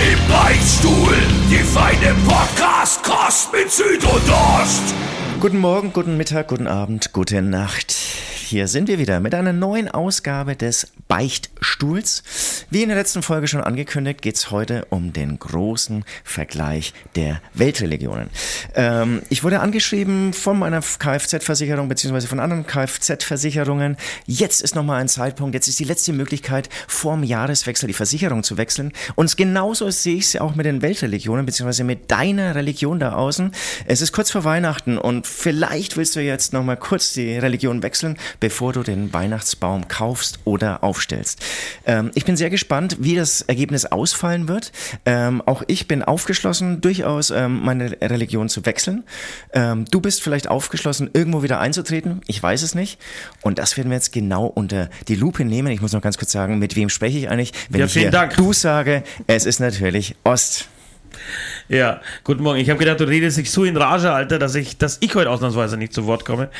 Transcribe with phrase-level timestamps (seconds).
[0.00, 1.14] Im Beichtstuhl,
[1.50, 4.94] die feine Podcast-Kost mit Süd und Ost.
[5.40, 7.94] Guten Morgen, guten Mittag, guten Abend, gute Nacht.
[8.50, 12.24] Hier sind wir wieder mit einer neuen Ausgabe des Beichtstuhls.
[12.68, 17.40] Wie in der letzten Folge schon angekündigt, geht es heute um den großen Vergleich der
[17.54, 18.28] Weltreligionen.
[18.74, 23.96] Ähm, ich wurde angeschrieben von meiner Kfz-Versicherung beziehungsweise von anderen Kfz-Versicherungen.
[24.26, 28.56] Jetzt ist nochmal ein Zeitpunkt, jetzt ist die letzte Möglichkeit, vorm Jahreswechsel die Versicherung zu
[28.56, 28.92] wechseln.
[29.14, 33.52] Und genauso sehe ich es auch mit den Weltreligionen beziehungsweise mit deiner Religion da außen.
[33.86, 38.18] Es ist kurz vor Weihnachten und vielleicht willst du jetzt nochmal kurz die Religion wechseln,
[38.40, 41.40] bevor du den Weihnachtsbaum kaufst oder aufstellst.
[41.86, 44.72] Ähm, ich bin sehr gespannt, wie das Ergebnis ausfallen wird.
[45.04, 49.04] Ähm, auch ich bin aufgeschlossen, durchaus ähm, meine Religion zu wechseln.
[49.52, 52.22] Ähm, du bist vielleicht aufgeschlossen, irgendwo wieder einzutreten.
[52.26, 52.98] Ich weiß es nicht.
[53.42, 55.70] Und das werden wir jetzt genau unter die Lupe nehmen.
[55.72, 57.52] Ich muss noch ganz kurz sagen, mit wem spreche ich eigentlich?
[57.68, 58.36] Wenn Ja, ich hier Dank.
[58.36, 60.68] du sage, es ist natürlich Ost.
[61.68, 62.58] Ja, guten Morgen.
[62.58, 65.30] Ich habe gedacht, du redest dich so in Rage, Alter, dass ich, dass ich heute
[65.30, 66.50] ausnahmsweise nicht zu Wort komme.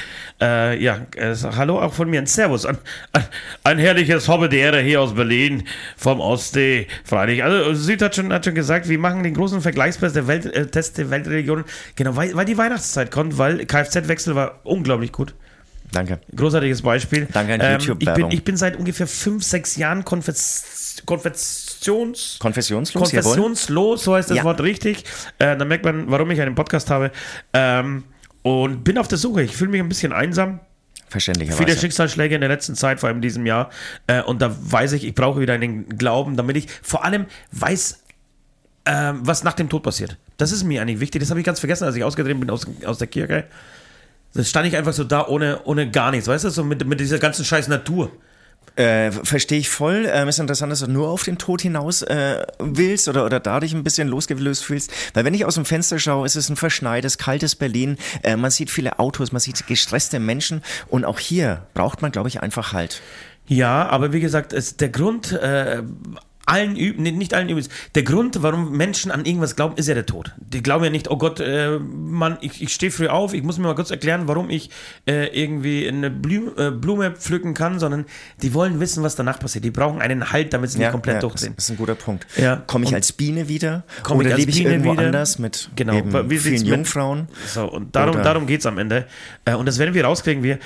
[0.41, 2.65] Äh, ja, äh, hallo auch von mir, ein Servus.
[2.67, 2.79] Ein,
[3.13, 3.25] ein,
[3.65, 5.65] ein herrliches Hobbedere hier aus Berlin
[5.97, 6.87] vom Ostsee.
[7.05, 7.43] Freilich.
[7.43, 10.67] Also Süd hat schon, hat schon gesagt, wir machen den großen Vergleichstest der, Welt, äh,
[10.67, 11.65] Test der Weltreligionen.
[11.97, 15.35] Genau, weil, weil die Weihnachtszeit kommt, weil Kfz-Wechsel war unglaublich gut.
[15.93, 16.21] Danke.
[16.37, 17.27] Großartiges Beispiel.
[17.33, 18.29] Danke an Ähm, ich, YouTube-Werbung.
[18.29, 21.03] bin, ich bin seit ungefähr fünf, sechs Jahren Konfess
[21.81, 22.39] Konfessions...
[22.39, 23.11] Konfessionslos.
[23.11, 24.45] Konfessionslos, so heißt das Ja.
[24.45, 25.05] Wort richtig.
[25.39, 27.11] Äh, da merkt man, warum ich einen Podcast habe.
[27.53, 28.05] Ähm,
[28.43, 29.43] und bin auf der Suche.
[29.43, 30.61] Ich fühle mich ein bisschen einsam.
[31.09, 31.65] Verständlicherweise.
[31.65, 33.71] Viele Schicksalsschläge in der letzten Zeit, vor allem in diesem Jahr.
[34.07, 37.99] Äh, und da weiß ich, ich brauche wieder einen Glauben, damit ich vor allem weiß,
[38.87, 40.17] ähm, was nach dem Tod passiert.
[40.37, 41.21] Das ist mir eigentlich wichtig.
[41.21, 43.45] Das habe ich ganz vergessen, als ich ausgetreten bin aus, aus der Kirche.
[44.35, 47.01] Da stand ich einfach so da ohne, ohne gar nichts, weißt du, so mit, mit
[47.01, 48.13] dieser ganzen scheiß Natur.
[48.81, 50.09] Äh, Verstehe ich voll.
[50.11, 53.75] Ähm, ist interessant, dass du nur auf den Tod hinaus äh, willst oder, oder dadurch
[53.75, 54.91] ein bisschen losgelöst fühlst.
[55.13, 57.99] Weil wenn ich aus dem Fenster schaue, ist es ein verschneites, kaltes Berlin.
[58.23, 60.63] Äh, man sieht viele Autos, man sieht gestresste Menschen.
[60.89, 63.03] Und auch hier braucht man, glaube ich, einfach Halt.
[63.47, 65.83] Ja, aber wie gesagt, es, der Grund, äh,
[66.47, 69.95] allen Üb nee, nicht allen übrigens, der Grund, warum Menschen an irgendwas glauben, ist ja
[69.95, 70.33] der Tod.
[70.39, 73.59] Die glauben ja nicht, oh Gott, äh, Mann, ich, ich stehe früh auf, ich muss
[73.59, 74.71] mir mal kurz erklären, warum ich
[75.07, 78.07] äh, irgendwie eine Blü äh, Blume pflücken kann, sondern
[78.43, 79.65] die wollen wissen, was danach passiert.
[79.65, 81.53] Die brauchen einen Halt, damit sie nicht komplett ja, durchdrehen.
[81.57, 82.27] Das ist ein guter Punkt.
[82.37, 82.57] Ja.
[82.67, 83.85] Komme ich Und- als Biene wieder?
[84.03, 85.07] Komm ich oder als lebe ich Biene irgendwo wieder?
[85.07, 85.93] anders mit Genau,
[86.29, 87.29] vielen Jungfrauen?
[87.47, 89.07] So, und darum, Oder- darum geht es am Ende.
[89.45, 90.43] Äh, und das werden wir rauskriegen.
[90.43, 90.59] Wir,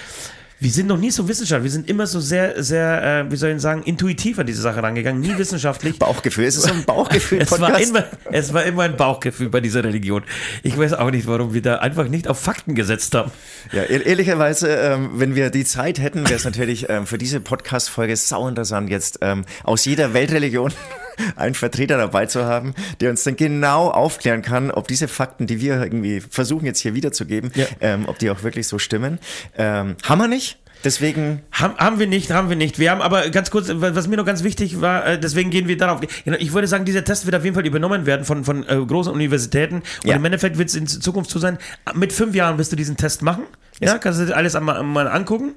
[0.60, 1.64] wir sind noch nie so wissenschaftlich.
[1.64, 4.82] Wir sind immer so sehr, sehr, äh, wie soll ich sagen, intuitiv an diese Sache
[4.82, 5.20] rangegangen.
[5.20, 5.98] Nie wissenschaftlich.
[5.98, 6.44] Bauchgefühl.
[6.44, 7.40] Es ist so ein Bauchgefühl.
[7.42, 10.22] Es war, immer, es war immer ein Bauchgefühl bei dieser Religion.
[10.62, 13.30] Ich weiß auch nicht, warum wir da einfach nicht auf Fakten gesetzt haben.
[13.72, 17.40] Ja, ehr- ehrlicherweise, ähm, wenn wir die Zeit hätten, wäre es natürlich ähm, für diese
[17.40, 20.72] Podcast-Folge sau interessant, jetzt ähm, aus jeder Weltreligion
[21.36, 25.60] einen Vertreter dabei zu haben, der uns dann genau aufklären kann, ob diese Fakten, die
[25.60, 27.66] wir irgendwie versuchen jetzt hier wiederzugeben, Ja.
[27.80, 29.18] ähm, ob die auch wirklich so stimmen.
[29.56, 30.58] Ähm, haben wir nicht.
[30.84, 32.78] Deswegen, Haben, haben wir nicht, haben wir nicht.
[32.78, 35.78] Wir haben aber ganz kurz, was mir noch ganz wichtig war, äh, deswegen gehen wir
[35.78, 36.00] darauf.
[36.26, 38.76] Genau, Ich würde sagen, dieser Test wird auf jeden Fall übernommen werden von, von äh,
[38.84, 39.76] großen Universitäten.
[39.76, 40.16] Und Ja.
[40.16, 41.56] im Endeffekt wird es in Zukunft so sein,
[41.94, 43.44] mit fünf Jahren wirst du diesen Test machen.
[43.80, 45.54] Ja, kannst du dir alles einmal, mal angucken.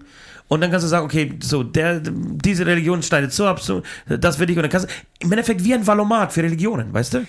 [0.47, 4.40] Und dann kannst du sagen, okay, so, der, diese Religion schneidet so ab, so, das
[4.40, 4.56] will ich.
[4.56, 7.25] Und dann kannst du, im Endeffekt wie ein Valomat für Religionen, weißt du?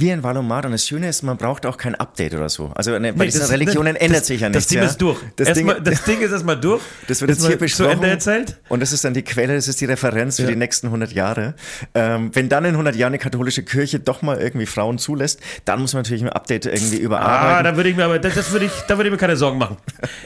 [0.00, 2.70] Wie ein Valomat und das Schöne ist, man braucht auch kein Update oder so.
[2.74, 4.64] Also ne, bei Nee, diesen das- Religionen das- ändert sich ja nichts.
[4.64, 4.84] Das Ding ja.
[4.86, 5.18] ist durch.
[5.36, 6.82] Das Ding, Erstmal- das Ding ist erstmal durch.
[7.08, 7.86] Das wird jetzt Ist hier mal besprochen.
[7.90, 8.56] Zu Ende erzählt.
[8.68, 10.48] Und das ist dann die Quelle, das ist die Referenz für Ja.
[10.48, 11.54] die nächsten 100 Jahre.
[11.94, 15.80] Ähm, wenn dann in 100 Jahren eine katholische Kirche doch mal irgendwie Frauen zulässt, dann
[15.80, 17.64] muss man natürlich ein Update irgendwie Ah, überarbeiten.
[17.64, 19.58] da würde ich mir aber, das, das würde ich, da würde ich mir keine Sorgen
[19.58, 19.76] machen.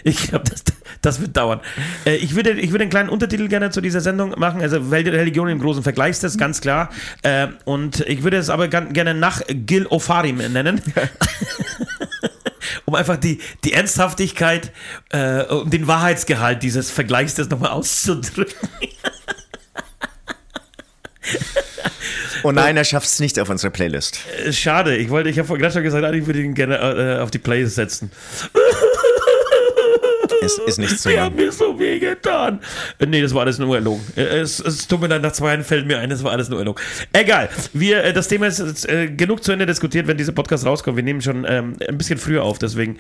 [0.04, 0.62] Ich glaube, das,
[1.02, 1.60] das wird dauern.
[2.06, 5.48] Äh, ich würde, ich würde einen kleinen Untertitel gerne zu dieser Sendung machen, also Weltreligion
[5.48, 6.88] im großen Vergleichstest, ganz klar.
[7.22, 10.82] Äh, und ich würde es aber gerne nach Gil Ofarim nennen.
[12.84, 14.72] um einfach die, die Ernsthaftigkeit
[15.10, 18.68] äh, und den Wahrheitsgehalt dieses Vergleichstests nochmal auszudrücken.
[22.42, 24.20] oh nein, er schafft es nicht auf unsere Playlist.
[24.44, 27.20] Äh, Schade, ich wollte, ich habe vorhin gerade schon gesagt, ich würde ihn gerne äh,
[27.20, 28.10] auf die Playlist setzen.
[30.42, 31.24] Es ist nicht so Die lang.
[31.26, 32.60] haben mir so weh getan.
[32.98, 34.02] Äh, Nee, das war alles nur erlogen.
[34.16, 36.48] Äh, Es, es tut mir leid, nach zwei Jahren fällt mir ein, das war alles
[36.48, 36.82] nur erlogen.
[37.12, 37.48] Egal.
[37.72, 40.96] Wir, äh, das Thema ist äh, genug zu Ende diskutiert, wenn dieser Podcast rauskommt.
[40.96, 42.96] Wir nehmen schon ähm, ein bisschen früher auf, deswegen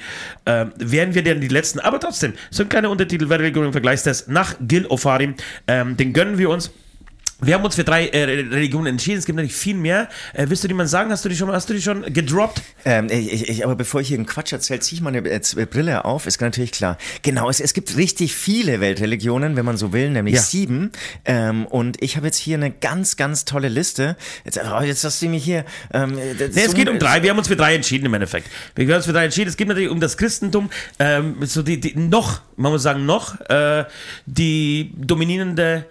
[0.46, 3.72] ähm, werden wir dann die letzten, aber trotzdem, so ein kleiner Untertitel, wer Religion im
[3.72, 5.34] Vergleichstest nach Gil Ofarim,
[5.66, 6.70] ähm, den gönnen wir uns.
[7.42, 9.18] Wir haben uns für drei äh, Religionen entschieden.
[9.18, 10.08] Es gibt natürlich viel mehr.
[10.34, 11.10] Äh, willst du die mal sagen?
[11.10, 12.60] Hast du die schon, hast du die schon gedroppt?
[12.84, 15.40] Ähm, ich, ich, aber bevor ich hier einen Quatsch erzähle, ziehe ich meine äh,
[15.70, 16.26] Brille auf.
[16.26, 16.98] Ist natürlich klar.
[17.22, 20.40] Genau, es, es gibt richtig viele Weltreligionen, wenn man so will, nämlich Ja.
[20.42, 20.92] sieben.
[21.24, 24.16] Ähm, und ich habe jetzt hier eine ganz, ganz tolle Liste.
[24.44, 25.64] Jetzt, oh, jetzt hast du mich hier.
[25.92, 27.22] Ähm, das- Nee, es so- geht um drei.
[27.22, 28.48] Wir haben uns für drei entschieden im Endeffekt.
[28.74, 29.48] Wir haben uns für drei entschieden.
[29.48, 30.68] Es geht natürlich um das Christentum.
[30.98, 33.84] Ähm, so die, die noch, man muss sagen, noch äh,
[34.26, 35.86] die dominierende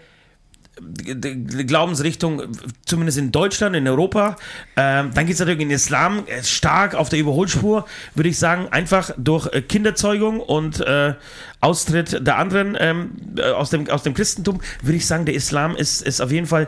[1.66, 2.44] Glaubensrichtung,
[2.86, 4.38] zumindest in Deutschland, in Europa.
[4.76, 7.86] Ähm, dann geht es natürlich in Islam äh, stark auf der Überholspur,
[8.16, 11.14] würde ich sagen, einfach durch äh, Kinderzeugung und äh,
[11.62, 15.76] Austritt der anderen ähm, äh, aus, dem, aus dem Christentum, würde ich sagen, der Islam
[15.76, 16.68] ist, ist auf jeden Fall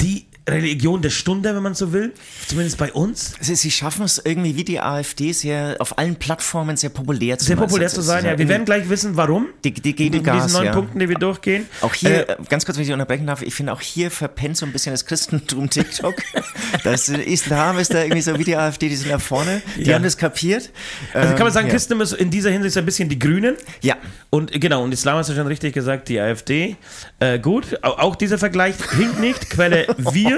[0.00, 2.12] die Religion der Stunde, wenn man so will.
[2.46, 3.34] Zumindest bei uns.
[3.40, 7.46] Sie, sie schaffen es irgendwie wie die AfD sehr auf allen Plattformen sehr populär zu
[7.46, 7.66] Sehr machen.
[7.68, 8.38] populär zu sein, ja.
[8.38, 9.46] Wir werden gleich wissen, warum.
[9.64, 10.72] Die- die geben Mit Gas, diesen neun ja.
[10.72, 11.66] Punkten, die wir durchgehen.
[11.80, 14.66] Auch hier, Äh, ganz kurz, wenn ich unterbrechen darf, ich finde auch hier verpennt so
[14.66, 16.14] ein bisschen das Christentum TikTok.
[16.84, 19.94] das Islam ist da irgendwie so wie die AfD, die sind da vorne, die Ja.
[19.96, 20.70] haben das kapiert.
[21.12, 21.72] also kann man sagen, ja.
[21.72, 23.56] Christentum ist in dieser Hinsicht so ein bisschen die Grünen.
[23.82, 23.96] Ja,
[24.30, 26.76] Und genau, und Islam hast du schon richtig gesagt, die AfD.
[27.20, 29.50] Äh, gut, au- auch dieser Vergleich hinkt nicht.
[29.50, 30.37] Quelle wir.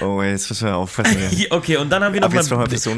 [0.00, 1.16] oh, jetzt müssen wir aufpassen.
[1.50, 2.42] Okay, und dann haben wir nochmal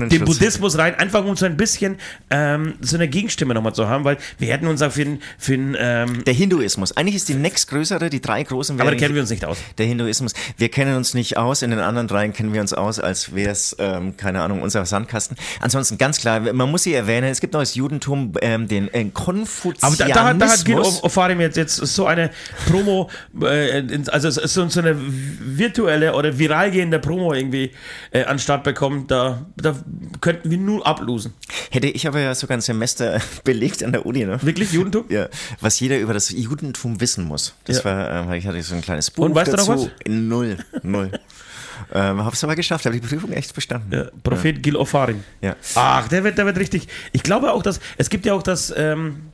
[0.09, 1.97] den Buddhismus rein, einfach um so ein bisschen
[2.31, 5.53] ähm, so eine Gegenstimme nochmal zu haben, weil wir hätten uns auch für den, für
[5.57, 6.97] den ähm, Der Hinduismus.
[6.97, 9.59] Eigentlich ist die nächstgrößere, die drei großen aber da kennen wir uns nicht aus.
[9.79, 10.33] der Hinduismus.
[10.57, 13.51] Wir kennen uns nicht aus, in den anderen dreien kennen wir uns aus, als wäre
[13.53, 15.37] es, ähm, keine Ahnung, unser Sandkasten.
[15.61, 19.05] Ansonsten ganz klar, man muss sie erwähnen, es gibt noch das Judentum, ähm, den äh,
[19.07, 20.01] Konfuzianismus.
[20.01, 22.31] Aber da, da, hat- da hat Gil Ofarim jetzt, jetzt so eine
[22.69, 23.09] Promo,
[23.43, 27.71] äh, also so, so eine virtuelle oder viral gehende Promo irgendwie
[28.11, 29.77] äh, an Start bekommen, da, da
[30.21, 31.33] könnten wir nur ablosen.
[31.71, 34.39] Hätte ich aber ja sogar ein Semester belegt an der Uni, ne?
[34.43, 35.05] Wirklich, Judentum?
[35.09, 35.29] Ja,
[35.61, 37.55] was jeder über das Judentum wissen muss.
[37.65, 37.85] Das Ja.
[37.85, 39.85] war, äh, ich hatte so ein kleines Buch Und weißt du noch dazu.
[39.87, 40.09] was?
[40.13, 41.11] Null, null.
[41.95, 43.93] ähm, hab's aber geschafft, habe die Prüfung echt bestanden.
[43.93, 45.23] Ja, Prophet Gil Ofarim.
[45.41, 45.57] Ja.
[45.75, 46.89] Ach, der wird, der wird richtig.
[47.13, 49.31] Ich glaube auch, dass es gibt ja auch das ähm,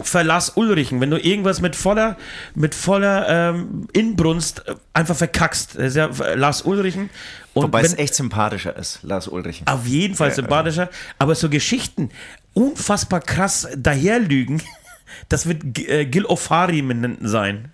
[0.00, 2.16] Verlass Ulrichen, wenn du irgendwas mit voller,
[2.54, 5.76] mit voller ähm, Inbrunst äh, einfach verkackst.
[5.76, 7.10] Das ist ja äh, Lars Ulrichen.
[7.54, 9.62] Und Wobei wenn, es echt sympathischer ist, Lars Ulrich.
[9.66, 10.90] Auf jeden Fall sympathischer.
[11.18, 12.10] Aber so Geschichten
[12.54, 14.62] unfassbar krass daherlügen,
[15.28, 17.72] das wird äh, Gil Ofarim sein.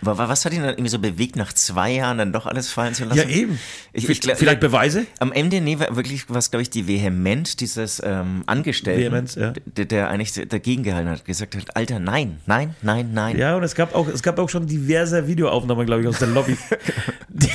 [0.00, 3.04] Was hat ihn dann irgendwie so bewegt, nach zwei Jahren dann doch alles fallen zu
[3.04, 3.18] lassen?
[3.18, 3.58] Ja, eben.
[3.92, 5.06] Ich, ich, glaub- Vielleicht Beweise?
[5.18, 9.52] Am Ende, nee, war wirklich was, glaube ich, die Vehement dieses ähm, Angestellten, Vehemenz, ja.
[9.64, 13.38] der, der eigentlich dagegen gehalten hat, gesagt hat, Alter, nein, nein, nein, nein.
[13.38, 16.28] Ja, und es gab auch, es gab auch schon diverse Videoaufnahmen, glaube ich, aus der
[16.28, 16.56] Lobby.
[17.28, 17.48] Die,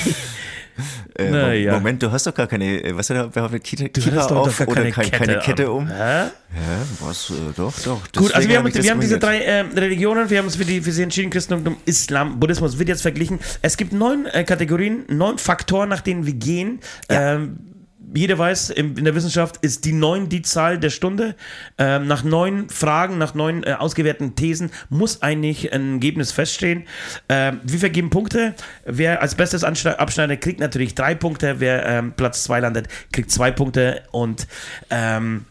[1.16, 1.74] Äh, Na Mo- ja.
[1.74, 4.68] Moment, du hast doch gar keine, was hat er Kita, du Kita doch auf gar
[4.68, 5.88] oder keine, kein, Kette, keine Kette um?
[5.88, 5.94] Hä?
[5.94, 6.30] Ja,
[7.00, 8.02] was, äh, doch, doch.
[8.16, 10.66] Gut, also wir hab haben, wir haben diese drei äh, Religionen, wir haben uns für
[10.66, 13.40] die für sie entschieden, Christentum, Islam, Buddhismus wird jetzt verglichen.
[13.62, 16.80] Es gibt neun äh, Kategorien, neun Faktoren, nach denen wir gehen.
[17.10, 17.36] Ja.
[17.36, 17.58] Ähm,
[18.14, 21.36] jeder weiß, in, der Wissenschaft ist die neun die Zahl der Stunde.
[21.78, 26.86] Ähm, nach neun Fragen, nach neun äh, ausgewerteten Thesen muss eigentlich ein Ergebnis feststehen.
[27.30, 28.54] Ähm, wir vergeben Punkte.
[28.86, 31.60] Wer als bestes abschneidet, kriegt natürlich drei Punkte.
[31.60, 34.04] Wer ähm, Platz zwei landet, kriegt zwei Punkte.
[34.12, 34.48] Und
[34.90, 35.46] ähm,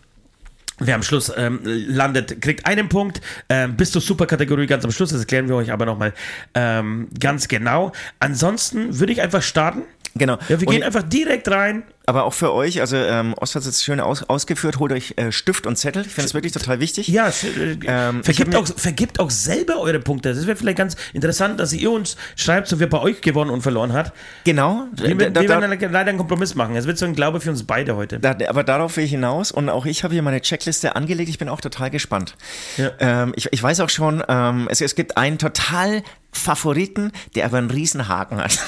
[0.82, 3.20] Wer am Schluss ähm, landet, kriegt einen Punkt.
[3.50, 5.11] Ähm, bis zur Superkategorie ganz am Schluss.
[5.11, 6.14] Das erklären wir euch aber nochmal
[6.54, 7.92] ähm, ganz genau.
[8.18, 9.82] Ansonsten würde ich einfach starten.
[10.14, 10.38] Genau.
[10.49, 11.85] Ja, wir Und- gehen einfach direkt rein.
[12.07, 15.14] Aber auch für euch, also ähm, Ost hat es jetzt schön aus, ausgeführt, holt euch
[15.17, 16.02] äh, Stift und Zettel.
[16.05, 17.07] Ich finde das wirklich total wichtig.
[17.07, 20.35] Ja, äh, Ähm, vergibt, auch, vergibt auch selber eure Punkte.
[20.35, 23.62] Das wäre vielleicht ganz interessant, dass ihr uns schreibt, so wer bei euch gewonnen und
[23.62, 24.12] verloren hat.
[24.43, 24.87] Genau.
[24.97, 26.75] Wir, Da- wir da- werden leider einen Kompromiss machen.
[26.75, 28.19] Es wird so ein Glaube für uns beide heute.
[28.19, 31.29] Da, aber darauf will ich hinaus und auch ich habe hier meine Checkliste angelegt.
[31.29, 32.35] Ich bin auch total gespannt.
[32.76, 32.90] Ja.
[32.99, 36.02] Ähm, ich, ich weiß auch schon, ähm, es, es gibt einen total
[36.33, 38.59] Favoriten, der aber einen riesen Haken hat.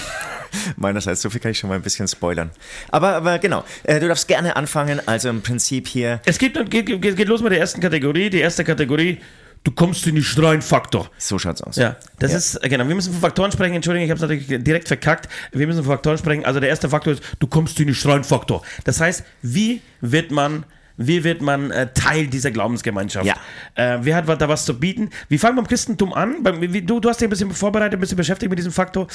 [0.77, 2.51] Meinerseits, so viel kann ich schon mal ein bisschen spoilern.
[2.91, 5.01] Aber, aber genau, äh, du darfst gerne anfangen.
[5.07, 8.31] Also im Prinzip hier, Es geht, geht, geht, geht los mit der ersten Kategorie.
[8.31, 9.19] Die erste Kategorie,
[9.65, 11.11] du kommst in die Schreinfaktor.
[11.19, 11.77] so schaut's aus.
[11.77, 12.39] Ja, das Ja.
[12.39, 15.29] ist, äh, genau, wir müssen von Faktoren sprechen, Entschuldigung, ich habe es natürlich direkt verkackt.
[15.53, 16.45] Wir müssen von Faktoren sprechen.
[16.45, 18.63] Also der erste Faktor ist, du kommst in den Schreinfaktor.
[18.85, 20.65] Das heißt, wie wird man
[20.97, 23.27] Wie wird man äh, Teil dieser Glaubensgemeinschaft?
[23.27, 23.35] Ja.
[23.75, 25.11] Äh, wer hat da was zu bieten?
[25.29, 26.45] Wir fangen beim Christentum an.
[26.85, 29.07] Du, du hast dich ein bisschen vorbereitet, ein bisschen beschäftigt mit diesem Faktor.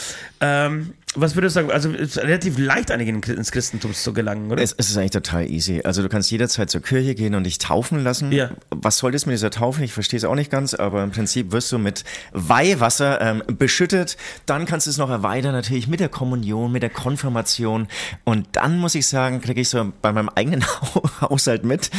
[0.42, 1.72] Ähm, was würdest du sagen?
[1.72, 4.62] Also es ist relativ leicht, einigen ins Christentum zu gelangen, oder?
[4.62, 5.82] Es, es ist eigentlich total easy.
[5.84, 8.32] Also du kannst jederzeit zur Kirche gehen und dich taufen lassen.
[8.32, 8.52] Ja.
[8.70, 9.84] Was soll das mit dieser Taufe?
[9.84, 12.04] Ich verstehe es auch nicht ganz, aber im Prinzip wirst du mit
[12.34, 14.18] Weihwasser ähm, beschüttet.
[14.46, 17.88] Dann kannst du es noch erweitern, natürlich mit der Kommunion, mit der Konfirmation.
[18.24, 20.64] Und dann muss ich sagen, kriege ich so bei meinem eigenen
[21.22, 21.92] Haushalt mit,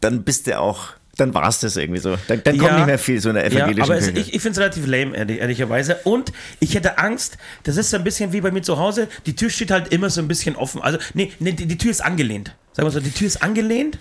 [0.00, 2.16] dann bist du auch dann war es das irgendwie so.
[2.26, 2.76] Dann, dann kommt Ja.
[2.78, 4.86] nicht mehr viel so in der evangelischen ja, aber es, ich, ich finde es relativ
[4.86, 5.96] lame, ehrlich, ehrlicherweise.
[6.04, 9.36] Und ich hätte Angst, das ist so ein bisschen wie bei mir zu Hause, die
[9.36, 10.80] Tür steht halt immer so ein bisschen offen.
[10.80, 12.54] Also, nee, nee die, die Tür ist angelehnt.
[12.72, 13.98] Sagen wir so, die Tür ist angelehnt.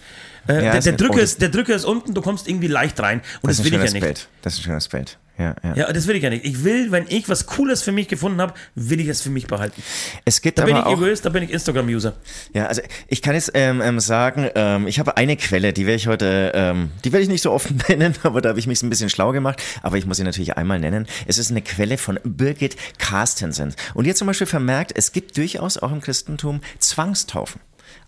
[0.47, 3.21] Äh, Ja, der, der, Drücker ist, der Drücker ist unten, du kommst irgendwie leicht rein.
[3.41, 4.03] Und das, das ist ein will ich ja schönes nicht.
[4.03, 4.27] Bild.
[4.41, 5.17] Das ist ein schönes Bild.
[5.41, 5.75] Ja, ja.
[5.75, 6.45] Ja, das will ich ja nicht.
[6.45, 9.47] Ich will, wenn ich was Cooles für mich gefunden habe, will ich das für mich
[9.47, 9.81] behalten.
[10.23, 12.13] Es gibt Da bin ich auch, egoist, da bin ich Instagram-User.
[12.53, 15.95] Ja, also ich kann jetzt ähm, ähm, sagen, ähm, ich habe eine Quelle, die werde
[15.95, 18.83] ich heute, ähm, die werde ich nicht so oft nennen, aber da habe ich mich
[18.83, 19.61] ein bisschen schlau gemacht.
[19.81, 21.07] Aber ich muss sie natürlich einmal nennen.
[21.25, 23.73] Es ist eine Quelle von Birgit Carstensen.
[23.95, 27.61] Und hat zum Beispiel vermerkt, es gibt durchaus auch im Christentum Zwangstaufen.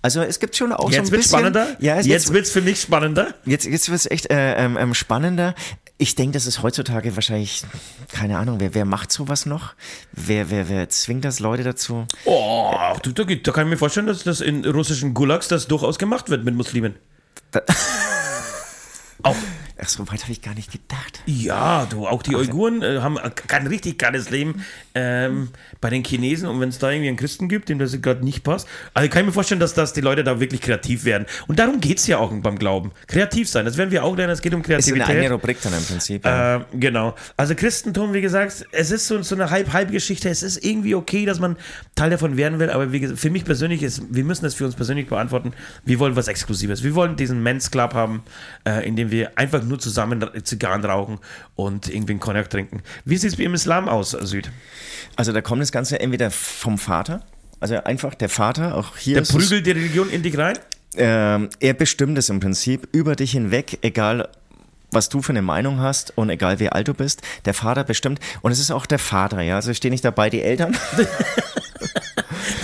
[0.03, 1.39] Also es gibt schon auch so Jetzt ein wird bisschen.
[1.39, 1.77] spannender.
[1.79, 3.33] Ja, es jetzt wird's für mich spannender.
[3.45, 5.55] Jetzt, jetzt wird es echt äh, ähm, ähm, spannender.
[5.97, 7.63] Ich denke, das ist heutzutage wahrscheinlich,
[8.11, 9.75] keine Ahnung, wer, wer macht sowas noch?
[10.11, 12.05] Wer, wer, wer zwingt das Leute dazu?
[12.25, 15.97] Oh, du, da, da kann ich mir vorstellen, dass das in russischen Gulags das durchaus
[15.97, 16.95] gemacht wird mit Muslimen.
[19.23, 19.35] Auch,
[19.81, 21.21] Ach, so weit habe ich gar nicht gedacht.
[21.25, 24.63] ja, du, auch die Uiguren äh, haben kein richtig geiles Leben
[24.95, 25.49] ähm,
[25.81, 28.43] bei den Chinesen und wenn es da irgendwie einen Christen gibt, dem das gerade nicht
[28.43, 28.67] passt.
[28.93, 31.25] Also kann ich mir vorstellen, dass, dass die Leute da wirklich kreativ werden.
[31.47, 32.91] Und darum geht es ja auch beim Glauben.
[33.07, 35.09] Kreativ sein, das werden wir auch lernen, es geht um Ist eine Kreativität.
[35.09, 36.25] eigene Rubrik dann im Prinzip.
[36.25, 36.57] ja.
[36.57, 37.15] Äh, genau.
[37.37, 40.29] Also Christentum, wie gesagt, es ist so, so eine Halb-Halb-Geschichte.
[40.29, 41.57] Es ist irgendwie okay, dass man
[41.95, 44.75] Teil davon werden will, aber wie für mich persönlich ist, wir müssen das für uns
[44.75, 45.53] persönlich beantworten.
[45.85, 46.83] Wir wollen was Exklusives.
[46.83, 48.23] Wir wollen diesen Men's Club haben,
[48.67, 51.19] äh, in dem wir einfach nur zusammen Zigarren rauchen
[51.55, 52.81] und irgendwie einen Cognac trinken.
[53.05, 54.51] Wie sieht es im Islam aus, Süd?
[55.15, 57.23] Also da kommt das Ganze entweder vom Vater,
[57.59, 60.57] also einfach der Vater, auch hier Der ist es, prügelt die Religion in dich rein?
[60.95, 64.29] ähm, er bestimmt es im Prinzip über dich hinweg, egal
[64.91, 68.19] was du für eine Meinung hast und egal wie alt du bist, der Vater bestimmt
[68.41, 70.77] und es ist auch der Vater, ja, also stehen nicht dabei die Eltern,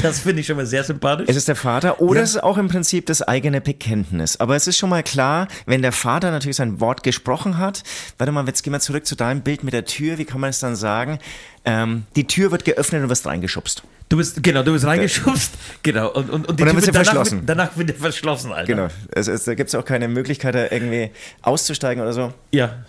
[0.01, 1.27] Das finde ich schon mal sehr sympathisch.
[1.29, 2.23] es ist der Vater oder Ja.
[2.23, 5.81] es ist auch im Prinzip das eigene Bekenntnis, aber es ist schon mal klar, wenn
[5.81, 7.83] der Vater natürlich sein Wort gesprochen hat,
[8.17, 10.49] warte mal, jetzt gehen wir zurück zu deinem Bild mit der Tür, wie kann man
[10.51, 11.19] es dann sagen,
[11.65, 13.83] ähm, die Tür wird geöffnet und du wirst reingeschubst.
[14.09, 15.51] Du bist, genau, du bist reingeschubst.
[15.83, 16.09] Genau.
[16.11, 17.41] Und, und, und die Und dann Tür wird danach, verschlossen.
[17.45, 18.65] Danach wird er verschlossen, Alter.
[18.73, 21.11] Genau, es, es, da gibt es auch keine Möglichkeit, da irgendwie
[21.43, 22.33] auszusteigen oder so.
[22.51, 22.83] Ja.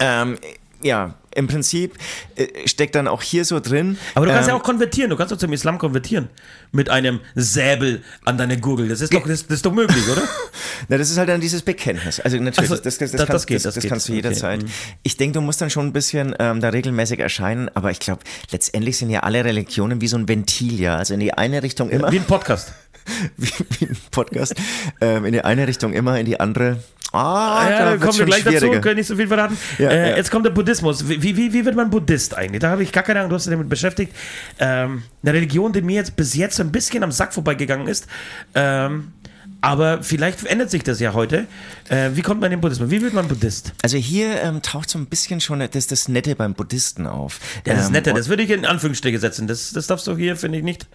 [0.00, 0.36] Ähm,
[0.84, 1.94] ja, im Prinzip
[2.36, 3.98] äh, steckt dann auch hier so drin.
[4.14, 6.28] Aber du kannst ähm, ja auch konvertieren, du kannst doch zum Islam konvertieren.
[6.72, 8.88] Mit einem Säbel an deine Gurgel.
[8.88, 10.22] Das ist doch, das, das ist doch möglich, oder?
[10.88, 12.20] Na, das ist halt dann dieses Bekenntnis.
[12.20, 14.62] Also natürlich, Ach so, das, das, das, kannst, geht, das, kannst du Okay, jederzeit.
[14.62, 14.68] mhm.
[15.02, 18.22] Ich denke, du musst dann schon ein bisschen ähm, da regelmäßig erscheinen, aber ich glaube,
[18.50, 20.96] letztendlich sind ja alle Religionen wie so ein Ventil, ja.
[20.96, 22.72] Also in die eine Richtung immer, Wie ein Podcast.
[23.36, 24.54] wie, wie ein Podcast,
[25.00, 26.78] ähm, in die eine Richtung immer, in die andere.
[27.14, 29.56] Ah, ja, da kommen wir gleich dazu, können nicht so viel verraten.
[29.78, 30.16] Ja, äh, ja.
[30.16, 31.08] Jetzt kommt der Buddhismus.
[31.08, 32.60] Wie, wie, wie wird man Buddhist eigentlich?
[32.60, 34.12] Da habe ich gar keine Ahnung, du hast dich damit beschäftigt.
[34.58, 38.06] Ähm, eine Religion, die mir jetzt bis jetzt so ein bisschen am Sack vorbeigegangen ist.
[38.54, 39.12] Ähm,
[39.60, 41.46] aber vielleicht ändert sich das ja heute.
[41.88, 42.90] Äh, wie kommt man in den Buddhismus?
[42.90, 43.72] Wie wird man Buddhist?
[43.82, 47.40] Also hier ähm, taucht so ein bisschen schon das, das Nette beim Buddhisten auf.
[47.64, 49.46] Das ist Ähm, netter, und- das würde ich in Anführungsstriche setzen.
[49.46, 50.86] Das, das darfst du hier, finde ich, nicht.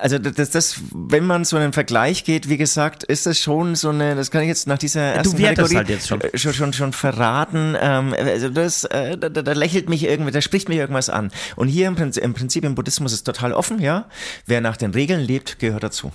[0.00, 3.90] Also das, das, wenn man so einen Vergleich geht, wie gesagt, ist das schon so
[3.90, 6.20] eine, das kann ich jetzt nach dieser ersten wertest Kategorie halt jetzt schon.
[6.20, 7.76] äh, schon, schon, schon verraten.
[7.80, 11.30] Ähm, also das, äh, da, da da lächelt mich irgendwie, da spricht mich irgendwas an.
[11.56, 14.06] Und hier im Prinzip, im Prinzip im Buddhismus ist total offen, ja.
[14.46, 16.12] Wer nach den Regeln lebt, gehört dazu.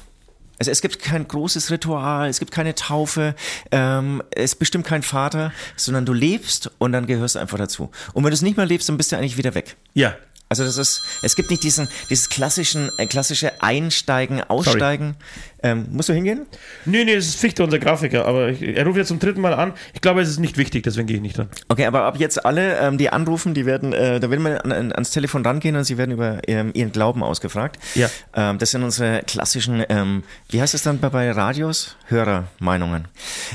[0.60, 3.34] Also es gibt kein großes Ritual, es gibt keine Taufe,
[3.72, 7.92] ähm, es bestimmt kein Vater, sondern du lebst und dann gehörst du einfach dazu.
[8.12, 9.78] Und wenn du es nicht mehr lebst, dann bist du eigentlich wieder weg.
[9.94, 10.16] Ja.
[10.50, 15.16] Also das ist, es gibt nicht diesen, dieses klassischen, äh, klassische Einsteigen, Aussteigen.
[15.62, 16.46] Ähm, musst du hingehen?
[16.86, 19.54] Nee, nee, es ist Fichte, unser Grafiker, aber ich, er ruft jetzt zum dritten Mal
[19.54, 19.74] an.
[19.94, 21.50] Ich glaube, es ist nicht wichtig, deswegen gehe ich nicht dran.
[21.68, 24.72] Okay, aber ab jetzt alle, ähm, die anrufen, die werden, äh, da werden wir an,
[24.72, 27.78] an, ans Telefon rangehen und sie werden über ähm, ihren Glauben ausgefragt.
[27.96, 28.10] Ja.
[28.34, 31.98] Ähm, das sind unsere klassischen, ähm, wie heißt es dann bei, bei Radios?
[32.08, 33.08] Hörermeinungen.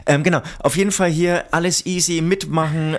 [0.07, 2.97] Ähm, genau, auf jeden Fall hier alles easy, mitmachen.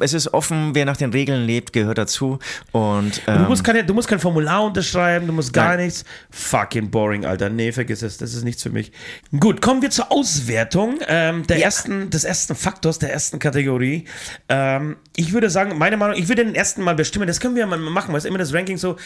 [0.00, 2.38] Es ist offen, wer nach den Regeln lebt, gehört dazu.
[2.70, 5.86] Und Du musst, keine, du musst kein Formular unterschreiben, du musst gar Nein.
[5.86, 6.04] nichts.
[6.30, 7.48] Fucking boring, Alter.
[7.48, 8.11] Nee, vergiss es.
[8.20, 8.92] Das, das ist nichts für mich.
[9.38, 14.04] Gut, kommen wir zur Auswertung ähm, der ersten, des ersten Faktors, der ersten Kategorie.
[14.48, 17.26] Ähm, ich würde sagen, meine Meinung, ich würde den ersten mal bestimmen.
[17.26, 18.96] Das können wir mal machen, weil es immer das Ranking so.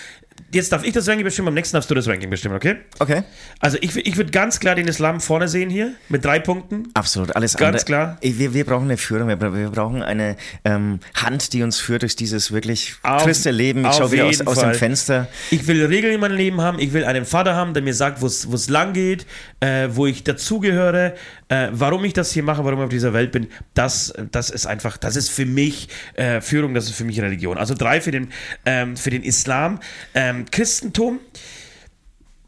[0.52, 2.76] Jetzt darf ich das Ranking bestimmen, am nächsten darfst du das Ranking bestimmen, okay?
[2.98, 3.22] Okay.
[3.60, 6.88] Also ich, ich würde ganz klar den Islam vorne sehen hier mit drei Punkten.
[6.94, 7.84] Absolut, alles Ganz andere.
[7.84, 8.18] klar.
[8.20, 12.16] Wir, wir brauchen eine Führung, wir, wir brauchen eine ähm, Hand, die uns führt durch
[12.16, 13.84] dieses wirklich Auf- triste Leben.
[13.86, 14.74] Ich schaue wieder aus, aus dem.
[14.76, 15.28] Fenster.
[15.50, 16.78] Ich will Regeln in meinem Leben haben.
[16.78, 19.26] Ich will einen Vater haben, der mir sagt, wo es lang geht,
[19.60, 21.14] äh, wo ich dazugehöre,
[21.48, 23.48] äh, warum ich das hier mache, warum ich auf dieser Welt bin.
[23.74, 27.58] Das, das ist einfach, das ist für mich äh, Führung, das ist für mich Religion.
[27.58, 28.28] Also drei für den,
[28.64, 29.80] ähm, für den Islam.
[30.14, 31.20] Ähm, Christentum,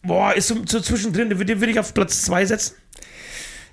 [0.02, 2.74] boah, ist so, so zwischendrin, den würde ich auf Platz zwei setzen.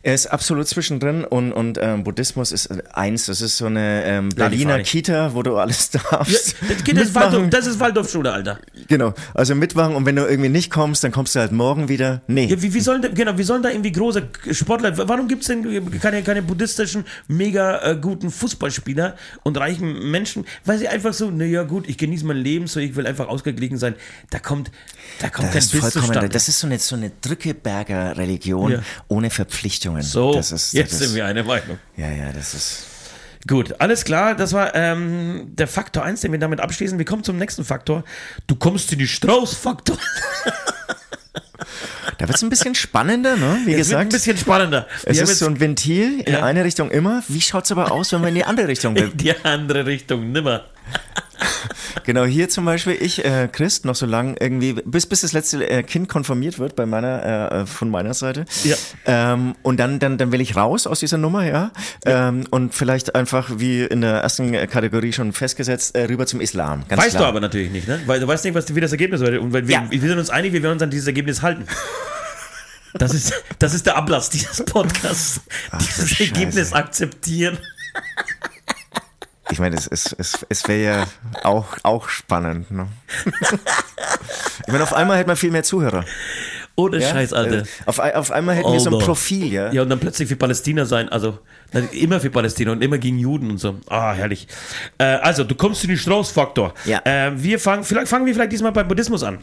[0.06, 3.26] Er ist absolut zwischendrin und, und ähm, Buddhismus ist äh, eins.
[3.26, 4.84] Das ist so eine ähm, Berliner.
[4.84, 6.56] Kita, wo du alles Ja, darfst.
[6.70, 8.60] das, geht das, ist Waldorf, das ist Waldorfschule, Alter.
[8.88, 12.22] Genau, also mitmachen und wenn du irgendwie nicht kommst, dann kommst du halt morgen wieder.
[12.28, 12.46] Nee.
[12.46, 15.48] Ja, wie, wie sollen da, genau, wie sollen da irgendwie große Sportler, warum gibt es
[15.48, 21.32] denn keine, keine buddhistischen, mega äh, guten Fußballspieler und reichen Menschen, weil sie einfach so,
[21.32, 23.96] naja gut, ich genieße mein Leben, so ich will einfach ausgeglichen sein.
[24.30, 24.70] Da kommt,
[25.20, 26.30] da kommt Das ist vollkommen, zustande.
[26.30, 28.80] das ist so eine, so eine Drückeberger Religion Ja.
[29.08, 30.02] ohne Verpflichtungen.
[30.02, 31.78] so, das ist, jetzt das sind ist, wir eine Meinung.
[31.98, 32.84] Ja, ja, das ist.
[33.48, 36.98] Gut, alles klar, das war ähm, der Faktor 1, den wir damit abschließen.
[36.98, 38.04] Wir kommen zum nächsten Faktor.
[38.48, 39.98] Du kommst in die Strauß-Faktor.
[42.18, 43.60] Da wird es ein bisschen spannender, ne?
[43.66, 44.10] Wie Es wird ein gesagt.
[44.12, 44.88] bisschen spannender.
[45.04, 46.44] es Wir haben ist so ein Ventil in Ja.
[46.46, 47.24] eine Richtung immer.
[47.28, 49.10] Wie schaut es aber aus, wenn man in die andere Richtung will?
[49.12, 50.64] in die andere Richtung, nimmer.
[52.04, 55.68] Genau, hier zum Beispiel, ich, äh, Christ, noch so lang irgendwie, bis, bis das letzte
[55.68, 58.46] äh, Kind konfirmiert wird bei meiner, äh, von meiner Seite.
[58.64, 58.76] Ja.
[59.06, 61.72] Ähm, und dann, dann, dann will ich raus aus dieser Nummer, ja.
[62.06, 66.42] Ähm, und vielleicht einfach, wie in der ersten äh, Kategorie schon festgesetzt, äh, rüber zum
[66.42, 66.84] Islam.
[66.88, 67.24] Ganz Weißt klar.
[67.24, 68.00] du aber natürlich nicht, ne?
[68.06, 69.40] Weil du weißt nicht, was wie das Ergebnis wird.
[69.40, 69.88] Und weil wir, Ja.
[69.90, 71.66] wir sind uns einig, wir werden uns an dieses Ergebnis halten.
[72.98, 75.42] Das ist, das ist der Ablass dieses Podcasts.
[75.82, 76.24] dieses Scheiße.
[76.32, 77.58] Ergebnis akzeptieren.
[79.52, 81.08] Ich meine, es, es, es, es wäre ja
[81.44, 82.72] auch, auch spannend.
[82.72, 82.88] Ne?
[84.66, 86.04] ich meine, auf einmal hätte man viel mehr Zuhörer.
[86.78, 87.10] Ohne Ja?
[87.10, 87.60] Scheiß, Alter.
[87.60, 89.06] Äh, Auf, auf einmal hätten wir so ein Alter.
[89.06, 89.72] Profil, ja.
[89.72, 91.08] Ja, und dann plötzlich für Palästina sein.
[91.08, 91.40] Also,
[91.94, 93.80] immer für Palästina und immer gegen Juden und so.
[93.88, 94.48] Ah, herrlich.
[94.98, 96.74] Äh, also, du kommst in den Strauß-Faktor.
[96.84, 97.02] Ja.
[97.06, 99.40] Äh, wir fangen, vielleicht fangen wir vielleicht diesmal beim Buddhismus an.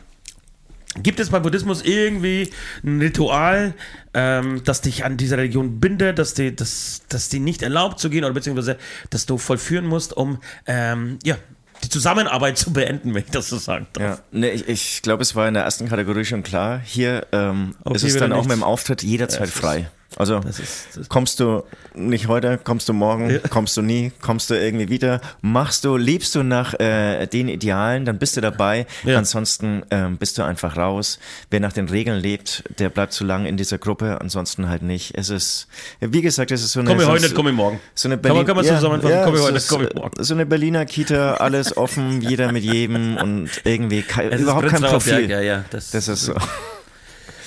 [1.01, 2.51] Gibt es beim Buddhismus irgendwie
[2.85, 3.75] ein Ritual,
[4.13, 8.11] ähm, das dich an diese Religion bindet, dass die, dass, dass die nicht erlaubt zu
[8.11, 8.77] gehen oder beziehungsweise,
[9.11, 11.37] dass du vollführen musst, um ähm, ja,
[11.83, 14.03] die Zusammenarbeit zu beenden, wenn ich das so sagen darf?
[14.03, 16.81] Ja, ne, ich, ich glaube, es war in der ersten Kategorie schon klar.
[16.85, 18.49] Hier ähm, ist es dann auch nichts.
[18.49, 19.89] mit dem Auftritt jederzeit frei.
[20.17, 21.63] Also Das ist, das kommst du
[21.95, 23.39] nicht heute, kommst du morgen, Ja.
[23.49, 28.05] kommst du nie, kommst du irgendwie wieder, machst du, lebst du nach äh, den Idealen,
[28.05, 28.87] dann bist du dabei.
[29.05, 29.19] Ja.
[29.19, 31.19] Ansonsten ähm, bist du einfach raus.
[31.51, 35.17] Wer nach den Regeln lebt, der bleibt zu lang in dieser Gruppe, ansonsten halt nicht.
[35.17, 35.67] Es ist,
[36.01, 36.91] wie gesagt, es ist so eine...
[36.91, 37.81] Komm ich so, heute komm ich morgen.
[37.95, 40.25] So eine Kann man- Berlin kann man zusammenfassen, komm ich heute, ist, komm ich morgen.
[40.25, 44.69] So eine Berliner Kita, alles offen, jeder mit jedem und irgendwie kei- Es ist überhaupt
[44.69, 45.31] kein Profil.
[45.31, 46.35] Ja, ja, das, Das ist so.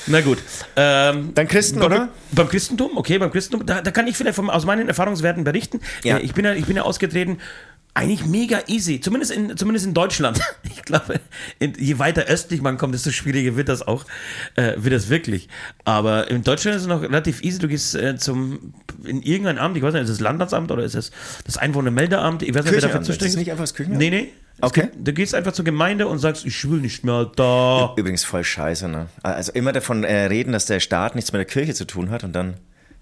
[0.07, 0.37] Na gut.
[0.75, 2.09] Ähm, Dann Christen, beim, oder?
[2.31, 5.81] Beim Christentum, okay, beim Christentum, da, da kann ich vielleicht vom, aus meinen Erfahrungswerten berichten.
[6.03, 6.17] Ja.
[6.17, 7.39] Äh, Ich, bin ja, ich bin ja ausgetreten.
[7.97, 10.39] Eigentlich mega easy, zumindest in, zumindest in Deutschland.
[10.75, 11.19] Ich glaube,
[11.57, 14.05] in, je weiter östlich man kommt, desto schwieriger wird das auch,
[14.55, 15.49] äh, wird das wirklich.
[15.83, 17.57] Aber in Deutschland ist es noch relativ easy.
[17.57, 20.83] Du gehst äh, zum in irgendein Amt, ich weiß nicht, ist es das Landratsamt oder
[20.83, 21.11] ist es
[21.45, 22.43] das Einwohnermeldeamt?
[22.43, 23.99] Ich weiß nicht, wer dafür ist zuständig das nicht einfach das Kirchenamt?
[23.99, 24.31] Nee, nee.
[24.61, 24.89] Okay.
[24.97, 27.93] Du gehst einfach zur Gemeinde und sagst, ich will nicht mehr da.
[27.97, 29.07] Übrigens voll scheiße, ne?
[29.23, 32.23] Also immer davon äh, reden, dass der Staat nichts mit der Kirche zu tun hat
[32.23, 32.55] und dann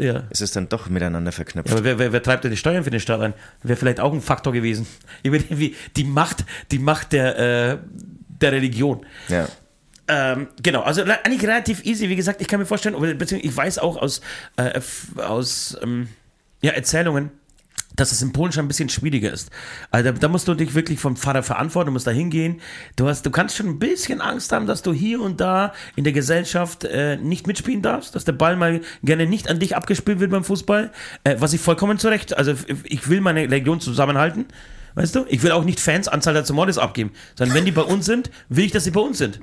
[0.04, 0.24] Ja.
[0.30, 1.70] ist es dann doch miteinander verknüpft.
[1.70, 3.34] Ja, aber wer, wer, wer treibt denn die Steuern für den Staat ein?
[3.64, 4.86] Wäre vielleicht auch ein Faktor gewesen.
[5.24, 7.78] Wie die Macht, die Macht der, äh,
[8.42, 9.06] der Religion.
[9.30, 9.48] Ja.
[10.08, 12.10] Ähm, genau, also eigentlich relativ easy.
[12.10, 14.22] Wie gesagt, ich kann mir vorstellen, beziehungsweise ich weiß auch aus,
[14.58, 14.80] äh,
[15.18, 16.10] aus ähm,
[16.62, 17.32] ja, Erzählungen,
[17.96, 19.50] dass es in Polen schon ein bisschen schwieriger ist.
[19.92, 22.62] Also da, da musst du dich wirklich vom Pfarrer verantworten, du musst da hingehen.
[22.96, 26.14] Du, du kannst schon ein bisschen Angst haben, dass du hier und da in der
[26.14, 30.32] Gesellschaft äh, nicht mitspielen darfst, dass der Ball mal gerne nicht an dich abgespielt wird
[30.32, 30.92] beim Fußball,
[31.24, 32.54] äh, was ich vollkommen zurecht, also
[32.84, 34.46] ich will meine Religion zusammenhalten,
[34.96, 35.26] weißt du?
[35.30, 38.32] Ich will auch nicht Fans Anzahl der Zumordes abgeben, sondern wenn die bei uns sind,
[38.50, 39.40] will ich, dass sie bei uns sind.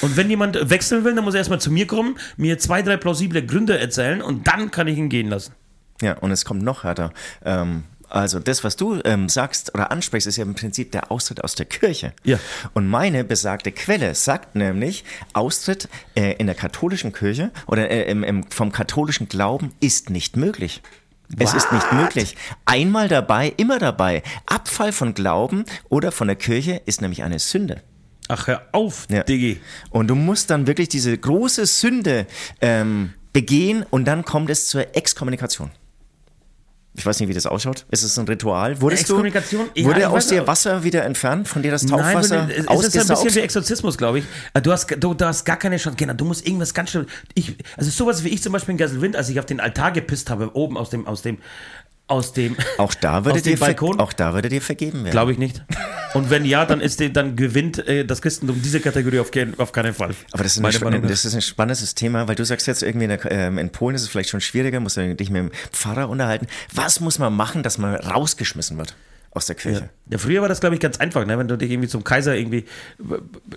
[0.00, 2.96] Und wenn jemand wechseln will, dann muss er erstmal zu mir kommen, mir zwei, drei
[2.96, 5.52] plausible Gründe erzählen und dann kann ich ihn gehen lassen.
[6.00, 7.12] Ja, und es kommt noch härter.
[7.44, 11.42] Ähm, also das, was du ähm, sagst oder ansprichst, ist ja im Prinzip der Austritt
[11.42, 12.12] aus der Kirche.
[12.22, 12.38] Ja.
[12.72, 18.22] Und meine besagte Quelle sagt nämlich, Austritt äh, in der katholischen Kirche oder äh, im,
[18.22, 20.82] im, vom katholischen Glauben ist nicht möglich.
[21.38, 22.36] Es ist nicht möglich.
[22.66, 24.22] Einmal dabei, immer dabei.
[24.46, 27.82] Abfall von Glauben oder von der Kirche ist nämlich eine Sünde.
[28.28, 29.22] Ach, hör auf, Ja.
[29.22, 29.60] Diggi.
[29.90, 32.26] Und du musst dann wirklich diese große Sünde
[32.60, 35.70] ähm, begehen und dann kommt es zur Exkommunikation.
[36.96, 37.86] Ich weiß nicht, wie das ausschaut.
[37.90, 38.80] Ist es ein Ritual?
[38.80, 40.46] Wurdest du, Ja, wurde aus dir.
[40.46, 43.40] Wasser wieder entfernt, von dir das Taufwasser Nein, es ist ein bisschen wie?
[43.40, 44.24] Exorzismus, glaube ich.
[44.54, 45.96] Äh, Du hast, du, du hast gar keine Chance.
[45.96, 47.06] Genau, du musst irgendwas ganz schön.
[47.34, 50.30] Ich, also sowas wie ich zum Beispiel in Geiselwind, als ich auf den Altar gepisst
[50.30, 51.38] habe, oben aus dem, aus dem,
[52.06, 52.56] aus dem.
[52.78, 53.98] Auch da würde dir, Balkon.
[53.98, 55.10] auch da würde dir vergeben werden.
[55.10, 55.62] Glaube ich nicht.
[56.14, 59.58] Und wenn ja, dann ist die, dann gewinnt äh, das Christentum diese Kategorie auf, keinen-
[59.58, 60.14] auf keinen Fall.
[60.32, 61.08] Aber das ist, ein, Meine spa- Meinung nach.
[61.10, 63.94] das ist ein spannendes Thema, weil du sagst jetzt irgendwie, in, der, ähm, in Polen
[63.96, 66.46] ist es vielleicht schon schwieriger, musst du dich mit dem Pfarrer unterhalten.
[66.72, 68.94] Was muss man machen, dass man rausgeschmissen wird
[69.34, 69.90] aus der Kirche?
[70.08, 71.36] Ja, früher war das, glaube ich, ganz einfach, ne?
[71.36, 72.64] wenn du dich irgendwie zum Kaiser irgendwie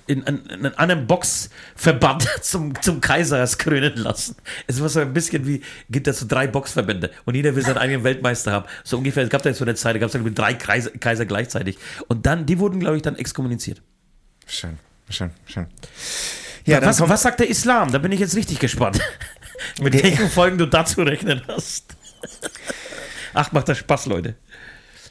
[0.07, 4.35] in, in, in einem anderen Boxverband zum, zum Kaiser hast krönen lassen.
[4.65, 7.77] Es war so ein bisschen wie, gibt es so drei Boxverbände und jeder will seinen
[7.77, 8.65] eigenen Weltmeister haben.
[8.83, 10.89] So ungefähr, es gab da jetzt so eine Zeit, da gab es irgendwie drei Kaiser,
[10.91, 11.77] Kaiser gleichzeitig.
[12.07, 13.81] Und dann, die wurden, glaube ich, dann exkommuniziert.
[14.47, 15.67] Schön, schön, schön.
[16.65, 17.91] Ja, was, was sagt der Islam?
[17.91, 18.99] Da bin ich jetzt richtig gespannt.
[19.81, 21.95] Mit welchen Folgen du dazu rechnen hast.
[23.33, 24.35] Ach, macht das Spaß, Leute.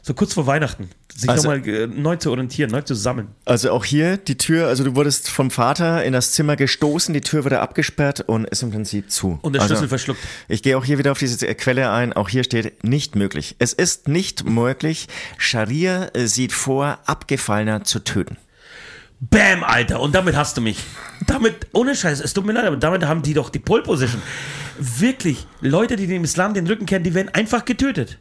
[0.06, 3.26] So kurz vor Weihnachten, sich Also- nochmal äh, neu zu orientieren, neu zu sammeln.
[3.44, 7.22] Also auch hier die Tür, also du wurdest vom Vater in das Zimmer gestoßen, die
[7.22, 9.40] Tür wurde abgesperrt und ist im Prinzip zu.
[9.42, 10.20] Und der also, Schlüssel verschluckt.
[10.46, 12.12] Ich gehe auch hier wieder auf diese Quelle ein.
[12.12, 13.56] Auch hier steht nicht möglich.
[13.58, 15.08] Es ist nicht möglich.
[15.38, 18.36] Scharia äh, sieht vor, Abgefallener zu töten.
[19.18, 19.98] Bam, Alter.
[19.98, 20.84] Und damit hast du mich.
[21.26, 24.22] Damit, ohne Scheiß, es tut mir leid, aber damit haben die doch die Pole Position.
[24.78, 28.18] Wirklich, Leute, die dem Islam den Rücken kehren, die werden einfach getötet.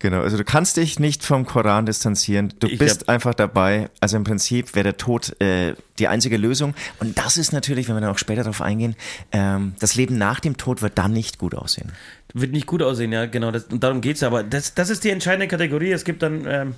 [0.00, 2.54] Genau, also du kannst dich nicht vom Koran distanzieren.
[2.58, 3.90] Du Ich bist einfach dabei.
[4.00, 6.74] Also im Prinzip wäre der Tod äh, die einzige Lösung.
[7.00, 8.96] Und das ist natürlich, wenn wir dann auch später darauf eingehen,
[9.30, 11.92] ähm, das Leben nach dem Tod wird dann nicht gut aussehen.
[12.32, 13.50] Wird nicht gut aussehen, ja, genau.
[13.50, 14.22] Das, und darum geht's.
[14.22, 15.92] Aber das, das ist die entscheidende Kategorie.
[15.92, 16.74] Es gibt dann, ähm,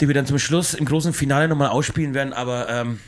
[0.00, 2.32] die wir dann zum Schluss im großen Finale nochmal ausspielen werden.
[2.32, 2.98] Aber ähm,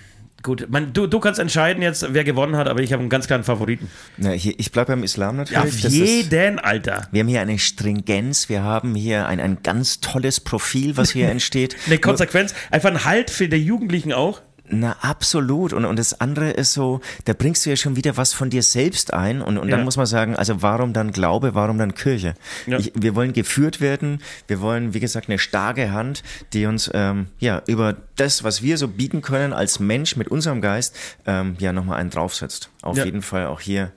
[0.44, 3.26] gut, man, du, du kannst entscheiden jetzt, wer gewonnen hat, aber ich habe einen ganz
[3.26, 3.90] klaren Favoriten.
[4.16, 5.58] Na, hier, ich bleibe beim Islam Ja, natürlich.
[5.74, 5.94] auf Das ist-
[6.30, 7.08] jeden, Alter.
[7.10, 11.28] Wir haben hier eine Stringenz, wir haben hier ein, ein ganz tolles Profil, was hier
[11.30, 11.74] entsteht.
[11.86, 14.42] Eine Konsequenz, einfach ein Halt für die Jugendlichen auch.
[14.66, 15.74] Na, absolut.
[15.74, 18.62] Und, und das andere ist so, da bringst du ja schon wieder was von dir
[18.62, 19.42] selbst ein.
[19.42, 19.84] Und, und dann Ja.
[19.84, 22.34] muss man sagen, also warum dann Glaube, warum dann Kirche?
[22.66, 22.78] Ja.
[22.78, 24.22] Ich, wir wollen geführt werden.
[24.46, 26.22] Wir wollen, wie gesagt, eine starke Hand,
[26.54, 30.62] die uns ähm, ja über das, was wir so bieten können als Mensch mit unserem
[30.62, 30.96] Geist,
[31.26, 32.70] ähm, ja nochmal einen draufsetzt.
[32.80, 33.04] Auf Ja.
[33.04, 33.92] jeden Fall auch hier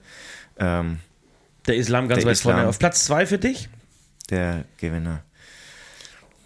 [0.58, 0.98] ähm,
[1.66, 2.54] Der Islam ganz Der weit Islam.
[2.56, 2.68] vorne.
[2.68, 3.68] Auf Platz zwei für dich?
[4.30, 5.22] der Gewinner.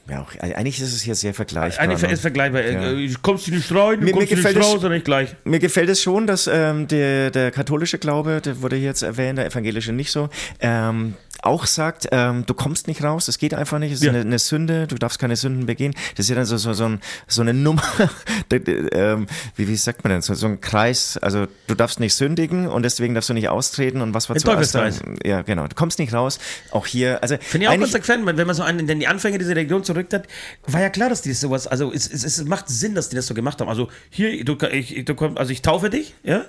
[0.08, 1.84] Ja, auch, eigentlich ist es hier sehr vergleichbar.
[1.84, 2.12] Eigentlich ne?
[2.12, 2.60] ist vergleichbar.
[2.62, 2.92] Ja.
[2.92, 4.88] Äh, Kommst du nicht rein, du Mir- mir kommst du nicht gefällt es- raus, oder
[4.88, 5.36] nicht gleich.
[5.44, 9.38] Mir gefällt es schon, dass ähm, der, der katholische Glaube, der wurde hier jetzt erwähnt,
[9.38, 10.28] der evangelische nicht so,
[10.60, 14.12] ähm, auch sagt, ähm, du kommst nicht raus, das geht einfach nicht, es ist Ja.
[14.12, 15.92] eine, eine Sünde, du darfst keine Sünden begehen.
[16.16, 17.82] Das ist ja dann so, so, so, ein, so eine Nummer,
[18.52, 19.26] ähm,
[19.56, 22.82] wie, wie sagt man denn, so, so ein Kreis, also du darfst nicht sündigen und
[22.84, 24.80] deswegen darfst du nicht austreten und was war Ein zuerst da?
[24.80, 25.18] Teufelskreis.
[25.24, 26.38] Ja, genau, du kommst nicht raus,
[26.70, 29.56] auch hier, also Finde ich auch konsequent, wenn man so an in die Anfänge dieser
[29.56, 30.24] Religion zurücktritt,
[30.66, 33.26] war ja klar, dass die sowas, also es, es, es macht Sinn, dass die das
[33.26, 33.68] so gemacht haben.
[33.68, 36.44] Also hier, du, ich, du kommst, also ich taufe dich, ja.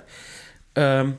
[0.76, 1.18] Ähm,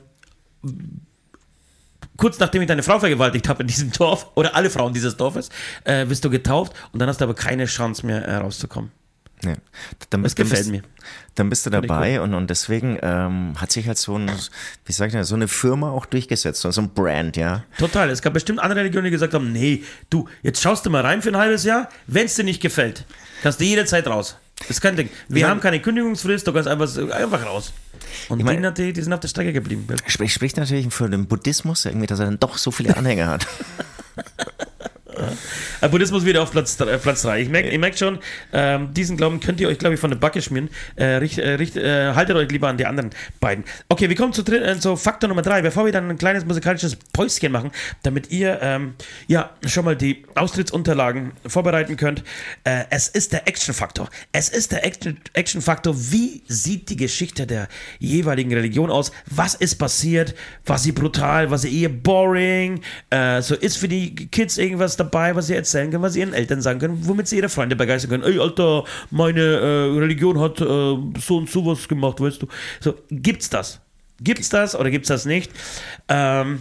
[2.16, 5.48] kurz nachdem ich deine Frau vergewaltigt habe in diesem Dorf, oder alle Frauen dieses Dorfes,
[5.84, 8.90] äh, bist du getauft und dann hast du aber keine Chance mehr äh, rauszukommen.
[9.44, 9.52] Ja.
[10.10, 10.82] Dann, Das dann gefällt bist, mir.
[11.34, 14.30] Dann bist du dabei und, und deswegen ähm, hat sich halt so ein,
[14.86, 17.62] wie sag ich denn, so eine Firma auch durchgesetzt, so ein Brand, ja.
[17.78, 18.08] Total.
[18.08, 21.20] Es gab bestimmt andere Religionen, die gesagt haben, nee, du, jetzt schaust du mal rein
[21.20, 23.04] für ein halbes Jahr, wenn es dir nicht gefällt,
[23.42, 24.36] kannst du jederzeit raus.
[24.60, 25.10] Das ist kein Ding.
[25.28, 25.48] Wir Ja.
[25.50, 27.74] haben keine Kündigungsfrist, du kannst einfach, einfach raus.
[28.28, 29.86] Und Ich mein- die, sind- die, die sind auf der Strecke geblieben.
[30.06, 33.46] Sprich, spricht natürlich für den Buddhismus, irgendwie, dass er dann doch so viele Anhänger hat.
[35.82, 36.96] Äh, Buddhismus wieder auf Platz 3.
[36.96, 37.42] Platz drei.
[37.42, 38.18] Ich merke ich merk schon,
[38.54, 40.70] ähm, diesen Glauben könnt ihr euch, glaube ich, von der Backe schmieren.
[40.96, 43.64] Äh, richt, äh, richt, äh, haltet euch lieber an die anderen beiden.
[43.90, 45.60] Okay, wir kommen zu, äh, zu Faktor Nummer 3.
[45.60, 48.94] Bevor wir dann ein kleines musikalisches Päuschen machen, damit ihr ähm,
[49.26, 52.24] ja schon mal die Austrittsunterlagen vorbereiten könnt.
[52.64, 54.08] Äh, es ist der Action-Faktor.
[54.32, 55.94] Es ist der Action- Action-Faktor.
[55.94, 59.12] Wie sieht die Geschichte der jeweiligen Religion aus?
[59.26, 60.34] Was ist passiert?
[60.64, 61.50] War sie brutal?
[61.50, 62.80] War sie eher boring?
[63.10, 66.34] Äh, so ist für die Kids irgendwas dabei, was sie erzählen können, was sie ihren
[66.34, 68.24] Eltern sagen können, womit sie ihre Freunde begeistern können.
[68.24, 72.46] Ey, Alter, meine äh, Religion hat äh, so und so was gemacht, weißt du.
[72.80, 73.80] So, gibt's das?
[74.20, 75.50] Gibt's das oder gibt's das nicht?
[76.08, 76.60] Ähm,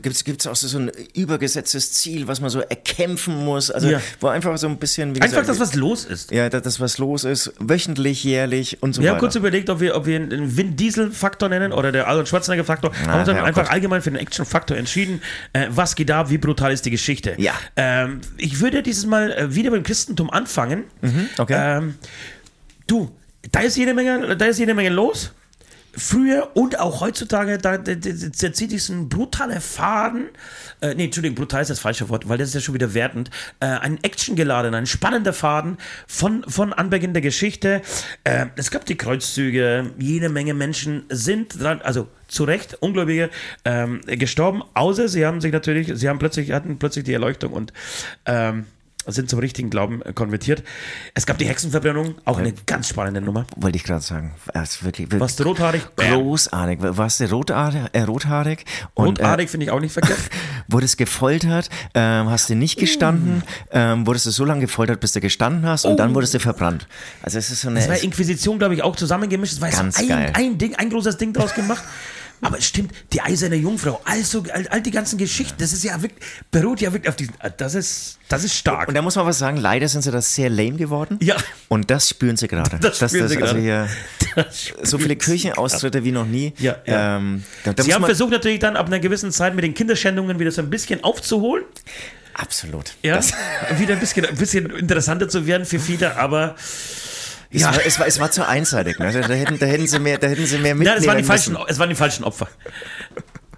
[0.00, 3.70] Gibt es auch so ein übergesetztes Ziel, was man so erkämpfen muss?
[3.70, 4.00] Also, Ja.
[4.20, 6.30] wo einfach so ein bisschen, wie einfach gesagt, das, was los ist.
[6.30, 9.20] ja, das, das, was los ist, wöchentlich, jährlich und so Wir haben weiter.
[9.26, 12.92] kurz überlegt, ob wir, ob wir einen Vin Diesel-Faktor nennen oder der Arnold Schwarzenegger-Faktor.
[13.06, 13.72] haben uns dann ja, oh einfach Gott.
[13.72, 15.20] allgemein für den Action-Faktor entschieden.
[15.52, 16.30] Äh, was geht ab?
[16.30, 17.34] Wie brutal ist die Geschichte?
[17.36, 17.52] Ja.
[17.76, 20.84] Ähm, ich würde dieses Mal äh, wieder beim Christentum anfangen.
[21.38, 21.76] okay.
[21.78, 21.94] Ähm,
[22.86, 23.10] du,
[23.50, 25.32] da ist jede Menge, da ist jede Menge los.
[25.94, 30.28] Früher und auch heutzutage, da, da, da, da zieht sich ein brutaler Faden,
[30.80, 33.30] äh, nee, Entschuldigung, brutal ist das falsche Wort, weil das ist ja schon wieder wertend,
[33.60, 35.76] äh, ein actiongeladener, ein spannender Faden
[36.06, 37.82] von, von Anbeginn der Geschichte.
[38.24, 43.28] Äh, es gab die Kreuzzüge, jede Menge Menschen sind dran, also zu Recht, Ungläubige,
[43.64, 47.72] ähm, gestorben, außer sie haben sich natürlich, sie haben plötzlich, hatten plötzlich die Erleuchtung und
[48.24, 48.64] ähm,
[49.06, 50.62] sind zum richtigen Glauben äh, konvertiert.
[51.14, 53.46] Es gab die Hexenverbrennung, auch eine ganz spannende Nummer.
[53.56, 54.34] Wollte ich gerade sagen.
[54.54, 55.82] Ist wirklich, wirklich Warst du rothaarig?
[55.96, 56.78] Großartig.
[56.80, 57.82] Warst du rothaarig?
[57.92, 58.64] Äh, rothaarig?
[58.94, 60.18] Und, Rothaarig finde ich auch nicht verkehrt.
[60.32, 63.42] Äh, wurdest gefoltert, ähm, hast du nicht gestanden, Mm.
[63.72, 66.86] ähm, wurdest du so lange gefoltert, bis du gestanden hast und dann wurdest du verbrannt.
[67.22, 67.80] Also es ist so eine...
[67.80, 69.54] Das war Inquisition, glaube ich, auch zusammengemischt.
[69.54, 70.30] Es war Ganz so geil.
[70.34, 71.82] ein, ein Ding, ein großes Ding draus gemacht.
[72.42, 76.02] Aber es stimmt, die eiserne Jungfrau, also all, all die ganzen Geschichten, das ist ja
[76.02, 78.88] wirklich, beruht ja wirklich auf diesen, das ist, das ist stark.
[78.88, 81.18] und da muss man was sagen, leider sind sie das sehr lame geworden.
[81.22, 81.36] Ja.
[81.68, 82.80] Und das spüren sie gerade.
[82.80, 83.60] Das spüren sie also gerade.
[83.60, 83.88] hier
[84.34, 86.52] Das so viele Kirchenaustritte wie noch nie.
[86.58, 87.16] Ja, ja.
[87.16, 90.38] Ähm, da, da Sie haben versucht natürlich dann ab einer gewissen Zeit mit den Kinderschändungen
[90.40, 91.64] wieder so ein bisschen aufzuholen,
[92.34, 92.94] Absolut.
[93.02, 93.32] ja, Das,
[93.78, 96.56] wieder ein bisschen, ein bisschen interessanter zu werden für viele, aber
[97.60, 97.74] Ja.
[97.74, 98.98] war, es, war, es war zu einseitig.
[98.98, 99.12] Ne?
[99.12, 101.16] Da, da, hätten, da hätten sie mehr, da hätten sie mehr mitnehmen nein, es waren
[101.18, 101.52] die müssen.
[101.54, 102.48] falschen, es waren die falschen Opfer.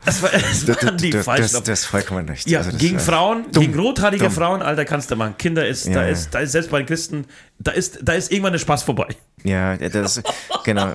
[0.07, 1.70] Es, war, es Das, waren die das, falschen das, Opfer.
[1.70, 2.46] das ist vollkommen recht.
[2.46, 4.33] Ja, Also das, gegen äh, Frauen, dumm, gegen rothaarige dumm.
[4.35, 5.37] Frauen, Alter, kannst du machen.
[5.38, 7.24] Kinder ist, da Ja, ist, da ist selbst bei den Christen,
[7.59, 9.07] da ist, da ist irgendwann der Spaß vorbei.
[9.44, 10.22] Ja, ja, das
[10.64, 10.92] genau.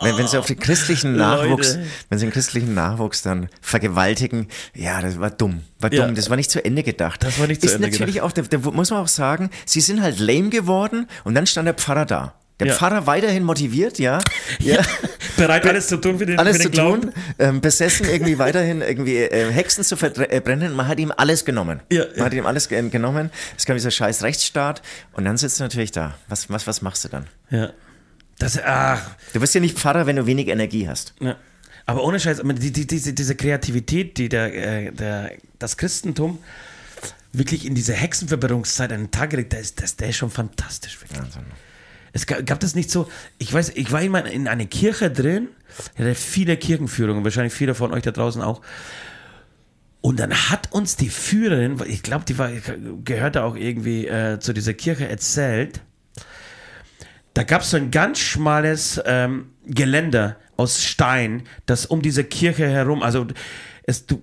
[0.00, 1.86] Wenn, wenn sie auf den christlichen Nachwuchs, Leute.
[2.08, 5.62] wenn sie den christlichen Nachwuchs dann vergewaltigen, ja, das war dumm.
[5.80, 6.06] War Ja.
[6.06, 6.14] dumm.
[6.14, 7.24] Das war nicht zu Ende gedacht.
[7.24, 9.80] Das war nicht zu Ist Ende natürlich auch, da, da muss man auch sagen, sie
[9.80, 12.34] sind halt lame geworden und dann stand der Pfarrer da.
[12.64, 12.78] Der Ja.
[12.78, 14.20] Pfarrer weiterhin motiviert, ja.
[14.58, 14.80] ja.
[15.36, 17.00] Bereit, alles zu tun für den, Alles für zu den Glauben.
[17.02, 20.74] tun, ähm, besessen irgendwie weiterhin irgendwie äh, Hexen zu verbrennen.
[20.74, 21.80] Man hat ihm alles genommen.
[21.90, 23.30] Ja, Man hat ihm alles ge genommen.
[23.56, 26.14] Es kam dieser scheiß Rechtsstaat und dann sitzt du natürlich da.
[26.28, 27.26] Was, was, was machst du dann?
[27.50, 27.70] Ja.
[28.38, 29.00] Das, ach,
[29.32, 31.14] Du bist ja nicht Pfarrer, wenn du wenig Energie hast.
[31.20, 31.36] ja.
[31.84, 36.38] Aber ohne Scheiß, die, die, diese, diese Kreativität, die der, äh, der, das Christentum
[37.32, 41.00] wirklich in diese Hexenverbrennungszeit an den Tag gelegt, hat, ist, das, der ist schon fantastisch.
[41.00, 41.18] Wirklich.
[42.12, 45.48] Es gab, gab das nicht so, ich weiß, ich war immer in einer Kirche drin,
[45.98, 48.60] hatte viele Kirchenführungen, wahrscheinlich viele von euch da draußen auch.
[50.00, 52.50] Und dann hat uns die Führerin, ich glaube, die war,
[53.04, 55.80] gehörte auch irgendwie äh, zu dieser Kirche erzählt,
[57.34, 62.68] da gab es so ein ganz schmales ähm, Geländer aus Stein, das um diese Kirche
[62.68, 63.26] herum, also
[63.84, 64.22] es, du,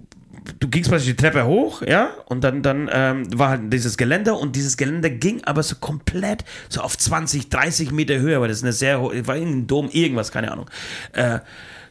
[0.60, 4.38] du gingst praktisch die Treppe hoch, ja, und dann, dann ähm, war halt dieses Geländer
[4.38, 8.58] und dieses Geländer ging aber so komplett so auf 20, 30 Meter Höhe, weil das
[8.58, 10.70] ist eine sehr hohe, war irgendein Dom, irgendwas, keine Ahnung.
[11.14, 11.40] Äh,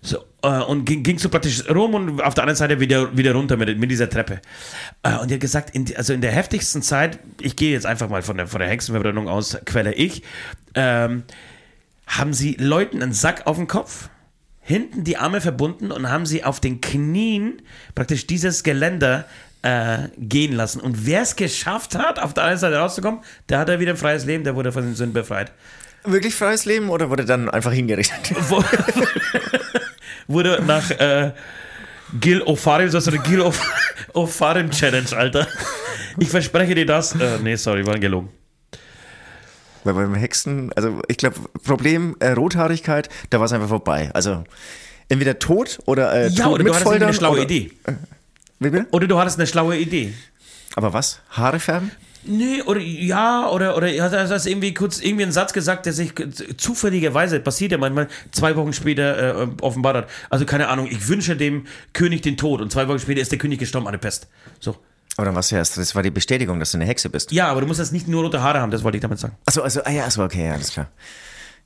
[0.01, 3.33] so, äh, und ging, ging so praktisch rum und auf der anderen Seite wieder, wieder
[3.33, 4.41] runter mit, mit dieser Treppe.
[5.03, 8.09] Äh, und die hat gesagt, in, also in der heftigsten Zeit, ich gehe jetzt einfach
[8.09, 10.23] mal von der, von der Hexenverbrennung aus, Quelle ich,
[10.75, 11.25] ähm,
[12.07, 14.09] haben sie Leuten einen Sack auf den Kopf,
[14.69, 17.63] hinten die Arme verbunden und haben sie auf den Knien
[17.95, 19.25] praktisch dieses Geländer
[19.63, 20.81] äh, gehen lassen.
[20.81, 23.97] Und wer es geschafft hat, auf der einen Seite rauszukommen, der hat er wieder ein
[23.97, 25.53] freies Leben, der wurde von den Sünden befreit.
[26.05, 28.35] Wirklich freies Leben oder wurde dann einfach hingerichtet?
[30.27, 31.33] Wurde nach äh,
[32.21, 33.61] Gil Ofarim, das ist eine Gil Of-
[34.13, 35.49] Ofarim Challenge, Alter.
[36.19, 37.15] Ich verspreche dir das.
[37.15, 38.29] Äh, nee, sorry, war gelogen.
[39.89, 44.11] Weil beim Hexen, also ich glaube, Problem äh, Rothaarigkeit, da war es einfach vorbei.
[44.13, 44.45] Also
[45.09, 47.43] entweder tot oder äh, Ja, tot oder du mit hattest irgendwie Foltern eine schlaue oder,
[47.43, 47.73] Idee.
[48.59, 48.87] Wie bitte?
[48.91, 50.13] Oder du hattest eine schlaue Idee.
[50.75, 51.21] Aber was?
[51.31, 51.91] Haare färben?
[52.25, 55.95] Nee, oder ja, oder, oder hat er das irgendwie kurz irgendwie einen Satz gesagt, der
[55.95, 56.13] sich
[56.59, 60.11] zufälligerweise, passiert ja manchmal, zwei Wochen später äh, offenbart hat.
[60.29, 63.39] Also keine Ahnung, ich wünsche dem König den Tod und zwei Wochen später ist der
[63.39, 64.29] König gestorben an der Pest.
[64.61, 64.77] So.
[65.19, 65.77] Aber dann was erst?
[65.77, 67.33] Das war die Bestätigung, dass du eine Hexe bist.
[67.33, 69.35] Ja, aber du musst das nicht nur rote Haare haben, das wollte ich damit sagen.
[69.47, 70.87] Achso, also, ah ja, also okay, ja, alles klar.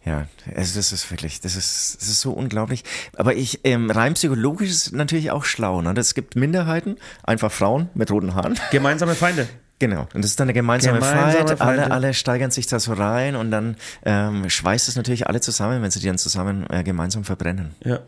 [0.07, 2.83] Ja, also das ist wirklich, das ist, das ist so unglaublich.
[3.15, 5.83] Aber ich, ähm, rein psychologisch ist natürlich auch schlau.
[5.83, 5.93] Ne?
[5.99, 8.59] Es gibt Minderheiten, einfach Frauen mit roten Haaren.
[8.71, 9.47] Gemeinsame Feinde.
[9.79, 10.09] Genau.
[10.15, 11.61] Und das ist dann eine gemeinsame, Gemeinsame Fight.
[11.61, 11.91] Alle, Feinde.
[11.91, 15.91] alle steigern sich da so rein und dann ähm, schweißt es natürlich alle zusammen, wenn
[15.91, 17.75] sie die dann zusammen äh, gemeinsam verbrennen.
[17.85, 17.99] Ja.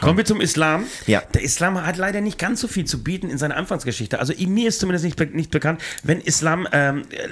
[0.00, 0.84] Kommen wir zum Islam.
[1.06, 1.22] Ja.
[1.32, 4.18] Der Islam hat leider nicht ganz so viel zu bieten in seiner Anfangsgeschichte.
[4.18, 7.28] Also mir ist zumindest nicht, nicht bekannt, wenn Islam ähm, äh,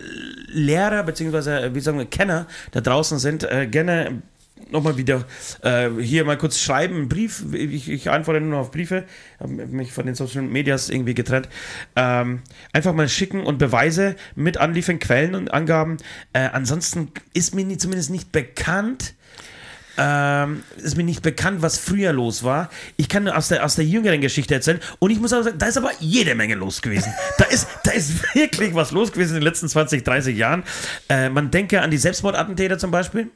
[0.48, 4.22] Lehrer beziehungsweise wie sagen wir Kenner da draußen sind, äh, gerne
[4.70, 5.24] nochmal wieder
[5.62, 7.44] äh, hier mal kurz schreiben, einen Brief.
[7.52, 9.04] Ich, ich antworte nur auf Briefe,
[9.38, 11.48] habe mich von den Social Medias irgendwie getrennt.
[11.96, 15.98] Ähm, einfach mal schicken und Beweise mit anliefern, Quellen und Angaben.
[16.32, 19.14] Äh, ansonsten ist mir nie, zumindest nicht bekannt,
[19.98, 22.70] ähm, ist mir nicht bekannt, was früher los war.
[22.96, 24.80] Ich kann nur aus der, aus der jüngeren Geschichte erzählen.
[24.98, 27.12] Und ich muss auch sagen, da ist aber jede Menge los gewesen.
[27.38, 30.62] Da ist, da ist wirklich was los gewesen in den letzten 20, 30 Jahren.
[31.08, 33.30] Äh, man denke an die Selbstmordattentäter zum Beispiel.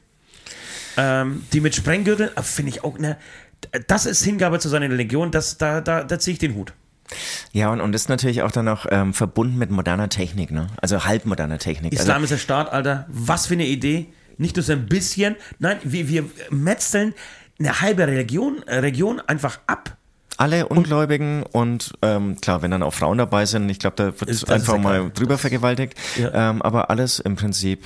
[0.97, 3.17] ähm, die mit Sprenggürtel, äh, finde ich auch, ne,
[3.87, 6.73] das ist Hingabe zu seiner Religion, das, da, da, da ziehe ich den Hut.
[7.53, 10.67] Ja, und, und ist natürlich auch dann auch ähm, verbunden mit moderner Technik, ne?
[10.81, 11.93] Also halbmoderner Technik.
[11.93, 14.07] Also, Islamischer Staat, Alter, was für eine Idee.
[14.37, 17.13] Nicht nur so ein bisschen, nein, wir, wir metzeln
[17.59, 19.97] eine halbe Region, äh, Region einfach ab.
[20.37, 24.29] alle Ungläubigen und ähm, klar, wenn dann auch Frauen dabei sind, ich glaube, da wird
[24.29, 25.95] das einfach mal drüber vergewaltigt.
[26.17, 26.51] Ja.
[26.51, 27.83] Ähm, aber alles im Prinzip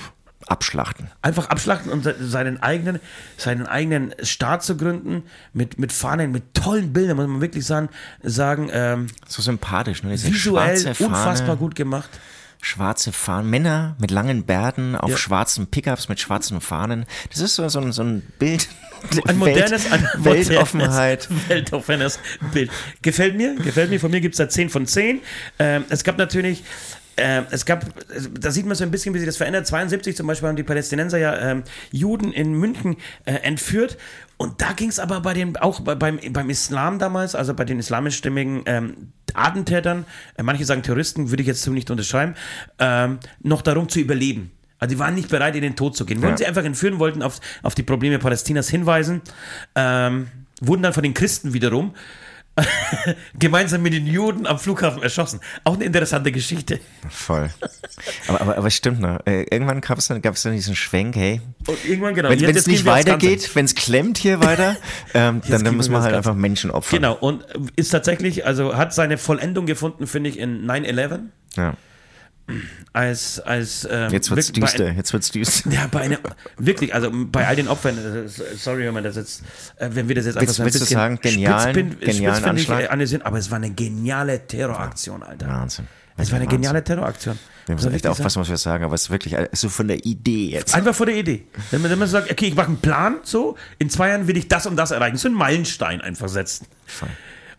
[0.48, 1.08] abschlachten.
[1.22, 3.00] Einfach abschlachten und se- seinen eigenen,
[3.38, 5.22] seinen eigenen Staat zu gründen,
[5.54, 7.88] mit, mit Fahnen, mit tollen Bildern, muss man wirklich sagen,
[8.22, 10.10] sagen ähm, So sympathisch, ne?
[10.10, 12.10] Diese visuell unfassbar gut gemacht.
[12.64, 15.16] Schwarze Fahnen, Männer mit langen Bärten auf Ja.
[15.16, 17.06] schwarzen Pickups mit schwarzen Fahnen.
[17.30, 18.68] Das ist so, so, ein, so ein Bild.
[19.26, 21.26] Ein modernes, ein Weltoffenheit.
[21.30, 22.18] modernes, weltoffenes
[22.52, 22.70] Bild.
[23.02, 23.98] Gefällt mir, gefällt mir.
[23.98, 25.20] Von mir gibt es da 10 von 10.
[25.58, 26.62] Ähm, es gab natürlich,
[27.16, 27.84] ähm, es gab,
[28.40, 29.66] da sieht man so ein bisschen, wie sich das verändert.
[29.66, 33.98] 72 zum Beispiel haben die Palästinenser ja ähm, Juden in München äh, entführt.
[34.42, 37.64] Und da ging es aber bei den, auch bei, beim, beim Islam damals, also bei
[37.64, 40.04] den islamischstämmigen ähm, Attentätern,
[40.36, 42.34] äh, manche sagen Terroristen, würde ich jetzt so nicht unterschreiben,
[42.80, 44.50] ähm, noch darum zu überleben.
[44.80, 46.22] Also die waren nicht bereit, in den Tod zu gehen.
[46.22, 46.38] Wollten Ja.
[46.38, 49.22] sie einfach entführen, wollten auf, auf die Probleme Palästinas hinweisen,
[49.76, 50.26] ähm,
[50.60, 51.94] wurden dann von den Christen wiederum
[53.38, 55.40] gemeinsam mit den Juden am Flughafen erschossen.
[55.64, 56.80] Auch eine interessante Geschichte.
[57.08, 57.50] Voll.
[58.28, 59.20] Aber, aber, aber es stimmt noch.
[59.26, 62.28] Äh, irgendwann gab es dann, gab's dann diesen Schwenk, hey, Und irgendwann, genau.
[62.28, 64.76] wenn es nicht weitergeht, wenn es klemmt hier weiter,
[65.14, 67.00] ähm, dann, dann muss wir halt einfach Menschen opfern.
[67.00, 67.44] Genau, und
[67.76, 71.20] ist tatsächlich, also hat seine Vollendung gefunden, finde ich, in 9-11.
[71.56, 71.74] Ja.
[72.92, 75.70] Als, als, ähm, Jetzt wird's düster, jetzt wird's düster.
[75.70, 76.18] Ja, bei einer,
[76.58, 79.42] wirklich, also bei all den Opfern, äh, sorry, wenn man das jetzt,
[79.76, 82.34] äh, wenn wir das jetzt einfach Willst- so ein willst bisschen sagen, genialen- spitzpin- genialen
[82.36, 82.82] spitzfindig, Anschlag?
[82.82, 85.46] äh, analysieren, aber es war eine geniale Terroraktion, Alter.
[85.48, 85.86] Wahnsinn.
[86.16, 86.60] Es war eine Wahnsinn.
[86.60, 87.38] geniale Terroraktion.
[87.66, 89.88] Wir Muss müssen echt aufpassen, was wir sagen, aber es ist wirklich äh, so von
[89.88, 90.74] der Idee jetzt.
[90.74, 91.46] Einfach vor der Idee.
[91.70, 94.36] Wenn man, wenn man sagt, okay, ich mache einen Plan, so, in zwei Jahren will
[94.36, 95.16] ich das und das erreichen.
[95.16, 96.66] So einen Meilenstein einfach setzen.
[96.86, 97.08] Voll.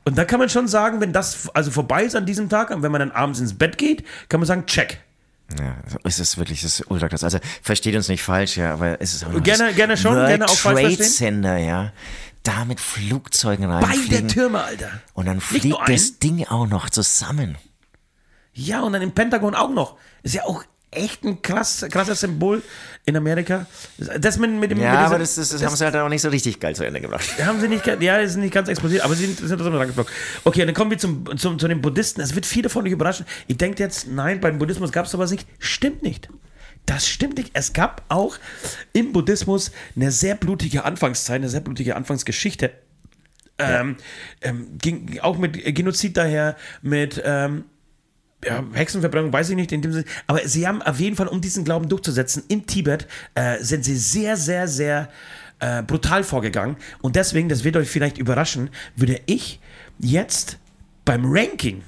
[0.05, 2.83] Und da kann man schon sagen, wenn das also vorbei ist an diesem Tag und
[2.83, 5.01] wenn man dann abends ins Bett geht, kann man sagen, check.
[5.59, 7.23] Ja, es ist wirklich, es ist ultra krass.
[7.23, 10.45] Also versteht uns nicht falsch, ja, aber es ist auch Gerne- gerne schon, World gerne
[10.45, 11.13] auch falsch Trade verstehen.
[11.43, 11.93] Center, ja,
[12.43, 14.89] da mit Flugzeugen Bei der Türme, Alter.
[15.13, 17.57] und dann fliegt das Ding auch noch zusammen.
[18.53, 19.97] Ja, und dann im Pentagon auch noch.
[20.23, 20.63] Ist ja auch
[20.95, 22.61] echt ein krass, krasses Symbol
[23.05, 23.65] in Amerika.
[23.97, 24.79] Das mit, mit dem.
[24.79, 26.85] Ja, mit aber das, das, das, haben sie halt auch nicht so richtig geil zu
[26.85, 27.25] Ende gebracht.
[27.45, 30.11] Haben sie nicht, ja, ist nicht ganz explodiert, aber sie sind, sind trotzdem reingeflogen.
[30.43, 32.21] Okay, dann kommen wir zum, zum, zu den Buddhisten.
[32.21, 33.25] Es wird viele von euch überraschen.
[33.47, 35.47] Ihr denkt jetzt, nein, beim Buddhismus gab es sowas nicht.
[35.59, 36.29] Stimmt nicht.
[36.85, 37.51] Das stimmt nicht.
[37.53, 38.37] Es gab auch
[38.91, 42.71] im Buddhismus eine sehr blutige Anfangszeit, eine sehr blutige Anfangsgeschichte.
[43.59, 43.97] Ähm,
[44.41, 47.65] ähm, ging auch mit Genozid daher, mit ähm,
[48.45, 50.05] ja, Hexenverbrennung, weiß ich nicht in dem Sinne.
[50.27, 53.95] Aber sie haben auf jeden Fall, um diesen Glauben durchzusetzen, in Tibet äh, sind sie
[53.95, 55.09] sehr, sehr, sehr
[55.59, 56.77] äh, brutal vorgegangen.
[57.01, 59.59] Und deswegen, das wird euch vielleicht überraschen, würde ich
[59.99, 60.57] jetzt
[61.05, 61.83] beim Ranking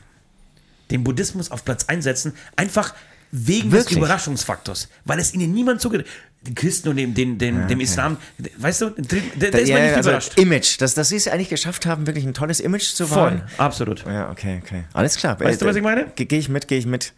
[0.92, 2.94] den Buddhismus auf Platz einsetzen, einfach
[3.32, 3.90] wegen Wirklich?
[3.90, 6.06] des Überraschungsfaktors, weil es ihnen niemand zugeht.
[6.54, 8.18] Christen und dem, dem, dem, dem Islam,
[8.58, 10.40] weißt du, der, der ist ja, man nicht also überrascht.
[10.40, 13.42] Image, dass, dass sie es eigentlich geschafft haben, wirklich ein tolles Image zu Voll, wahren.
[13.58, 14.06] absolut.
[14.06, 14.84] Ja, okay, okay.
[14.94, 15.40] Alles klar.
[15.40, 16.08] Weißt du, was ich meine?
[16.16, 17.14] Gehe geh ich mit, gehe ich mit.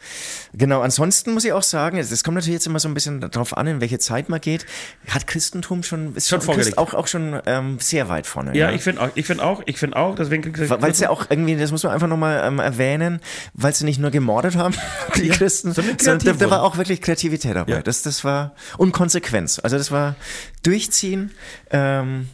[0.54, 3.58] Genau, ansonsten muss ich auch sagen, es kommt natürlich jetzt immer so ein bisschen darauf
[3.58, 4.66] an, in welche Zeit man geht.
[5.10, 6.56] Hat Christentum schon, ist Schon schon.
[6.56, 8.56] Christ auch, auch schon ähm, sehr weit vorne.
[8.58, 11.26] Ja, ich finde auch, ich finde auch, ich finde auch, deswegen Weil es ja auch
[11.30, 13.20] irgendwie, das muss man einfach nochmal ähm, erwähnen,
[13.54, 14.74] weil sie nicht nur gemordet haben,
[15.16, 17.72] die Ja, Christen, sondern da, da war auch wirklich Kreativität dabei.
[17.74, 17.82] Ja.
[17.82, 19.17] Das, das war, und Konsequenz.
[19.60, 20.16] Also das war
[20.64, 21.32] durchziehen
[21.72, 22.30] ähm,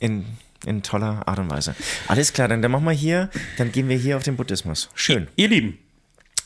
[0.00, 0.26] in,
[0.64, 1.74] in toller Art und Weise.
[2.08, 4.90] Alles klar, dann, dann machen wir hier, dann gehen wir hier auf den Buddhismus.
[4.94, 5.28] Schön.
[5.36, 5.78] Ihr Lieben,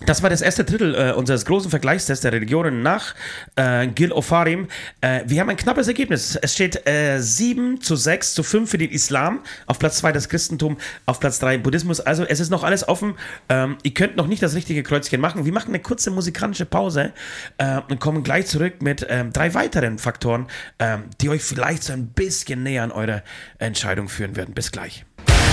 [0.06, 3.14] das war das erste Drittel äh, unseres großen Vergleichstests der Religionen nach
[3.56, 4.66] äh, Gil Ofarim.
[5.00, 6.36] Äh, wir haben ein knappes Ergebnis.
[6.40, 10.28] Es steht äh, 7 zu 6 zu 5 für den Islam, auf Platz 2 das
[10.28, 12.00] Christentum, auf Platz 3 Buddhismus.
[12.00, 13.14] Also es ist noch alles offen.
[13.48, 15.44] Ähm, ihr könnt noch nicht das richtige Kreuzchen machen.
[15.44, 17.12] Wir machen eine kurze musikalische Pause
[17.58, 20.46] äh, und kommen gleich zurück mit ähm, drei weiteren Faktoren,
[20.78, 23.22] ähm, die euch vielleicht so ein bisschen näher an eure
[23.58, 24.54] Entscheidung führen werden.
[24.54, 25.04] Bis gleich.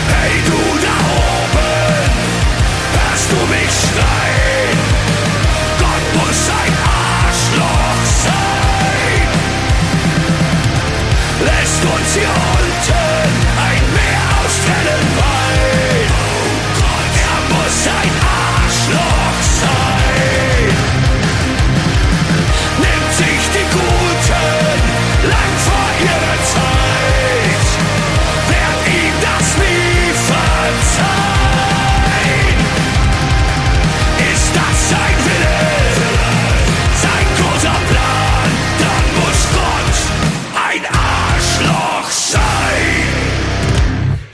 [0.08, 2.27] Hey du da oben,
[3.30, 4.78] du mich schreien?
[5.80, 6.74] Gott muss ein
[7.26, 9.28] Arschloch sein.
[11.44, 13.17] Lässt uns hier unten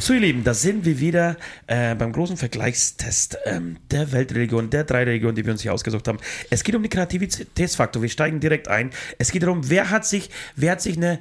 [0.03, 4.83] So, ihr Lieben, da sind wir wieder äh, beim großen Vergleichstest ähm, der Weltreligion, der
[4.83, 6.17] drei Religionen, die wir uns hier ausgesucht haben.
[6.49, 8.01] Es geht um den Kreativitätsfaktor.
[8.01, 8.89] Wir steigen direkt ein.
[9.17, 11.19] Es geht darum, wer hat sich, wer hat sich eine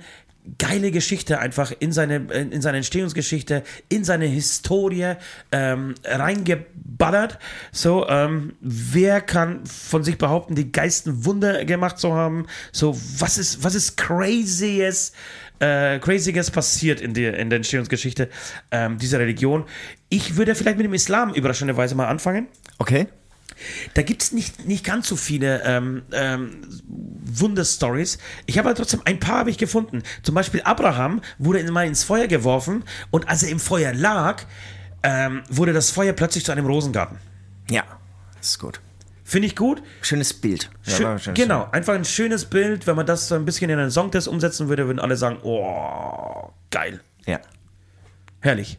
[0.59, 5.15] geile Geschichte einfach in seine, in seine Entstehungsgeschichte, in seine Historie
[5.53, 7.39] ähm, reingeballert.
[7.71, 12.47] So, ähm, wer kann von sich behaupten, die geisten Wunder gemacht zu haben?
[12.73, 15.13] So, was ist, was ist crazyes,
[15.63, 18.29] äh, crazyes passiert in der, in der Entstehungsgeschichte
[18.71, 19.65] ähm, dieser Religion?
[20.09, 22.49] Ich würde vielleicht mit dem Islam überraschenderweise mal anfangen.
[22.79, 23.07] Okay.
[23.95, 28.19] Da gibt es nicht, nicht ganz so viele ähm, ähm, Wunderstories.
[28.47, 30.03] Ich habe aber trotzdem ein paar habe ich gefunden.
[30.23, 34.43] Zum Beispiel Abraham wurde mal ins Feuer geworfen und als er im Feuer lag,
[35.05, 37.19] ähm, wurde das Feuer plötzlich zu einem Rosengarten.
[37.71, 37.85] Ja,
[38.39, 38.81] das ist gut.
[39.33, 39.83] Finde ich gut.
[40.03, 40.69] Schönes Bild.
[40.85, 42.87] Ja, Schön, ein schönes genau, einfach ein schönes Bild.
[42.87, 46.51] Wenn man das so ein bisschen in einen Songtest umsetzen würde, würden alle sagen, oh,
[46.71, 47.01] geil.
[47.25, 47.41] Ja.
[48.41, 48.79] Herrlich.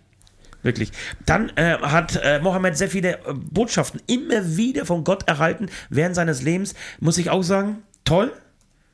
[0.61, 0.91] Wirklich.
[1.25, 6.13] Dann äh, hat äh, Mohammed sehr viele äh, Botschaften immer wieder von Gott erhalten während
[6.13, 6.75] seines Lebens.
[6.99, 8.31] Muss ich auch sagen, toll,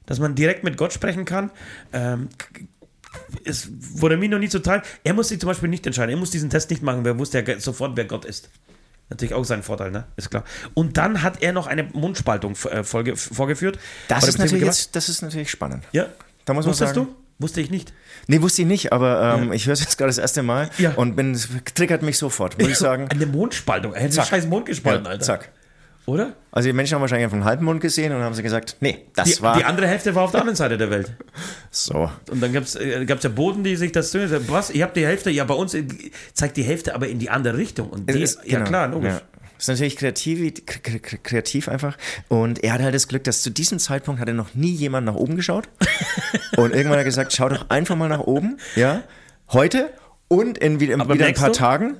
[0.06, 1.52] dass man direkt mit Gott sprechen kann.
[1.92, 2.30] Ähm,
[3.44, 4.82] es wurde mir noch nie zuteil.
[5.04, 6.12] Er muss sich zum Beispiel nicht entscheiden.
[6.12, 7.04] Er muss diesen Test nicht machen.
[7.04, 8.50] Wer wusste ja sofort, wer Gott ist.
[9.10, 10.06] Natürlich auch sein Vorteil, ne?
[10.18, 10.44] Ist klar.
[10.76, 13.80] Und dann hat er noch eine Mundspaltung äh, vorge vorgeführt.
[14.08, 15.84] Das ist, natürlich jetzt, das ist natürlich spannend.
[15.92, 16.06] Ja.
[16.46, 17.16] Da muss man Wusstest sagen- du?
[17.42, 17.94] Wusste ich nicht.
[18.28, 20.92] Nee, wusste ich nicht, aber ähm, ich höre es jetzt gerade das erste Mal Ja.
[20.96, 23.08] und bin, es triggert mich sofort, muss ich sagen.
[23.10, 23.94] Eine Mondspaltung.
[23.94, 25.24] Er hätte den scheiß Mond gespalten, Ja, Alter.
[25.24, 25.50] zack.
[26.10, 26.34] Oder?
[26.52, 29.06] Also die Menschen haben wahrscheinlich einfach einen halben Mund gesehen und haben sie gesagt, nee,
[29.16, 31.14] das Die, war die andere Hälfte war auf der anderen Seite der Welt.
[31.72, 32.10] so.
[32.32, 34.14] Und dann gab es äh, ja Boden, die sich das
[34.48, 34.72] was?
[34.72, 35.86] Ihr habt die Hälfte, ja, bei uns äh,
[36.34, 37.90] zeigt die Hälfte aber in die andere Richtung.
[37.90, 39.14] Und die, ist- ja genau, klar, logisch.
[39.14, 39.22] ja.
[39.60, 40.54] Ist natürlich kreativ,
[41.22, 41.98] kreativ einfach.
[42.30, 45.06] Und er hat halt das Glück, dass zu diesem Zeitpunkt hat er noch nie jemand
[45.06, 45.68] nach oben geschaut.
[46.58, 48.58] und irgendwann hat er gesagt, schau doch einfach mal nach oben.
[48.78, 49.02] Ja,
[49.52, 49.90] heute
[50.30, 51.56] und in wieder, Aber wieder ein paar du?
[51.56, 51.98] Tagen.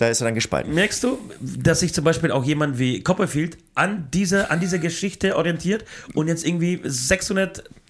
[0.00, 0.72] Da ist er dann gespalten.
[0.72, 5.36] Merkst du, dass sich zum Beispiel auch jemand wie Copperfield an dieser, an dieser Geschichte
[5.36, 5.84] orientiert
[6.14, 6.80] und jetzt irgendwie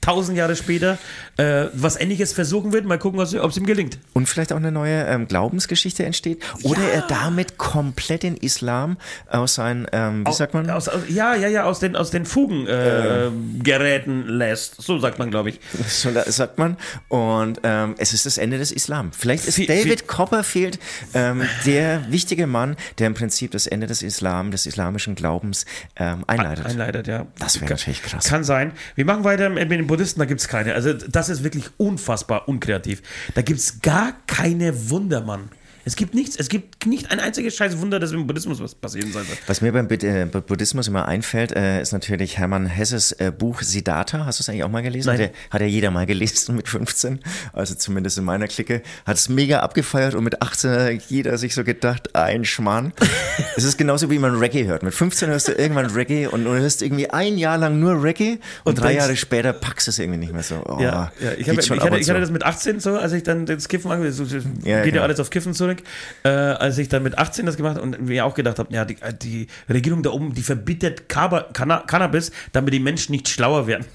[0.04, 0.98] 600.000 Jahre später
[1.36, 2.84] äh, was Ähnliches versuchen wird?
[2.84, 3.98] Mal gucken, ob es ihm gelingt.
[4.12, 6.42] Und vielleicht auch eine neue ähm, Glaubensgeschichte entsteht.
[6.62, 8.96] Oder er damit komplett den Islam
[9.28, 10.68] aus seinen, ähm, wie sagt man?
[10.70, 13.30] Aus, aus, ja, ja, ja, aus den, aus den Fugen äh,
[13.62, 14.80] Geräten lässt.
[14.82, 15.60] So sagt man, glaube ich.
[15.88, 16.76] So sagt man.
[17.08, 19.12] Und ähm, es ist das Ende des Islam.
[19.12, 20.78] Vielleicht ist Viel- David viel- Copperfield
[21.14, 26.24] ähm, der wichtige Mann, der im Prinzip das Ende des Islam, des islamischen Glaubens ähm,
[26.26, 26.66] einleitet.
[26.66, 27.26] Einleitet, ja.
[27.38, 28.24] Das wäre natürlich krass.
[28.24, 28.72] Kann sein.
[28.94, 30.74] Wir machen weiter mit den Buddhisten, da gibt es keine.
[30.74, 33.02] Also das ist wirklich unfassbar unkreativ.
[33.34, 35.48] Da gibt es gar keine Wunder, Mann.
[35.90, 39.12] Es gibt nichts, es gibt nicht ein einziges scheiß Wunder, dass im Buddhismus was passieren
[39.12, 39.28] sollte.
[39.48, 43.60] Was mir beim äh, Bu- Buddhismus immer einfällt, äh, ist natürlich Hermann Hesses äh, Buch
[43.62, 44.24] Siddhartha.
[44.24, 45.08] Hast du es eigentlich auch mal gelesen?
[45.08, 45.20] Nein.
[45.20, 47.18] Hat, ja- hat ja jeder mal gelesen mit 15,
[47.52, 48.82] also zumindest in meiner Clique.
[49.04, 52.92] Hat es mega abgefeiert und mit 18 hat jeder sich so gedacht, ein Schmarrn.
[53.56, 54.84] es ist genauso wie man Reggae hört.
[54.84, 58.38] Mit 15 hörst du irgendwann Reggae und du hörst irgendwie ein Jahr lang nur Reggae
[58.64, 60.62] und, Und drei Jahre später packst du es irgendwie nicht mehr so.
[60.64, 61.32] Oh, Ja, ja.
[61.36, 63.90] Ich, hab, ich, hatte, ich hatte das mit 18 so, als ich dann das Kiffen
[63.90, 65.02] angefangen so, Ja, geht ja genau.
[65.02, 65.79] alles auf Kiffen zurück,
[66.24, 68.84] äh, als ich dann mit 18 das gemacht habe und mir auch gedacht habe, ja,
[68.84, 73.66] die, die Regierung da oben, die verbietet Kaba, Canna, Cannabis, damit die Menschen nicht schlauer
[73.66, 73.84] werden.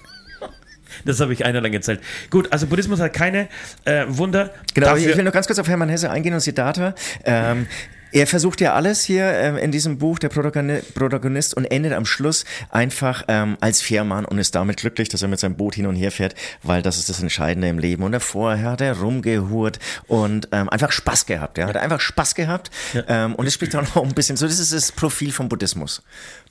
[1.03, 1.99] Das habe ich einer lang erzählt.
[2.29, 3.49] Gut, also Buddhismus hat keine
[3.83, 4.53] äh, Wunder.
[4.73, 6.93] Genau, Dafür- ich will nur ganz kurz auf Hermann Hesse eingehen und Siddhartha.
[7.25, 7.67] Ähm,
[8.15, 12.05] er versucht ja alles hier ähm, in diesem Buch, der Protagoni- Protagonist, und endet am
[12.05, 15.85] Schluss einfach ähm, als Fährmann und ist damit glücklich, dass er mit seinem Boot hin
[15.85, 18.03] und her fährt, weil das ist das Entscheidende im Leben.
[18.03, 21.57] Und davor hat er rumgehurt und ähm, einfach Spaß gehabt.
[21.57, 22.71] Er hat einfach Spaß gehabt.
[23.09, 26.01] Ähm, und es spricht auch noch ein bisschen so, das ist das Profil vom Buddhismus.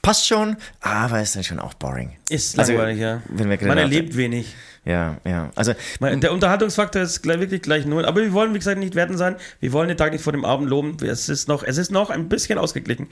[0.04, 2.16] Passt schon, aber ist dann schon auch boring.
[2.28, 3.22] ist Also, langweilig, ja.
[3.28, 4.54] wenn wir Man erlebt wenig.
[4.86, 5.50] Ja, ja.
[5.54, 8.04] Also Der Unterhaltungsfaktor ist gleich, wirklich gleich null.
[8.04, 9.36] Aber wir wollen, wie gesagt, nicht werten sein.
[9.60, 10.98] Wir wollen den Tag nicht vor dem Abend loben.
[11.02, 13.06] Es ist noch, es ist noch ein bisschen ausgeglichen.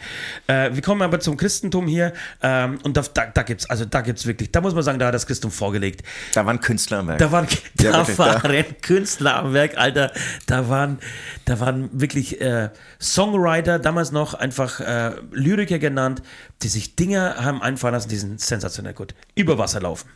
[0.48, 2.12] Äh, wir kommen aber zum Christentum hier.
[2.42, 5.06] Ähm, und da, da, da gibt's, also da gibt's wirklich, da muss man sagen, da
[5.06, 6.02] hat das Christentum vorgelegt.
[6.34, 7.18] da waren Künstler am Werk.
[7.20, 10.12] Da waren, da Ja, wirklich, da- waren Künstler am Werk, Alter.
[10.46, 10.98] Da waren,
[11.46, 12.68] da waren wirklich äh,
[13.00, 16.20] Songwriter, damals noch einfach äh, Lyriker genannt,
[16.62, 19.14] die sich Dinge haben einfallen lassen, die sind sensationell gut.
[19.34, 20.08] Über Wasser laufen.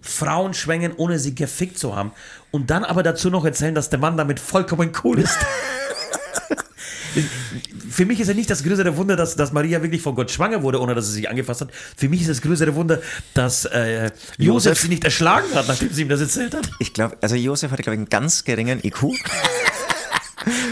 [0.00, 2.12] Frauen schwängen, ohne sie gefickt zu haben.
[2.50, 5.36] Und dann aber dazu noch erzählen, dass der Mann damit vollkommen cool ist.
[7.90, 10.62] Für mich ist ja nicht das größere Wunder, dass, dass Maria wirklich von Gott schwanger
[10.62, 11.68] wurde, ohne dass sie sich angefasst hat.
[11.96, 13.00] Für mich ist das größere Wunder,
[13.34, 16.68] dass äh, Josef Josef- sie nicht erschlagen hat, nachdem sie ihm das erzählt hat.
[16.80, 19.04] Ich glaube, also Josef hatte, glaube ich, einen ganz geringen IQ.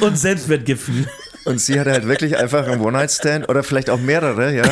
[0.01, 1.07] Und Selbstwertgefühl.
[1.45, 4.65] Und sie hatte halt wirklich einfach einen One-Night-Stand oder vielleicht auch mehrere, ja.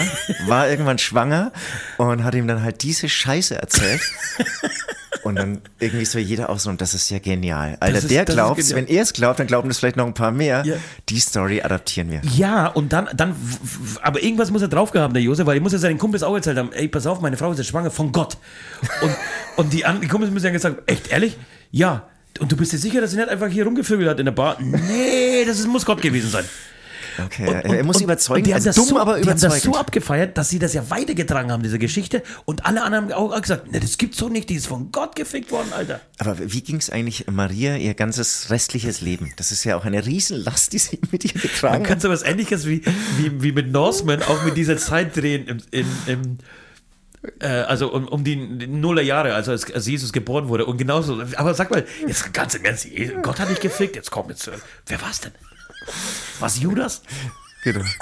[0.46, 1.52] War irgendwann schwanger
[1.98, 4.00] und hat ihm dann halt diese Scheiße erzählt.
[5.22, 7.76] Und dann irgendwie so jeder aus und das ist ja genial.
[7.80, 10.30] Alter, ist- der glaubt wenn er es glaubt, dann glauben das vielleicht noch ein paar
[10.30, 10.62] mehr.
[10.64, 10.76] Ja.
[11.10, 12.22] Die Story adaptieren wir.
[12.36, 13.34] Ja, und dann, dann,
[14.00, 16.34] aber irgendwas muss er drauf gehabt der Josef, weil ich muss ja seinen Kumpels auch
[16.34, 18.38] erzählt haben, ey, pass auf, meine Frau ist jetzt schwanger von Gott.
[19.02, 19.14] Und,
[19.56, 21.36] und die, anderen- die Kumpels müssen ja gesagt, echt, ehrlich?
[21.70, 22.08] Ja.
[22.40, 24.56] Und du bist dir sicher, dass sie nicht einfach hier rumgevögelt hat in der Bar?
[24.60, 26.44] Nee, das ist, muss Gott gewesen sein.
[27.18, 29.74] Okay, er muss überzeugen, die haben also das dumm, so, aber Die haben das so
[29.74, 32.22] abgefeiert, dass sie das ja weitergetragen haben, diese Geschichte.
[32.44, 35.16] Und alle anderen haben auch gesagt, ne, das gibt's doch nicht, die ist von Gott
[35.16, 36.00] gefickt worden, Alter.
[36.18, 39.32] Aber wie ging es eigentlich Maria ihr ganzes restliches Leben?
[39.36, 42.02] Das ist ja auch eine Riesenlast, die sie mit ihr Man getragen kann hat.
[42.02, 42.82] so was ähnliches wie,
[43.18, 46.36] wie, wie mit Norseman auch mit dieser Zeit drehen im, im äh,
[47.40, 51.22] also um, um die Nullerjahre, also als, als Jesus geboren wurde und genauso.
[51.36, 52.86] Aber sag mal, jetzt ganz im Ernst,
[53.22, 54.48] Gott hat dich gefickt, jetzt komm jetzt.
[54.48, 54.52] äh,
[54.86, 55.32] Wer war's denn?
[56.40, 57.02] Was Judas?
[57.64, 57.84] Genau.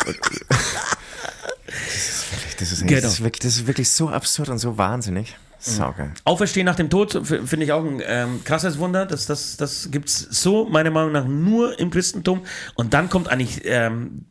[2.58, 3.00] Das ist, Genau.
[3.00, 5.36] das, ist wirklich, das ist wirklich so absurd und so wahnsinnig.
[5.60, 6.12] Saugeil.
[6.24, 9.06] Auferstehen nach dem Tod finde ich auch ein ähm, krasses Wunder.
[9.06, 12.44] Das, das, das gibt es so, meiner Meinung nach, nur im Christentum.
[12.74, 14.24] Und dann kommt eigentlich ähm,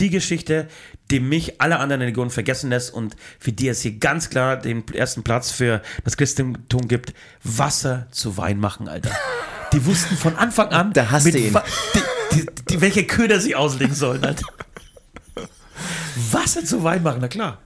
[0.00, 0.66] die Geschichte,
[1.10, 4.82] die mich alle anderen Religionen vergessen lässt und für die es hier ganz klar den
[4.92, 7.12] ersten Platz für das Christentum gibt:
[7.44, 9.10] Wasser zu Wein machen, Alter.
[9.72, 11.56] Die wussten von Anfang an, Da hast du ihn.
[11.94, 12.00] Die,
[12.40, 14.46] die, die, welche Köder sie auslegen sollen, Alter.
[16.32, 17.58] Wasser zu Wein machen, na klar.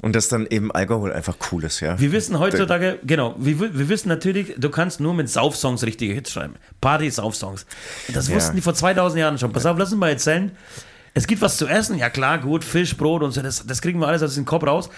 [0.00, 1.98] Und dass dann eben Alkohol einfach cool ist, ja.
[1.98, 6.14] Wir wissen heutzutage, genau, wir, wi- wir wissen natürlich, du kannst nur mit Saufsongs richtige
[6.14, 6.54] Hits schreiben.
[6.80, 7.66] Party-Saufsongs.
[8.14, 8.36] Das Ja.
[8.36, 9.52] wussten die vor 2000 Jahren schon.
[9.52, 10.52] Pass auf, lass uns mal erzählen.
[11.14, 13.98] Es gibt was zu essen, ja klar, gut, Fisch, Brot und so, das, das kriegen
[14.00, 14.90] wir alles aus dem Kopf raus.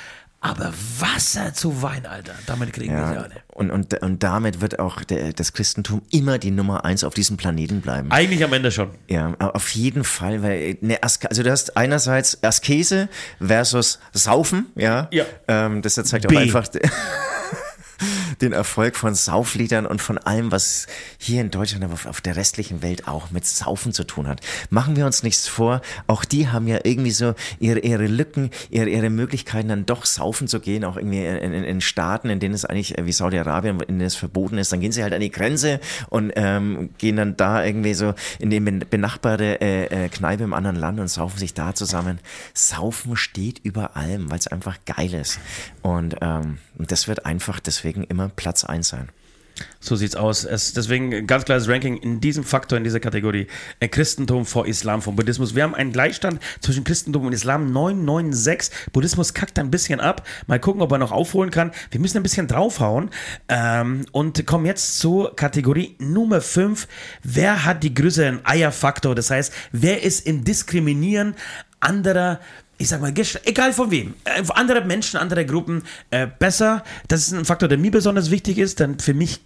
[0.42, 3.34] Aber Wasser zu Wein, Alter, damit kriegen wir sie Ja, alle.
[3.48, 7.36] und, und, und damit wird auch der, das Christentum immer die Nummer eins auf diesem
[7.36, 8.10] Planeten bleiben.
[8.10, 8.88] Eigentlich am Ende schon.
[9.06, 15.08] Ja, auf jeden Fall, weil Aske, also du hast einerseits Askese versus Saufen, ja.
[15.10, 15.24] Ja.
[15.46, 16.38] Ähm, das zeigt auch B.
[16.38, 16.66] einfach
[18.42, 20.86] den Erfolg von Saufliedern und von allem, was
[21.18, 24.40] hier in Deutschland, aber auf der restlichen Welt auch mit Saufen zu tun hat.
[24.70, 28.88] Machen wir uns nichts vor, auch die haben ja irgendwie so ihre, ihre Lücken, ihre,
[28.88, 32.54] ihre Möglichkeiten dann doch saufen zu gehen, auch irgendwie in, in, in Staaten, in denen
[32.54, 35.30] es eigentlich wie Saudi-Arabien, in denen es verboten ist, dann gehen sie halt an die
[35.30, 40.44] Grenze und ähm, gehen dann da irgendwie so in die ben- benachbarte äh, äh, Kneipe
[40.44, 42.20] im anderen Land und saufen sich da zusammen.
[42.54, 45.38] Saufen steht über allem, weil es einfach geil ist.
[45.82, 49.10] Und, ähm, und das wird einfach deswegen immer Platz eins sein.
[49.78, 50.44] So sieht's aus.
[50.44, 53.46] Es, deswegen ganz klares Ranking in diesem Faktor, in dieser Kategorie.
[53.80, 55.54] Äh, Christentum vor Islam, vor Buddhismus.
[55.54, 58.90] Wir haben einen Gleichstand zwischen Christentum und Islam 996.
[58.92, 60.26] Buddhismus kackt ein bisschen ab.
[60.46, 61.72] Mal gucken, ob er noch aufholen kann.
[61.90, 63.10] Wir müssen ein bisschen draufhauen.
[63.48, 66.86] Ähm, und kommen jetzt zur Kategorie Nummer 5.
[67.22, 69.14] Wer hat die größeren Eierfaktor?
[69.14, 71.34] Das heißt, wer ist im Diskriminieren
[71.80, 72.40] anderer
[72.80, 73.12] ich sag mal,
[73.44, 76.82] egal von wem, äh, andere Menschen, andere Gruppen äh, besser.
[77.08, 79.40] Das ist ein Faktor, der mir besonders wichtig ist, denn für mich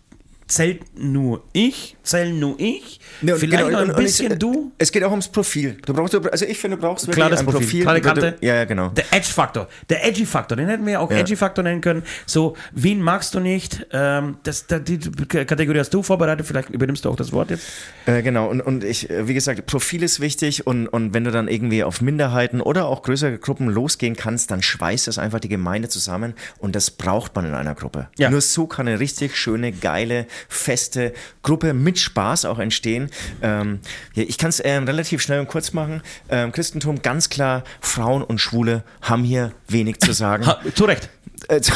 [0.47, 4.73] zählt nur ich, zählen nur ich, und vielleicht genau, noch ein bisschen es, du.
[4.79, 5.79] Es geht auch ums Profil.
[5.87, 7.83] Du brauchst, also ich finde, du brauchst wirklich Klares ein Profil, Profil.
[7.83, 8.37] klare Kante.
[8.41, 8.89] Ja, ja, genau.
[8.91, 11.19] Der Edge-Faktor, der Edgy-Faktor, den hätten wir auch Ja.
[11.19, 12.03] Edgy-Faktor nennen können.
[12.27, 13.87] So, wen magst du nicht?
[13.93, 17.67] Ähm, das, da- die Kategorie hast du vorbereitet, vielleicht übernimmst du auch das Wort jetzt.
[18.07, 21.31] Äh, genau, und, und ich, äh, wie gesagt, Profil ist wichtig und, und wenn du
[21.31, 25.49] dann irgendwie auf Minderheiten oder auch größere Gruppen losgehen kannst, dann schweißt es einfach die
[25.49, 28.09] Gemeinde zusammen und das braucht man in einer Gruppe.
[28.19, 28.29] Ja.
[28.31, 31.13] Nur so kann eine richtig schöne, geile, feste
[31.43, 33.11] Gruppe mit Spaß auch entstehen.
[33.43, 33.81] Ähm,
[34.15, 36.03] ja, ich kann es ähm, relativ schnell und kurz machen.
[36.29, 40.47] Ähm, Christentum, ganz klar, Frauen und Schwule haben hier wenig zu sagen.
[40.47, 41.09] Ha, zu Recht.
[41.49, 41.73] Äh, zu-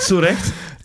[0.00, 0.40] Zu Recht.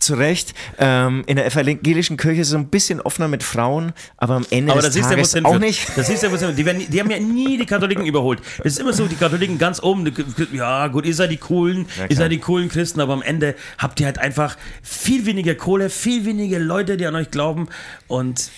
[0.05, 0.53] Zu Recht.
[0.79, 4.45] Ähm, in der evangelischen Kirche ist es so ein bisschen offener mit Frauen, aber am
[4.49, 5.45] Ende Aber des Tages hinführt.
[5.53, 5.85] auch nicht.
[5.97, 6.35] Das siehst du, wo.
[6.51, 8.41] Die, werden, die haben ja nie die Katholiken überholt.
[8.59, 10.11] Es ist immer so, die Katholiken ganz oben.
[10.53, 13.55] Ja, gut, ihr seid die coolen, Ja, ihr seid die coolen Christen, aber am Ende
[13.77, 17.67] habt ihr halt einfach viel weniger Kohle, viel weniger Leute, die an euch glauben
[18.07, 18.49] und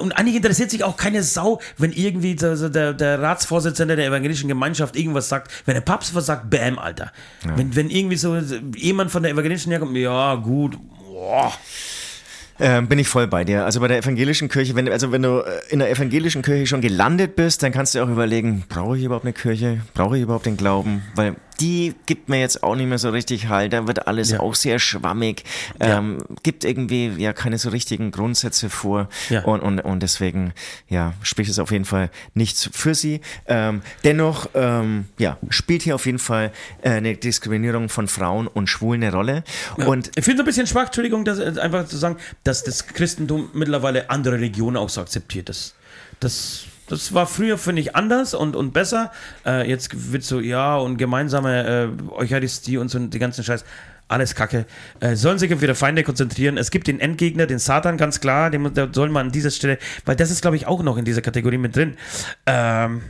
[0.00, 4.48] und eigentlich interessiert sich auch keine Sau, wenn irgendwie der, der, der Ratsvorsitzende der evangelischen
[4.48, 5.52] Gemeinschaft irgendwas sagt.
[5.66, 7.12] Wenn der Papst was sagt, bam, Alter.
[7.56, 8.36] Wenn, wenn irgendwie so
[8.76, 11.52] jemand von der evangelischen herkommt, ja, gut, boah.
[12.60, 13.64] Ähm, bin ich voll bei dir.
[13.64, 16.80] Also bei der evangelischen Kirche, wenn, also wenn du äh, in der evangelischen Kirche schon
[16.80, 19.80] gelandet bist, dann kannst du auch überlegen, brauche ich überhaupt eine Kirche?
[19.92, 21.02] Brauche ich überhaupt den Glauben?
[21.16, 23.72] Weil die gibt mir jetzt auch nicht mehr so richtig Halt.
[23.72, 24.40] Da wird alles Ja.
[24.40, 25.44] auch sehr schwammig.
[25.80, 29.08] Ähm, gibt irgendwie ja keine so richtigen Grundsätze vor.
[29.30, 29.42] Ja.
[29.44, 30.52] Und, und, und deswegen,
[30.88, 33.20] ja, spricht es auf jeden Fall nichts für sie.
[33.46, 36.52] Ähm, dennoch, ähm, ja, spielt hier auf jeden Fall
[36.82, 39.44] äh, eine Diskriminierung von Frauen und Schwulen eine Rolle.
[39.76, 42.86] Und Ich finde es ein bisschen schwach, Entschuldigung, das äh, einfach zu sagen, dass das
[42.86, 45.48] Christentum mittlerweile andere Religionen auch so akzeptiert.
[45.48, 45.74] Das,
[46.20, 49.10] das, das war früher, finde ich, anders und, und besser.
[49.46, 53.64] Äh, jetzt wird so, ja, und gemeinsame äh, Eucharistie und so die ganzen Scheiß.
[54.08, 54.66] alles Kacke.
[55.00, 56.58] Äh, sollen sich auf ihre Feinde konzentrieren.
[56.58, 59.78] Es gibt den Endgegner, den Satan, ganz klar, den da soll man an dieser Stelle,
[60.04, 61.96] weil das ist, glaube ich, auch noch in dieser Kategorie mit drin.
[62.46, 63.02] Ähm,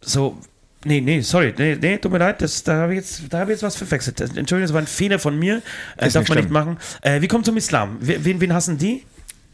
[0.00, 0.38] so,
[0.84, 3.48] Nee, nee, sorry, nee, nee, tut mir leid, das, da habe ich, jetzt, da hab
[3.48, 4.20] ich jetzt was verwechselt.
[4.20, 5.60] Entschuldigung, das war ein Fehler von mir,
[5.96, 6.52] äh, darf nicht man nicht schlimm.
[6.52, 6.78] machen.
[7.02, 7.96] Äh, wie kommt zum Islam?
[8.00, 9.04] Wen, wen hassen die?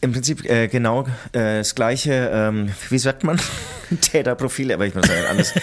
[0.04, 3.40] Im Prinzip äh, genau äh, das gleiche, ähm, wie sagt man,
[4.02, 5.54] Täterprofile, aber ich muss sagen, ein anderes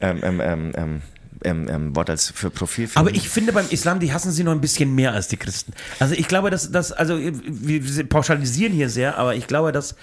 [0.00, 1.02] ähm, ähm, ähm,
[1.44, 2.88] ähm, ähm, Wort als für Profil.
[2.94, 5.74] Aber ich finde beim Islam, die hassen sie noch ein bisschen mehr als die Christen.
[5.98, 9.96] Also ich glaube, dass, dass also wir pauschalisieren hier sehr, aber ich glaube, dass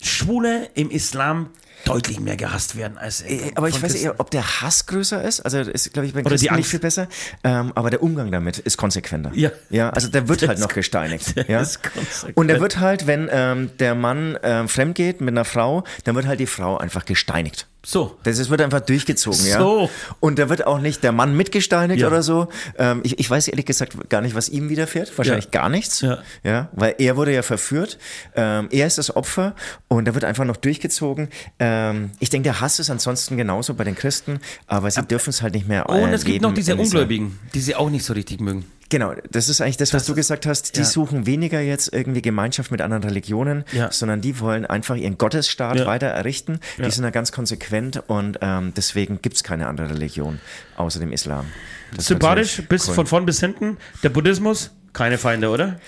[0.00, 1.50] Schwule im Islam
[1.84, 5.40] deutlich mehr gehasst werden als äh, Aber ich weiß eher, ob der Hass größer ist.
[5.40, 7.08] Also ist, glaube ich, bei Christen nicht viel besser.
[7.44, 9.30] Ähm, aber der Umgang damit ist konsequenter.
[9.34, 9.50] Ja.
[9.70, 11.34] Ja, also der wird Der halt noch gesteinigt.
[11.48, 11.60] ja?
[11.60, 12.36] ist konsequent.
[12.36, 16.14] Und der wird halt, wenn ähm, der Mann ähm, fremd geht mit einer Frau, dann
[16.14, 17.66] wird halt die Frau einfach gesteinigt.
[17.90, 18.18] So.
[18.22, 19.58] Das ist, wird einfach durchgezogen, ja.
[19.58, 19.88] So.
[20.20, 22.08] Und da wird auch nicht der Mann mitgesteinigt Ja.
[22.08, 22.48] oder so.
[22.76, 25.16] Ähm, ich, ich weiß ehrlich gesagt gar nicht, was ihm widerfährt.
[25.16, 25.50] Wahrscheinlich Ja.
[25.52, 26.02] gar nichts.
[26.02, 26.18] Ja.
[26.44, 26.68] ja.
[26.72, 27.96] Weil er wurde ja verführt.
[28.36, 29.54] Ähm, er ist das Opfer
[29.88, 31.28] und da wird einfach noch durchgezogen.
[31.60, 35.40] Ähm, ich denke, der Hass ist ansonsten genauso bei den Christen, aber sie dürfen es
[35.40, 38.12] halt nicht mehr Und äh, es gibt noch diese Ungläubigen, die sie auch nicht so
[38.12, 38.66] richtig mögen.
[38.90, 40.76] Genau, das ist eigentlich das, was Das du gesagt hast.
[40.76, 40.86] Die ja.
[40.86, 43.92] suchen weniger jetzt irgendwie Gemeinschaft mit anderen Religionen, Ja.
[43.92, 45.86] sondern die wollen einfach ihren Gottesstaat Ja.
[45.86, 46.58] weiter errichten.
[46.78, 50.40] Die sind da ganz konsequent und ähm, deswegen gibt es keine andere Religion
[50.76, 51.46] außer dem Islam.
[51.94, 52.94] Das Sympathisch, bis cool.
[52.94, 53.76] von vorn bis hinten.
[54.02, 55.78] Der Buddhismus, keine Feinde, oder?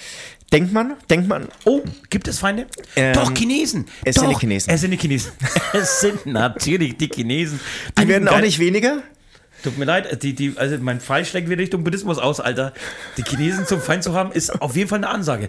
[0.52, 1.80] Denkt man, denkt man, Oh,
[2.10, 2.66] gibt es Feinde?
[2.96, 3.86] Ähm, Doch, Chinesen.
[4.04, 4.72] es Doch, sind die Chinesen.
[4.74, 5.32] Es sind die Chinesen.
[5.72, 7.60] es sind natürlich die Chinesen.
[7.98, 9.02] die werden auch nicht weniger.
[9.62, 12.72] Tut mir leid, die, die, also mein Pfeil schlägt wieder Richtung Buddhismus aus, Alter.
[13.16, 15.48] Die Chinesen zum Feind zu haben, ist auf jeden Fall eine Ansage.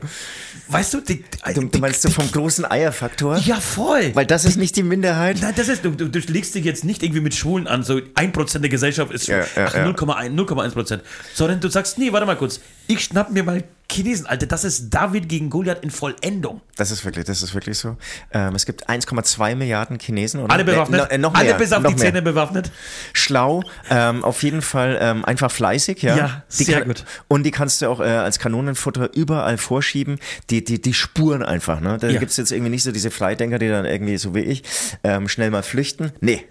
[0.68, 3.38] Weißt du, die, Du, die, du meinst so vom großen Eierfaktor?
[3.38, 4.12] Ja, voll.
[4.14, 5.38] Weil das ist nicht die Minderheit.
[5.42, 7.96] Nein, das ist, du, du, du legst dich jetzt nicht irgendwie mit Schwulen an, so
[7.96, 9.86] 1% der Gesellschaft ist Ja, ja, ach, ja.
[9.86, 11.00] 0,1, 0,1%.
[11.34, 14.90] Sondern du sagst, nee, warte mal kurz, ich schnapp mir mal Chinesen, Alter, das ist
[14.90, 16.62] David gegen Goliath in Vollendung.
[16.78, 17.98] Das ist wirklich, das ist wirklich so.
[18.32, 20.50] Ähm, es gibt 1,2 Milliarden Chinesen.
[20.50, 21.96] Alle bewaffnet, Äh, no, äh, noch mehr, alle bis auf die.
[21.96, 22.72] Zähne bewaffnet.
[23.14, 26.16] schlau, ähm, auf jeden Fall ähm, einfach fleißig, ja.
[26.18, 27.06] Ja, die sehr kann, gut.
[27.28, 30.20] Und die kannst du auch äh, als Kanonenfutter überall vorschieben.
[30.50, 31.98] Die, die, die spuren einfach, ne?
[32.00, 32.20] Da Ja.
[32.20, 34.64] gibt's jetzt irgendwie nicht so diese Freidenker, die dann irgendwie, so wie ich,
[35.04, 36.12] ähm, schnell mal flüchten.
[36.22, 36.46] Nee.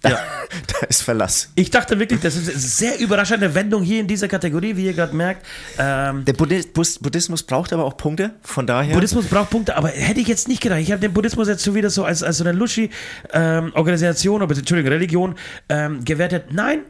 [0.00, 0.18] Da, Ja.
[0.80, 1.50] da ist Verlass.
[1.54, 4.92] Ich dachte wirklich, das ist eine sehr überraschende Wendung hier in dieser Kategorie, wie ihr
[4.94, 5.44] gerade merkt.
[5.78, 8.94] Ähm, Der Buddhismus braucht aber auch Punkte, von daher.
[8.94, 10.80] Buddhismus braucht Punkte, aber hätte ich jetzt nicht gedacht.
[10.80, 14.92] Ich habe den Buddhismus jetzt schon wieder so als, als so eine Luschi-Organisation, oder Entschuldigung,
[14.92, 15.34] Religion
[15.68, 16.46] ähm, gewertet.
[16.52, 16.80] Nein,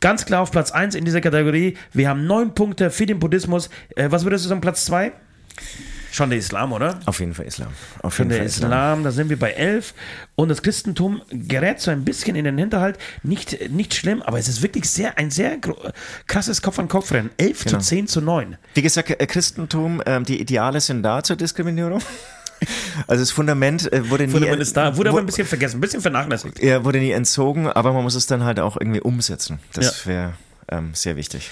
[0.00, 1.76] ganz klar auf Platz 1 in dieser Kategorie.
[1.92, 3.70] Wir haben neun Punkte für den Buddhismus.
[3.96, 5.12] Äh, was würdest du sagen, Platz 2?
[6.12, 6.98] Schon der Islam, oder?
[7.06, 7.68] auf jeden Fall Islam.
[8.02, 8.70] Auf Schon jeden der Fall Islam.
[8.72, 9.04] Islam.
[9.04, 9.94] da sind wir bei 11.
[10.34, 12.98] Und das Christentum gerät so ein bisschen in den Hinterhalt.
[13.22, 15.58] Nicht, nicht schlimm, aber es ist wirklich sehr, ein sehr
[16.26, 17.30] krasses Kopf-an-Kopf-Rennen.
[17.36, 17.78] 11 Genau.
[17.78, 18.56] zu 10 zu 9.
[18.74, 22.00] Wie gesagt, äh, Christentum, ähm, die Ideale sind da zur Diskriminierung.
[23.06, 25.80] Also das Fundament äh, wurde nie, Fundament ist da, wurde aber ein bisschen vergessen, ein
[25.80, 26.62] bisschen vernachlässigt.
[26.62, 29.60] Ja, wurde nie entzogen, aber man muss es dann halt auch irgendwie umsetzen.
[29.72, 30.10] Das Ja.
[30.10, 30.32] wäre
[30.70, 31.48] ähm, sehr wichtig.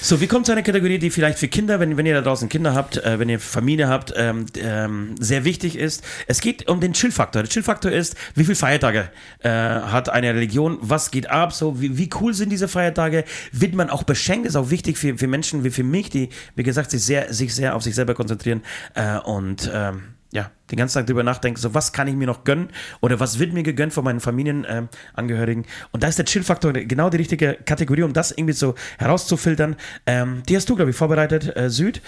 [0.00, 2.48] So, wie kommt zu einer Kategorie, die vielleicht für Kinder, wenn, wenn ihr da draußen
[2.48, 6.04] Kinder habt, äh, wenn ihr Familie habt, ähm, ähm, sehr wichtig ist?
[6.26, 7.42] Es geht um den Chill-Faktor.
[7.42, 10.78] Der Chill-Faktor ist, wie viele Feiertage äh, hat eine Religion?
[10.80, 11.52] Was geht ab?
[11.52, 13.24] So, wie, wie cool sind diese Feiertage?
[13.52, 14.46] Wird man auch beschenkt?
[14.46, 17.54] Ist auch wichtig für, für Menschen wie für mich, die, wie gesagt, sich sehr, sich
[17.54, 18.62] sehr auf sich selber konzentrieren
[18.94, 22.44] äh, und ähm, ja, den ganzen Tag drüber nachdenken, so was kann ich mir noch
[22.44, 22.68] gönnen
[23.00, 25.64] oder was wird mir gegönnt von meinen Familienangehörigen.
[25.64, 29.76] Ähm, und da ist der Chill-Faktor genau die richtige Kategorie, um das irgendwie so herauszufiltern.
[30.06, 32.02] Ähm, die hast du, glaube ich, vorbereitet, äh, Süd.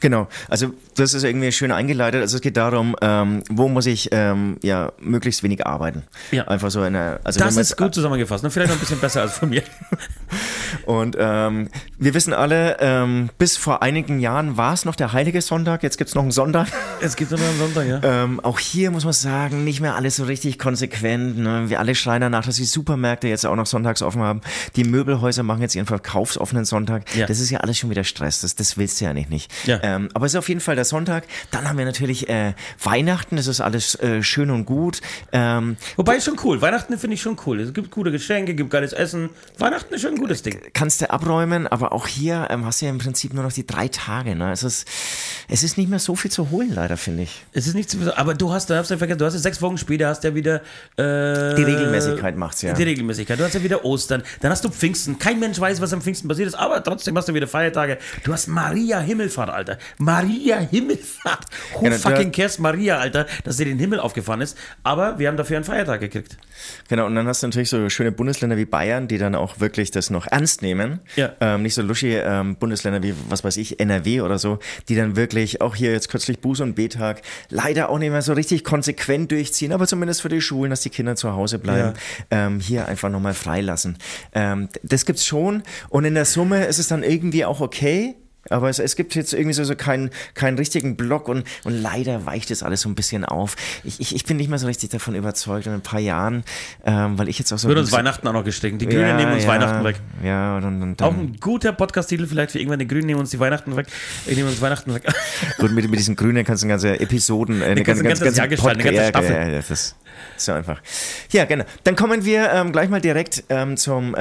[0.00, 2.20] Genau, also das ist irgendwie schön eingeleitet.
[2.20, 6.04] Also es geht darum, ähm, wo muss ich ähm, ja möglichst wenig arbeiten.
[6.30, 6.46] Ja.
[6.48, 7.20] Einfach so eine.
[7.24, 8.44] Also Das ist jetzt- gut zusammengefasst.
[8.44, 8.50] Ne?
[8.50, 9.62] Vielleicht noch ein bisschen besser als von mir.
[10.86, 11.68] Und ähm,
[11.98, 15.82] wir wissen alle, ähm, bis vor einigen Jahren war es noch der heilige Sonntag.
[15.82, 16.68] Jetzt gibt's noch einen Sonntag.
[17.00, 18.00] Es gibt nur einen Sonntag, ja.
[18.02, 21.38] Ähm, auch hier muss man sagen, nicht mehr alles so richtig konsequent.
[21.38, 21.64] Ne?
[21.68, 24.40] Wir alle schreien danach, dass die Supermärkte jetzt auch noch sonntags offen haben.
[24.76, 27.14] Die Möbelhäuser machen jetzt ihren verkaufsoffenen Sonntag.
[27.16, 27.26] Ja.
[27.26, 28.40] Das ist ja alles schon wieder Stress.
[28.42, 29.30] Das, das willst du ja nicht.
[29.30, 29.50] nicht.
[29.66, 29.78] Ja.
[29.88, 31.24] Ähm, aber es ist auf jeden Fall der Sonntag.
[31.50, 33.36] Dann haben wir natürlich äh, Weihnachten.
[33.36, 35.00] Das ist alles äh, schön und gut.
[35.32, 36.60] Ähm, Wobei ist schon cool.
[36.60, 37.60] Weihnachten finde ich schon cool.
[37.60, 39.30] Es gibt gute Geschenke, gibt geiles Essen.
[39.58, 40.60] Weihnachten ist schon ein gutes Ding.
[40.74, 43.66] kannst du abräumen, aber auch hier ähm, hast du ja im Prinzip nur noch die
[43.66, 44.34] drei Tage.
[44.34, 44.52] Ne?
[44.52, 44.86] Es, ist,
[45.48, 47.44] es ist nicht mehr so viel zu holen, leider, finde ich.
[47.52, 49.60] Es ist nicht zu aber du hast, du hast ja vergessen, du hast ja sechs
[49.62, 50.56] Wochen später, hast ja wieder
[50.96, 52.74] äh, Die Regelmäßigkeit macht's, ja.
[52.74, 53.38] Die Regelmäßigkeit.
[53.38, 55.18] Du hast ja wieder Ostern, dann hast du Pfingsten.
[55.18, 57.98] Kein Mensch weiß, was am Pfingsten passiert ist, aber trotzdem hast du wieder Feiertage.
[58.24, 59.77] Du hast Maria Himmelfahrt, Alter.
[59.98, 61.44] Maria Himmelfahrt.
[61.74, 64.56] Who Genau, fucking cares Maria, Alter, dass sie den Himmel aufgefahren ist.
[64.82, 66.36] Aber wir haben dafür einen Feiertag gekriegt.
[66.88, 69.90] Genau, und dann hast du natürlich so schöne Bundesländer wie Bayern, die dann auch wirklich
[69.90, 71.00] das noch ernst nehmen.
[71.16, 71.32] Ja.
[71.40, 74.58] Ähm, nicht so luschi ähm, Bundesländer wie, was weiß ich, NRW oder so,
[74.88, 78.32] die dann wirklich auch hier jetzt kürzlich Buß- und B-Tag leider auch nicht mehr so
[78.32, 81.94] richtig konsequent durchziehen, aber zumindest für die Schulen, dass die Kinder zu Hause bleiben,
[82.30, 83.98] ähm, hier einfach nochmal freilassen.
[84.32, 88.14] Ähm, das gibt's schon und in der Summe ist es dann irgendwie auch okay.
[88.50, 92.26] Aber es, es gibt jetzt irgendwie so, so keinen, keinen richtigen Block und, und leider
[92.26, 93.56] weicht das alles so ein bisschen auf.
[93.84, 96.44] Ich, ich, ich bin nicht mehr so richtig davon überzeugt in ein paar Jahren,
[96.84, 97.68] ähm, weil ich jetzt auch so.
[97.68, 98.78] Wird ein uns Weihnachten auch noch gestecken.
[98.78, 99.96] Die Grünen Ja, nehmen uns ja, Weihnachten weg.
[100.24, 102.78] Ja, und, und, und dann, Auch ein guter Podcast-Titel vielleicht für irgendwann.
[102.78, 103.86] Die Grünen nehmen uns die Weihnachten weg.
[104.26, 105.02] Wir nehmen uns Weihnachten weg.
[105.58, 108.48] Gut, mit, mit diesen Grünen kannst du ganze Episoden, äh, eine ganze, ein ganzes Jahr
[108.48, 109.30] gestalten, eine ganze Podcast- Staffel.
[109.36, 109.96] Ja, ja, ja, das ist
[110.36, 110.80] so einfach.
[111.30, 111.64] Ja, genau.
[111.84, 114.14] Dann kommen wir ähm, gleich mal direkt ähm, zum.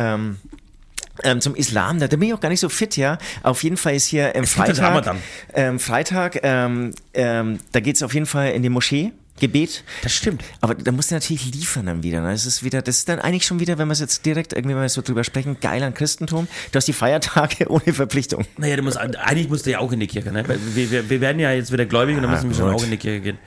[1.23, 3.17] Ähm, zum Islam, da, da bin ich auch gar nicht so fit, ja.
[3.43, 5.15] Auf jeden Fall ist hier ähm, Freitag,
[5.53, 9.83] ähm, Freitag, ähm, ähm, da geht es auf jeden Fall in die Moschee, Gebet.
[10.01, 10.43] Das stimmt.
[10.61, 12.21] Aber da musst du natürlich liefern dann wieder.
[12.21, 12.31] Ne?
[12.31, 14.75] Das ist wieder, das ist dann eigentlich schon wieder, wenn wir es jetzt direkt irgendwie
[14.75, 16.47] mal so drüber sprechen, geil an Christentum.
[16.71, 18.45] Du hast die Feiertage ohne Verpflichtung.
[18.57, 20.31] Naja, du musst, eigentlich musst du ja auch in die Kirche.
[20.31, 20.43] Ne?
[20.47, 22.91] Wir, wir, wir werden ja jetzt wieder gläubig und dann müssen wir schon auch in
[22.91, 23.37] die Kirche gehen.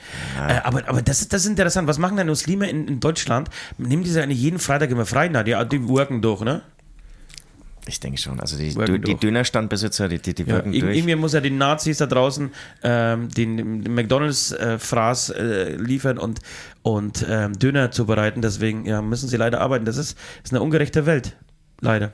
[0.47, 1.87] Äh, aber aber das, ist, das ist interessant.
[1.87, 3.49] Was machen denn Muslime in, in Deutschland?
[3.77, 5.27] Nehmen die sich eigentlich jeden Freitag immer frei?
[5.27, 6.61] Na, die, die worken durch, ne?
[7.87, 8.39] Ich denke schon.
[8.39, 9.15] Also die, Worken die.
[9.15, 10.97] Dönerstandbesitzer, die, die, die Ja, wirken ir- durch.
[10.97, 12.51] irgendwie muss ja den Nazis da draußen
[12.83, 16.39] ähm, den, McDonalds-Fraß äh, liefern und,
[16.83, 18.41] und ähm, Döner zubereiten.
[18.41, 19.85] Deswegen ja, müssen sie leider arbeiten.
[19.85, 21.35] Das ist, ist eine ungerechte Welt.
[21.79, 22.13] Leider.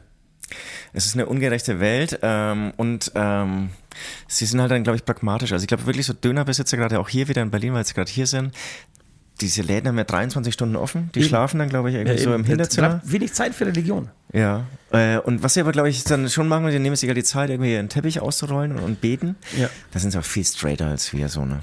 [0.94, 3.70] Es ist eine ungerechte Welt ähm, und ähm,
[4.28, 5.52] sie sind halt dann, glaube ich, pragmatisch.
[5.52, 8.10] Also ich glaube wirklich so Dönerbesitzer, gerade auch hier wieder in Berlin, weil sie gerade
[8.10, 8.54] hier sind,
[9.42, 11.10] diese Läden haben ja 23 Stunden offen.
[11.14, 11.28] Die Eben.
[11.30, 12.90] schlafen dann, glaube ich, irgendwie Ja, so im Hinterzimmer.
[12.90, 14.10] bleibt wenig Zeit für Religion.
[14.34, 14.66] Ja.
[14.92, 17.24] Äh, und was sie aber, glaube ich, dann schon machen, die nehmen sich halt die
[17.24, 19.36] Zeit, irgendwie ihren Teppich auszurollen und, und beten.
[19.58, 19.70] Ja.
[19.92, 21.60] Da sind sie auch viel straighter als wir, so, ne?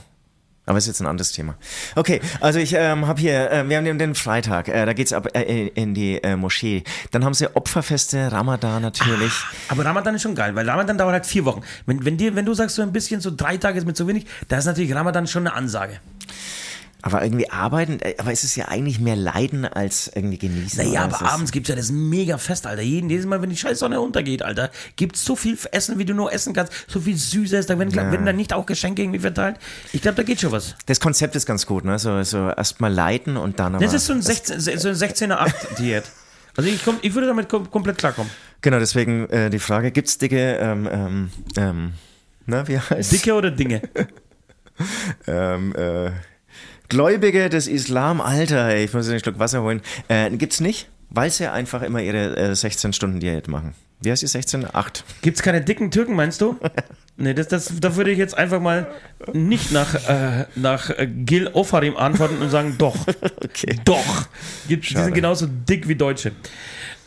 [0.66, 1.56] Aber ist jetzt ein anderes Thema.
[1.94, 5.12] Okay, also ich ähm, habe hier, äh, wir haben den, den Freitag, äh, da geht's
[5.12, 6.84] ab äh, in die äh, Moschee.
[7.10, 9.32] Dann haben sie Opferfeste, Ramadan natürlich.
[9.68, 11.60] Aber Ramadan ist schon geil, weil Ramadan dauert halt vier Wochen.
[11.84, 14.08] Wenn, wenn, dir, wenn du sagst, so ein bisschen, so drei Tage ist mir zu
[14.08, 16.00] wenig, da ist natürlich Ramadan schon eine Ansage.
[17.06, 20.82] Aber irgendwie arbeiten, äh, aber es ist ja eigentlich mehr Leiden als irgendwie genießen.
[20.82, 22.80] Naja, aber Es abends gibt's ja das mega Fest, Alter.
[22.80, 26.14] Jeden, jedes Mal, wenn die scheiß Sonne untergeht, Alter, gibt's so viel Essen, wie du
[26.14, 26.72] nur essen kannst.
[26.88, 29.56] So viel Süßes, da werden, werden dann nicht auch Geschenke irgendwie verteilt.
[29.92, 30.76] Ich glaube, da geht schon was.
[30.86, 31.98] Das Konzept ist ganz gut, ne?
[31.98, 33.84] So, so erstmal leiden und dann aber.
[33.84, 36.04] Das ist so ein 16, so ein 16er 8 Diät.
[36.56, 38.32] Also ich, komm, ich würde damit kom komplett klarkommen.
[38.62, 41.92] Genau, deswegen äh, die Frage: Gibt's dicke, ähm, ähm, ähm,
[42.46, 43.82] na, wie heißt Dicke oder Dinge?
[45.26, 46.10] ähm, äh,
[46.88, 49.80] Gläubige des Islam, Alter, ey, ich muss einen Schluck Wasser holen.
[50.08, 53.74] Äh, gibt's nicht, weil sie einfach immer ihre äh, 16 Stunden Diät machen.
[54.00, 54.66] Wie heißt die 16?
[54.74, 55.04] 8.
[55.22, 56.56] Gibt's keine dicken Türken, meinst du?
[57.16, 58.88] Nee, das, das, da würde ich jetzt einfach mal
[59.32, 62.96] nicht nach, äh, nach äh, Gil Ofarim antworten und sagen, doch.
[63.44, 63.78] Okay.
[63.84, 64.26] Doch.
[64.66, 66.32] Gibt, die sind genauso dick wie Deutsche.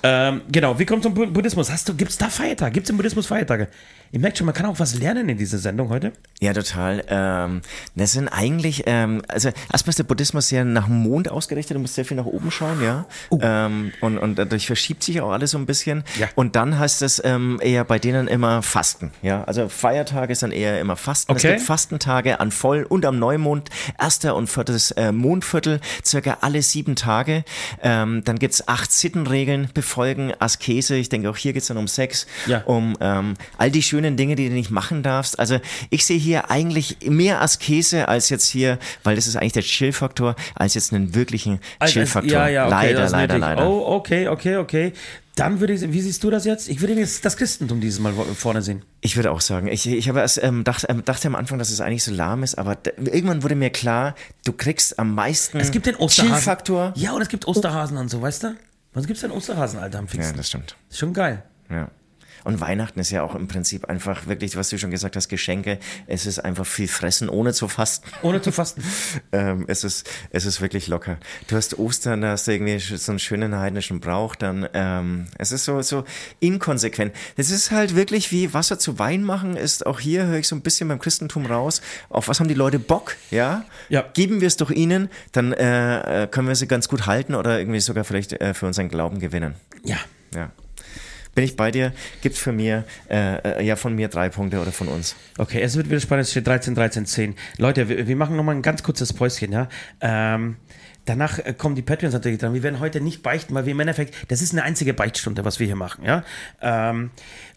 [0.04, 1.70] Ähm, genau, wir kommen zum Bu- Buddhismus.
[1.70, 2.72] Hast du, gibt's da Feiertage?
[2.72, 3.68] Gibt's im Buddhismus Feiertage?
[4.12, 6.14] Ihr merkt schon, man kann auch was lernen in dieser Sendung heute.
[6.40, 7.04] Ja, total.
[7.10, 7.62] Ähm,
[7.96, 11.82] das sind eigentlich, ähm, also erstmal ist der Buddhismus sehr nach dem Mond ausgerichtet, du
[11.82, 13.06] musst sehr viel nach oben schauen, ja.
[13.42, 16.04] Ähm, und, und dadurch verschiebt sich auch alles so ein bisschen.
[16.20, 16.28] Ja.
[16.36, 19.44] Und dann heißt es ähm, eher bei denen immer Fasten, ja.
[19.44, 21.32] Also Feiertage ist dann eher immer Fasten.
[21.32, 21.48] Okay.
[21.48, 26.62] Es gibt Fastentage an Voll- und am Neumond, erster und viertes äh, Mondviertel, circa alle
[26.62, 27.44] sieben Tage.
[27.82, 32.28] Ähm, dann gibt's acht Sittenregeln, befolgen, Askese, ich denke auch hier geht's dann um Sex,
[32.46, 32.62] Ja.
[32.66, 35.40] um ähm, all die schönen Dinge, die du nicht machen darfst.
[35.40, 39.64] Also ich sehe hier eigentlich mehr Askese als jetzt hier, weil das ist eigentlich der
[39.64, 42.32] Chill-Faktor, als jetzt einen wirklichen Als- als- Chill-Faktor.
[42.32, 43.68] Ja, ja, okay, leider, leider, leider.
[43.68, 44.94] Oh, okay, okay, okay.
[45.36, 46.68] Dann würde ich, wie siehst du das jetzt?
[46.70, 48.84] Ich würde jetzt das Christentum dieses Mal vorne sehen.
[49.02, 51.70] Ich würde auch sagen, ich, ich habe erst ähm, dacht, ähm, dachte am Anfang, dass
[51.72, 54.14] es eigentlich so lahm ist, aber irgendwann wurde mir klar,
[54.46, 56.34] du kriegst am meisten Es gibt den Osterhasen.
[56.36, 56.94] Chill-Faktor.
[56.96, 58.56] Ja, und es gibt Osterhasen und so, weißt du?
[58.94, 60.38] Was gibt's denn Osterhasen, Alter, am Ja, Pfingsten?
[60.38, 60.76] das stimmt.
[60.90, 61.44] ist schon geil.
[61.70, 61.90] Ja.
[62.48, 65.80] Und Weihnachten ist ja auch im Prinzip einfach wirklich, was du schon gesagt hast, Geschenke.
[66.08, 68.10] Es ist einfach viel fressen, ohne zu fasten.
[68.22, 68.82] Ohne zu fasten.
[69.34, 71.18] ähm, es, ist, es ist wirklich locker.
[71.50, 75.52] Du hast Ostern, da hast du irgendwie so einen schönen heidnischen Brauch, dann ähm, es
[75.52, 76.06] ist so, so
[76.40, 77.14] inkonsequent.
[77.36, 80.56] Das ist halt wirklich wie Wasser zu Wein machen, ist auch hier, höre ich so
[80.56, 81.82] ein bisschen beim Christentum raus.
[82.08, 83.66] Auf was haben die Leute Bock, ja?
[83.90, 84.06] Ja.
[84.14, 87.60] Geben wir es doch ihnen, dann äh, äh, können wir sie ganz gut halten oder
[87.60, 89.56] irgendwie sogar vielleicht äh, für unseren Glauben gewinnen.
[89.84, 89.98] Ja.
[90.34, 90.50] Ja.
[91.38, 91.94] Bin ich bei dir?
[92.24, 95.16] Gibt's für mir, äh, äh, ja, von mir drei Punkte oder von uns.
[95.38, 96.24] Okay, es wird wieder spannend.
[96.24, 97.36] Es steht 13, 13, 10.
[97.60, 99.70] Leute, wir, wir machen nochmal ein ganz kurzes Päuschen, ja.
[100.02, 100.56] Ähm,
[101.06, 102.56] danach äh, kommen die Patreons natürlich dran.
[102.56, 105.60] Wir werden heute nicht beichten, weil wir im Endeffekt, das ist eine einzige Beichtstunde, was
[105.60, 106.24] wir hier machen, ja.
[106.60, 107.12] Ähm,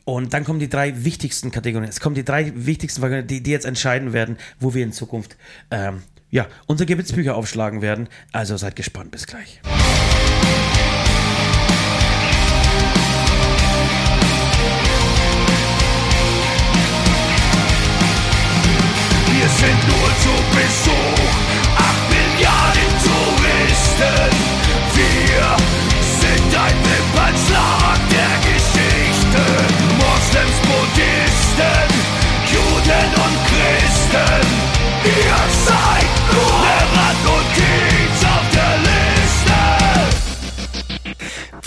[0.05, 1.89] und dann kommen die drei wichtigsten Kategorien.
[1.89, 5.39] Es kommen die drei wichtigsten Kategorien, die, die jetzt entscheiden werden, wo wir in Zukunft,
[5.71, 8.11] ähm, ja, unsere Gebetsbücher aufschlagen werden.
[8.31, 9.11] Also seid gespannt.
[9.11, 9.59] Bis gleich.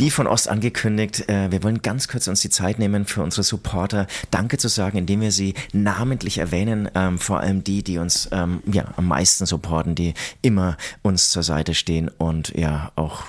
[0.03, 3.43] Wie von Ost angekündigt, äh, wir wollen ganz kurz uns die Zeit nehmen für unsere
[3.43, 8.27] Supporter Danke zu sagen, indem wir sie namentlich erwähnen, ähm, vor allem die, die uns
[8.33, 13.27] ähm, ja, am meisten supporten, die immer uns zur Seite stehen und ja auch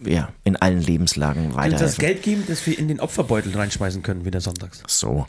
[0.00, 1.96] ja, in allen Lebenslagen Und das.
[1.96, 4.84] Geld geben, das wir in den Opferbeutel reinschmeißen können, wieder sonntags.
[4.86, 5.26] So.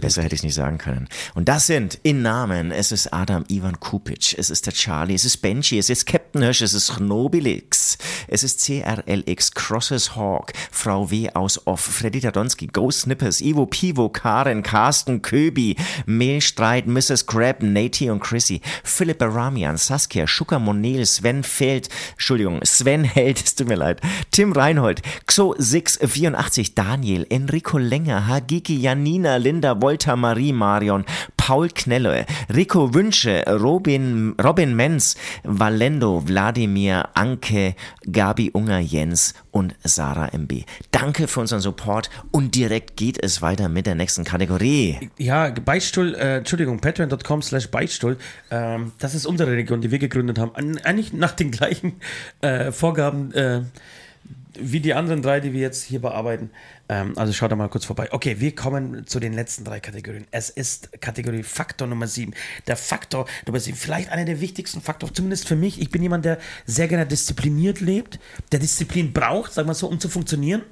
[0.00, 1.08] Besser hätte ich es nicht sagen können.
[1.34, 5.24] Und das sind in Namen, es ist Adam Ivan Kupic, es ist der Charlie, es
[5.24, 7.98] ist Benji, es ist Captain Hirsch, es ist Chnobilix,
[8.28, 11.30] es ist CRLX, Crosses Hawk, Frau W.
[11.34, 17.26] aus Off, Freddy Dadonski, Ghost Snippers, Ivo Pivo, Karen, Carsten, Köbi, Mehlstreit, Mrs.
[17.26, 23.54] Crab, Nati und Chrissy, Philipp Baramian, Saskia, Schucker Monel, Sven Feld, Entschuldigung, Sven Held, es
[23.54, 24.00] tut mir leid,
[24.30, 31.04] Tim Reinhold, Xo684, Daniel, Enrico Länger, Hagiki, Janina, Linda, Volta, Marie, Marion,
[31.36, 37.74] Paul Knelle, Rico Wünsche, Robin, Robin Menz, Valendo, Wladimir, Anke,
[38.10, 40.64] Gabi Unger, Jens und Sarah MB.
[40.90, 45.10] Danke für unseren Support und direkt geht es weiter mit der nächsten Kategorie.
[45.18, 48.16] Ja, Beichtstuhl, äh, Entschuldigung, patreon.com slash Beichtstuhl,
[48.50, 50.54] ähm, das ist unsere Region, die wir gegründet haben.
[50.54, 52.00] An, eigentlich nach den gleichen
[52.40, 53.62] äh, Vorgaben äh,
[54.58, 56.50] wie die anderen drei, die wir jetzt hier bearbeiten.
[56.88, 58.08] Ähm, also schaut da mal kurz vorbei.
[58.12, 60.26] Okay, wir kommen zu den letzten drei Kategorien.
[60.30, 62.32] Es ist Kategorie Faktor Nummer 7.
[62.66, 65.80] Der Faktor Nummer 7, vielleicht einer der wichtigsten Faktoren, zumindest für mich.
[65.80, 68.20] Ich bin jemand, der sehr gerne diszipliniert lebt,
[68.52, 70.62] der Disziplin braucht, sagen wir so, um zu funktionieren.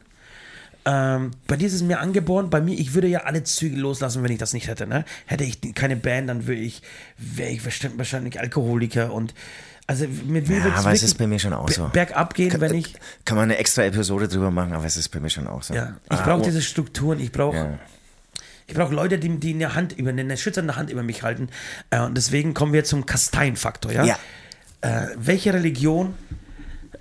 [0.86, 4.22] Ähm, bei dir ist es mir angeboren, bei mir, ich würde ja alle Züge loslassen,
[4.22, 4.86] wenn ich das nicht hätte.
[4.86, 5.04] Ne?
[5.26, 6.82] Hätte ich keine Band, dann würde ich,
[7.16, 7.64] wäre ich
[7.96, 9.34] wahrscheinlich Alkoholiker und
[9.86, 11.84] also mit mir Ja, aber es wirklich ist bei mir schon auch so.
[11.84, 12.94] be- Bergab gehen, wenn ich.
[13.24, 15.74] Kann man eine extra Episode drüber machen, aber es ist bei mir schon auch so.
[15.74, 17.78] Ja, ich Ah, brauche oh, diese Strukturen, ich brauche Ja.
[18.66, 21.48] ich brauche Leute, die, die eine Hand über eine schützende Hand über mich halten.
[21.90, 24.04] Äh, und deswegen kommen wir zum Kasteienfaktor, ja?
[24.04, 24.18] Ja.
[24.80, 26.14] Äh, welche Religion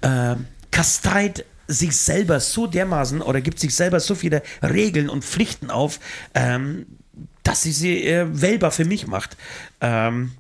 [0.01, 0.35] äh,
[0.71, 5.99] kasteit sich selber so dermaßen oder gibt sich selber so viele Regeln und Pflichten auf,
[6.33, 6.85] ähm,
[7.43, 9.37] dass sie sie äh, wählbar für mich macht.
[9.79, 10.31] Ähm,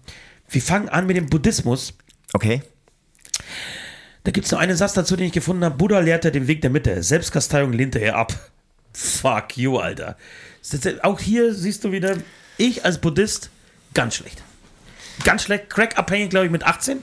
[0.49, 1.93] wir fangen an mit dem Buddhismus.
[2.33, 2.61] Okay.
[4.23, 5.75] Da gibt es nur einen Satz dazu, den ich gefunden habe.
[5.75, 7.03] Buddha lehrte den Weg der Mitte.
[7.03, 8.33] Selbstkasteiung lehnte er ab.
[8.93, 10.17] Fuck you, Alter.
[11.01, 12.17] Auch hier siehst du wieder,
[12.57, 13.49] ich als Buddhist,
[13.93, 14.43] ganz schlecht.
[15.23, 15.69] Ganz schlecht.
[15.69, 16.99] Crack-abhängig, glaube ich, mit 18.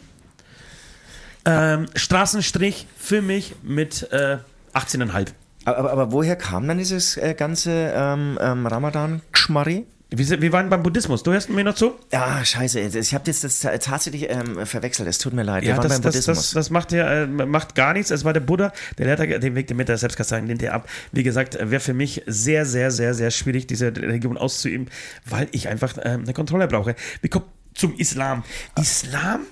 [1.44, 4.38] Ähm, Straßenstrich für mich mit äh,
[4.74, 5.32] 18,5.
[5.64, 9.86] Aber, aber, aber woher kam dann dieses äh, ganze ähm, ähm, Ramadan-Gschmarri?
[10.12, 11.22] Wir, waren beim Buddhismus.
[11.22, 11.92] Du hörst mir noch zu?
[12.12, 12.80] Ja, scheiße.
[12.80, 15.08] Ich habe jetzt das ta- tatsächlich ähm, verwechselt.
[15.08, 15.62] Es tut mir leid.
[15.62, 16.36] Wir waren das, beim das, Buddhismus.
[16.36, 18.10] das, das macht ja äh, macht gar nichts.
[18.10, 20.88] Es war der Buddha, der lehrt den Weg der Mitte, Selbstkasteiung lehnt er ab.
[21.12, 24.88] Wie gesagt, wäre für mich sehr, sehr, sehr, sehr schwierig, diese Religion auszuüben,
[25.26, 26.96] weil ich einfach äh, eine Kontrolle brauche.
[27.20, 28.42] Wir kommen zum Islam.
[28.76, 29.46] Islam?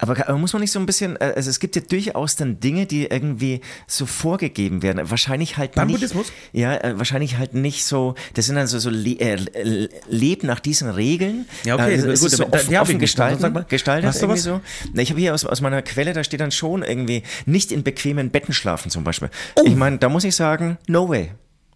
[0.00, 2.86] Aber, muss man nicht so ein bisschen, äh, also es gibt ja durchaus dann Dinge,
[2.86, 5.10] die irgendwie so vorgegeben werden.
[5.10, 5.96] Wahrscheinlich halt Beim nicht.
[5.96, 6.32] Buddhismus?
[6.52, 10.60] Ja, äh, wahrscheinlich halt nicht so, das sind dann so, so le äh, leb nach
[10.60, 11.46] diesen Regeln.
[11.64, 14.26] Ja, okay, äh, es gut, ist so offen, offen gestalten, Sag mal, gestaltet hast du
[14.26, 14.44] irgendwie was?
[14.44, 14.60] so.
[14.94, 17.82] Na, ich habe hier aus, aus meiner Quelle, da steht dann schon irgendwie, nicht in
[17.82, 19.30] bequemen Betten schlafen zum Beispiel.
[19.56, 19.62] Oh.
[19.66, 21.30] Ich meine, da muss ich sagen, no way.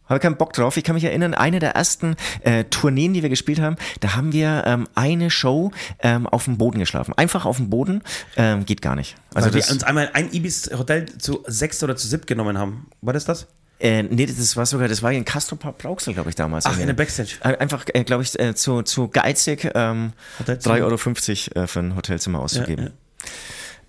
[0.07, 0.77] Habe keinen Bock drauf.
[0.77, 4.33] Ich kann mich erinnern, eine der ersten äh, Tourneen, die wir gespielt haben, da haben
[4.33, 7.15] wir ähm, eine Show ähm, auf dem Boden geschlafen.
[7.17, 8.03] Einfach auf dem Boden,
[8.37, 9.17] ähm, geht gar nicht.
[9.35, 12.87] Also Weil wir uns einmal ein Ibis-Hotel zu sechs oder zu sieb genommen haben.
[13.01, 13.47] War das das?
[13.81, 16.65] äh, nee, das war sogar, das war in Castro Brauxel, glaube ich, damals.
[16.65, 17.37] Ach, in der Backstage.
[17.41, 20.77] Ein- Einfach, äh, glaube ich, äh, zu, zu geizig, ähm, Hotelzimmer.
[20.77, 22.91] 3,50 Euro äh, für ein Hotelzimmer auszugeben.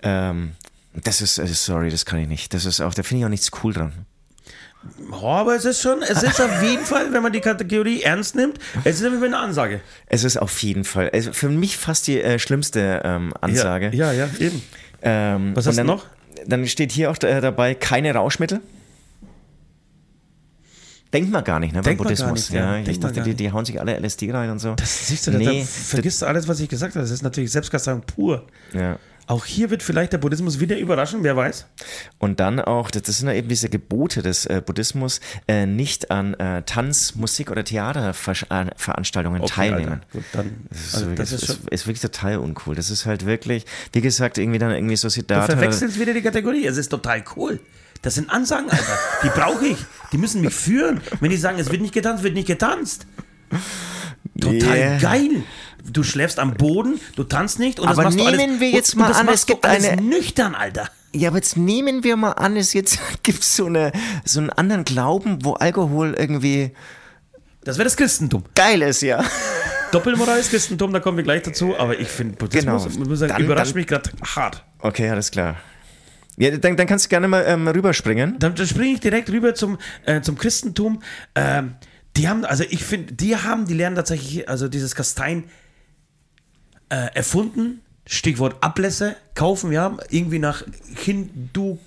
[0.01, 0.53] Ähm,
[0.93, 2.53] das ist, äh, sorry, das kann ich nicht.
[2.53, 3.93] Das ist auch, da finde ich auch nichts cool dran.
[5.11, 8.36] Oh, aber es ist schon, es ist auf jeden Fall, wenn man die Kategorie ernst
[8.36, 9.81] nimmt, es ist eine Ansage.
[10.07, 13.91] Es ist auf jeden Fall, also für mich fast die äh, schlimmste ähm, Ansage.
[13.93, 14.61] Ja, ja, ja eben.
[15.01, 16.05] Ähm, Was hast du dann, noch?
[16.45, 18.61] Dann steht hier auch äh, dabei, keine Rauschmittel.
[21.13, 22.49] Denkt man gar nicht, ne, beim Denkt gar Buddhismus.
[22.49, 22.77] nicht, ja.
[22.77, 24.73] ja, ich dachte, die, die hauen sich alle LSD rein und so.
[24.75, 27.03] Das siehst du, da, nee, da vergisst du alles, was ich gesagt habe.
[27.03, 28.45] Das ist natürlich Selbstkasteiung pur.
[28.73, 28.97] ja.
[29.28, 31.65] Auch hier wird vielleicht der Buddhismus wieder überraschen, wer weiß.
[32.19, 36.36] Und dann auch, das sind ja eben diese Gebote des äh, Buddhismus, äh, nicht an
[36.36, 39.93] äh, Tanz-, Musik- oder Theaterveranstaltungen teilnehmen.
[39.93, 40.05] Alter.
[40.11, 42.76] Gut, dann, Das, ist, also, das ist ist, wirklich total uncool.
[42.76, 45.53] Das ist halt wirklich, wie gesagt, irgendwie dann irgendwie so Du Siddhartha.
[45.57, 46.65] verwechselst wieder die Kategorie.
[46.67, 47.59] Es ist total cool.
[48.01, 48.97] Das sind Ansagen, Alter.
[49.23, 49.78] Die brauche ich.
[50.11, 51.01] Die müssen mich führen.
[51.19, 53.07] Wenn die sagen, es wird nicht getanzt, wird nicht getanzt.
[54.39, 54.97] Total Yeah.
[54.99, 55.43] geil.
[55.91, 58.69] Du schläfst am Boden, du tanzt nicht und Aber das machst du nehmen alles, wir
[58.71, 60.89] jetzt und, mal und das an, es du gibt eine- nüchtern, Alter.
[61.13, 63.91] Ja, aber jetzt nehmen wir mal an, es jetzt gibt so eine
[64.25, 66.71] so einen anderen Glauben, wo Alkohol irgendwie
[67.63, 68.43] Das wäre das Christentum.
[68.55, 69.23] geil ist, ja.
[69.91, 73.05] Doppelmoral ist Christentum, da kommen wir gleich dazu, aber ich finde, Buddhismus Genau.
[73.07, 74.63] muss, Dann- überrascht dann- mich gerade hart.
[74.79, 75.55] Okay, alles klar.
[76.38, 78.38] Ja, dann, dann kannst du gerne mal ähm, rüberspringen.
[78.39, 81.01] Dann, dann springe ich direkt rüber zum, äh, zum Christentum.
[81.33, 81.75] Ähm,
[82.17, 85.45] die haben, also ich finde, die haben, die lernen tatsächlich, also dieses Kastein
[86.89, 87.81] äh, erfunden.
[88.07, 90.63] Stichwort Ablässe, kaufen, ja, irgendwie nach
[90.95, 91.79] Hindu,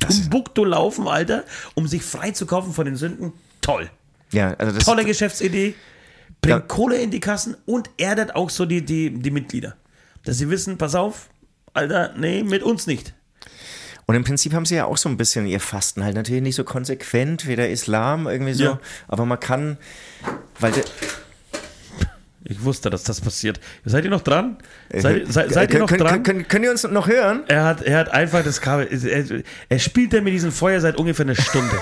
[0.00, 1.44] Timbuktu laufen, Alter,
[1.74, 3.32] um sich frei zu kaufen von den Sünden.
[3.60, 3.90] Toll.
[4.32, 5.74] Ja, also das Tolle Geschäftsidee.
[6.40, 6.60] Bringt Ja.
[6.60, 9.76] Kohle in die Kassen und erdet auch so die, die, die Mitglieder.
[10.24, 11.28] Dass sie wissen, pass auf,
[11.74, 13.12] Alter, nee, mit uns nicht.
[14.06, 16.56] Und im Prinzip haben sie ja auch so ein bisschen ihr Fasten halt natürlich nicht
[16.56, 18.80] so konsequent wie der Islam irgendwie so, Ja.
[19.06, 19.76] aber man kann,
[20.58, 20.84] weil der,
[22.44, 23.60] Ich wusste, dass das passiert.
[23.84, 24.56] Seid ihr noch dran?
[24.92, 26.22] Seid, seid, seid ihr Äh, können, noch können, dran?
[26.22, 27.42] können, können ihr uns noch hören?
[27.48, 28.88] Er hat, er hat einfach das Kabel.
[28.90, 31.74] Er, er spielt da mit diesem Feuer seit ungefähr einer Stunde.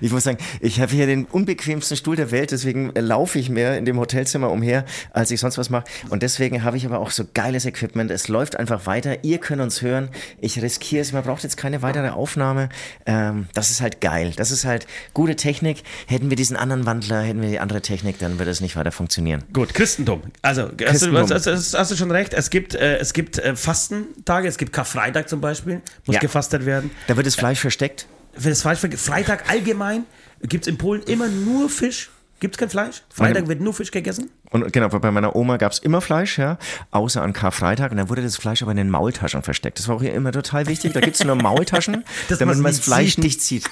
[0.00, 3.78] Ich muss sagen, ich habe hier den unbequemsten Stuhl der Welt, deswegen laufe ich mehr
[3.78, 5.84] in dem Hotelzimmer umher, als ich sonst was mache.
[6.08, 8.10] Und deswegen habe ich aber auch so geiles Equipment.
[8.10, 9.22] Es läuft einfach weiter.
[9.22, 10.08] Ihr könnt uns hören.
[10.40, 11.12] Ich riskiere es.
[11.12, 12.68] Man braucht jetzt keine weitere Aufnahme.
[13.06, 14.32] Ähm, das ist halt geil.
[14.36, 15.82] Das ist halt gute Technik.
[16.06, 18.92] Hätten wir diesen anderen Wandler, hätten wir die andere Technik, dann würde es nicht weiter
[18.92, 19.44] funktionieren.
[19.52, 20.22] Gut, Christentum.
[20.40, 21.26] Also, hast, Christentum.
[21.26, 22.32] Du, hast, hast, hast du schon recht.
[22.32, 24.48] Es gibt, äh, es gibt äh, Fastentage.
[24.48, 25.82] Es gibt Karfreitag zum Beispiel.
[26.06, 26.20] Muss Ja.
[26.20, 26.90] gefastet werden.
[27.08, 28.06] Da wird das Fleisch versteckt.
[28.36, 30.04] Für das Fleisch, Freitag allgemein
[30.42, 32.10] gibt es in Polen immer nur Fisch.
[32.40, 33.02] Gibt es kein Fleisch?
[33.14, 34.30] Freitag wird nur Fisch gegessen.
[34.50, 36.58] Und genau, bei meiner Oma gab es immer Fleisch, ja,
[36.90, 37.92] außer an Karfreitag.
[37.92, 39.78] Und dann wurde das Fleisch aber in den Maultaschen versteckt.
[39.78, 40.92] Das war auch hier immer total wichtig.
[40.92, 43.68] Da gibt es nur Maultaschen, damit man's man das Fleisch nicht sieht.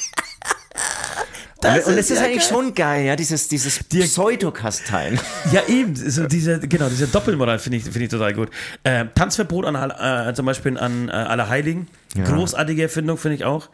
[1.61, 2.49] Das und ist es ist ja eigentlich geil.
[2.49, 5.19] schon geil, ja, dieses, dieses Pseudokastein.
[5.53, 5.95] Ja, eben.
[5.95, 8.51] So diese, genau, diese Doppelmoral finde ich, finde ich total gut.
[8.85, 9.75] Äh, Tanzverbot an
[10.29, 11.89] äh, zum Beispiel an äh, Allerheiligen.
[12.25, 13.69] Großartige Erfindung, finde ich auch.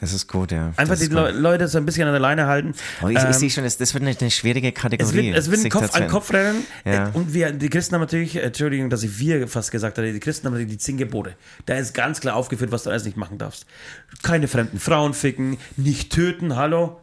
[0.00, 0.72] Das ist gut, ja.
[0.76, 1.06] Einfach das die.
[1.12, 2.72] Le Leute so ein bisschen an der Leine halten.
[3.02, 5.32] Oh, ich, ich Ähm, sehe schon, das, das wird eine, eine schwierige es Kategorie.
[5.32, 6.64] wird, es wird ein Kopf an Kopf rennen.
[6.84, 7.08] Ja.
[7.08, 10.12] Äh, Und wir, die Christen haben natürlich, äh, Entschuldigung, dass ich wir fast gesagt habe,
[10.12, 11.34] die Christen haben natürlich die zehn Gebote.
[11.66, 13.66] Da ist ganz klar aufgeführt, was du alles nicht machen darfst.
[14.22, 17.00] Keine fremden Frauen ficken, nicht töten, hallo.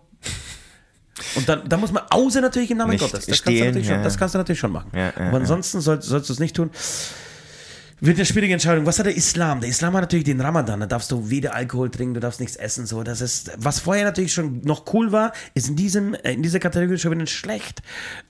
[1.35, 3.25] Und dann, da muss man, außer natürlich im Namen Nicht Gottes.
[3.25, 4.03] Das kannst, du stehlen, natürlich schon, ja.
[4.03, 4.91] das kannst du natürlich schon machen.
[4.95, 6.69] Ja, Aber ansonsten soll, sollst du es nicht tun.
[8.01, 8.85] Wird eine schwierige Entscheidung.
[8.85, 9.61] Was hat der Islam?
[9.61, 10.81] Der Islam hat natürlich den Ramadan.
[10.81, 12.85] Da darfst du weder Alkohol trinken, du darfst nichts essen.
[12.85, 16.59] So, das ist, was vorher natürlich schon noch cool war, ist in diesem, in dieser
[16.59, 17.81] Kategorie schon wieder schlecht.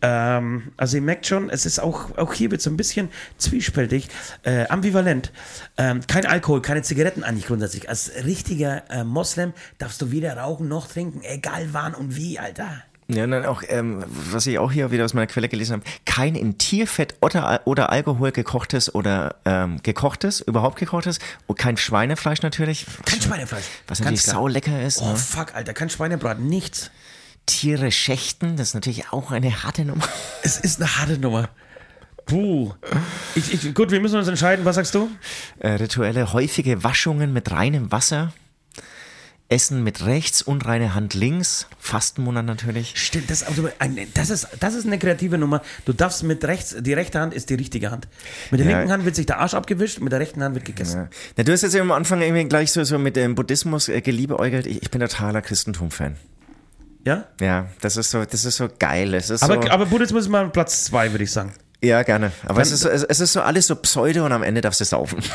[0.03, 3.09] Ähm, also ihr merkt schon, es ist auch, auch hier wird so ein bisschen
[3.39, 4.07] zwiespältig,
[4.43, 5.31] äh, ambivalent.
[5.77, 7.89] Ähm, kein Alkohol, keine Zigaretten eigentlich grundsätzlich.
[7.89, 12.83] Als richtiger äh, Moslem darfst du weder rauchen noch trinken, egal wann und wie, Alter.
[13.07, 16.33] Ja, dann auch, ähm, was ich auch hier wieder aus meiner Quelle gelesen habe, kein
[16.33, 22.87] in Tierfett oder, oder Alkohol gekochtes oder ähm, gekochtes, überhaupt gekochtes und kein Schweinefleisch natürlich.
[23.05, 23.65] Kein Schweinefleisch.
[23.87, 25.01] Was natürlich sau lecker ist.
[25.01, 25.17] Oh ne?
[25.17, 26.89] fuck, Alter, kein Schweinebraten, nichts.
[27.45, 30.07] Tiere schächten, das ist natürlich auch eine harte Nummer.
[30.41, 31.49] Es ist eine harte Nummer.
[32.25, 32.73] Puh.
[33.35, 34.65] Ich, ich, gut, wir müssen uns entscheiden.
[34.65, 35.09] Was sagst du?
[35.59, 38.33] Äh, rituelle häufige Waschungen mit reinem Wasser.
[39.47, 41.67] Essen mit rechts, unreine Hand links.
[41.77, 42.93] Fastenmonat natürlich.
[42.95, 43.69] Stimmt, das, ist also
[44.15, 45.61] das, ist, das ist eine kreative Nummer.
[45.85, 48.07] Du darfst mit rechts, die rechte Hand ist die richtige Hand.
[48.49, 48.77] Mit der Ja.
[48.77, 50.97] linken Hand wird sich der Arsch abgewischt, mit der rechten Hand wird gegessen.
[51.01, 51.09] Ja.
[51.37, 54.65] Na, du hast jetzt am Anfang irgendwie gleich so, so mit dem Buddhismus äh, geliebäugelt.
[54.65, 56.15] Ich, ich bin totaler Christentum-Fan.
[57.05, 57.25] Ja?
[57.39, 59.13] Ja, das ist so, das ist so geil.
[59.13, 61.53] Ist Aber, so, aber Buddhismus ist mal Platz zwei, würde ich sagen.
[61.83, 62.31] ja, gerne.
[62.47, 64.81] Aber es ist, so, es, es ist so alles so Pseudo und am Ende darfst
[64.81, 65.19] du saufen.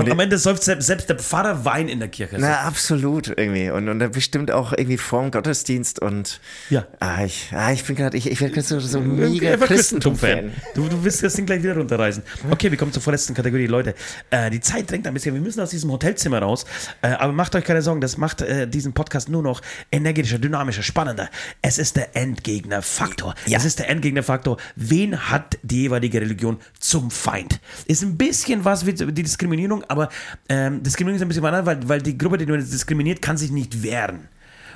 [0.00, 2.36] Aber am Ende säuft selbst, selbst der Pfarrer Wein in der Kirche.
[2.38, 3.70] Na, absolut irgendwie.
[3.70, 6.40] Und, und bestimmt auch irgendwie vorm Gottesdienst und
[6.70, 6.86] Ja.
[7.00, 10.52] ah, ich, ah, ich bin gerade, ich, ich werde gerade so, so mega Christentum-Fan.
[10.74, 12.22] Du, du wirst das Ding gleich wieder runterreißen.
[12.50, 13.66] Okay, wir kommen zur vorletzten Kategorie.
[13.66, 13.94] Leute,
[14.30, 15.34] äh, die Zeit drängt ein bisschen.
[15.34, 16.64] Wir müssen aus diesem Hotelzimmer raus.
[17.02, 20.82] Äh, aber macht euch keine Sorgen, das macht äh, diesen Podcast nur noch energetischer, dynamischer,
[20.82, 21.28] spannender.
[21.62, 23.34] Es ist der Endgegnerfaktor.
[23.46, 23.58] Ja.
[23.58, 24.56] Es ist der Endgegnerfaktor.
[24.76, 27.60] Wen hat die jeweilige Religion zum Feind?
[27.86, 30.08] Ist ein bisschen was wie die Diskriminierung, aber
[30.48, 33.50] ähm, Diskriminierung ist ein bisschen anders, weil, weil die Gruppe, die du diskriminiert, kann sich
[33.50, 34.28] nicht wehren.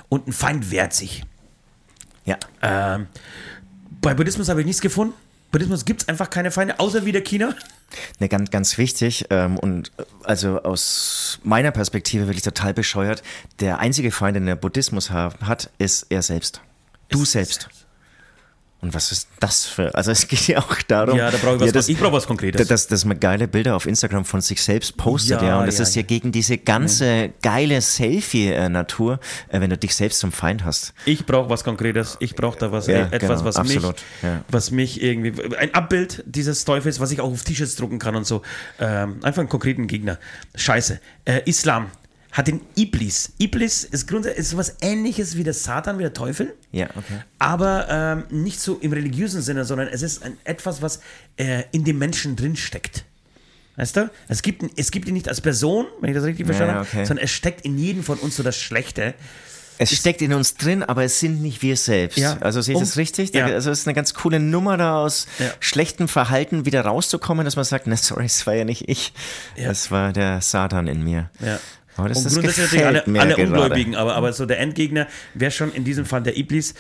[0.09, 1.25] Und ein Feind wehrt sich.
[2.25, 2.39] Ja.
[2.63, 3.07] Ähm,
[4.01, 5.15] bei Buddhismus habe ich nichts gefunden.
[5.51, 7.55] Buddhismus gibt es einfach keine Feinde, außer wieder China.
[8.21, 9.91] Ne, ganz, ganz wichtig ähm, und
[10.23, 13.23] also aus meiner Perspektive wirklich total bescheuert.
[13.59, 16.61] Der einzige Feind, den der Buddhismus ha hat, ist er selbst.
[17.09, 17.69] Du selbst.
[18.83, 21.17] Und was ist das für, also es geht ja auch darum.
[21.19, 22.67] Ja, da brauche ich was- dass- ich brauche was Konkretes.
[22.67, 25.61] Dass, dass man geile Bilder auf Instagram von sich selbst postet, Ja, ja.
[25.61, 26.07] Und das ja, ist ja ja.
[26.07, 27.81] gegen diese ganze geile
[28.35, 30.95] Selfie-Natur, äh, wenn du dich selbst zum Feind hast.
[31.05, 32.17] Ich brauche was Konkretes.
[32.21, 34.45] Ich brauche da was, Ja, äh, etwas, genau, was absolut, mich, ja.
[34.49, 38.27] was mich irgendwie, ein Abbild dieses Teufels, was ich auch auf T-Shirts drucken kann und
[38.27, 38.43] so.
[38.79, 40.19] Ähm, einfach einen konkreten Gegner.
[40.55, 41.01] Scheiße.
[41.25, 41.91] Äh, Islam
[42.33, 43.33] hat den Iblis.
[43.39, 46.55] Iblis ist grundsätzlich ist sowas ähnliches wie der Satan, wie der Teufel.
[46.73, 47.23] Ja, okay.
[47.39, 51.01] Aber ähm, nicht so im religiösen Sinne, sondern es ist ein, etwas, was
[51.37, 53.05] äh, in dem Menschen drinsteckt.
[53.77, 54.11] Weißt du?
[54.29, 56.79] Es gibt, ihn- es gibt ihn nicht als Person, wenn ich das richtig verstanden ja,
[56.81, 57.05] habe, okay.
[57.05, 59.15] sondern es steckt in jedem von uns so das Schlechte.
[59.79, 62.19] Es steckt in uns drin, aber es sind nicht wir selbst.
[62.19, 62.37] Ja.
[62.41, 63.33] Also sehe ich Um- das richtig?
[63.35, 63.47] ja.
[63.47, 65.47] Also es ist eine ganz coole Nummer, da aus Ja.
[65.61, 69.15] schlechtem Verhalten wieder rauszukommen, dass man sagt, na sorry, es war ja nicht ich.
[69.57, 69.69] Ja.
[69.69, 71.31] Das war der Satan in mir.
[71.41, 71.59] Ja.
[71.97, 73.37] Aber das, und das gefällt natürlich alle, alle.
[73.37, 76.75] Ungläubigen, aber, aber so der Endgegner wäre schon in diesem Fall der Iblis.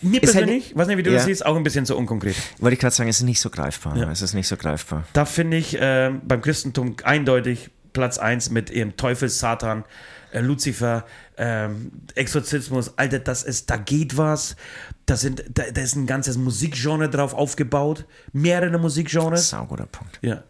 [0.00, 1.26] Mir Ist halt persönlich, nicht- weiß nicht, wie du das Ja.
[1.26, 2.34] siehst, auch ein bisschen so unkonkret.
[2.60, 3.96] Wollte ich gerade sagen, es ist nicht so greifbar.
[3.96, 4.10] Ja.
[4.10, 5.04] Es ist nicht so greifbar.
[5.12, 9.84] Da finde ich ähm, beim Christentum eindeutig Platz 1 mit ihrem Teufel, Satan,
[10.32, 11.04] äh, Luzifer,
[11.36, 12.96] ähm, Exorzismus.
[12.96, 14.56] Alter, das ist, da geht was.
[15.04, 18.06] Da, sind, da, da ist ein ganzes Musikgenre drauf aufgebaut.
[18.32, 19.50] Mehrere Musikgenres.
[19.50, 20.18] Sauguter Punkt.
[20.22, 20.44] Ja.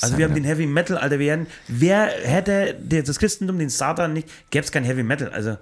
[0.00, 4.12] Also wir haben den Heavy Metal, Alter, wir hätten, wer hätte das Christentum, den Satan
[4.12, 5.30] nicht, gäbe es kein Heavy Metal.
[5.30, 5.56] Also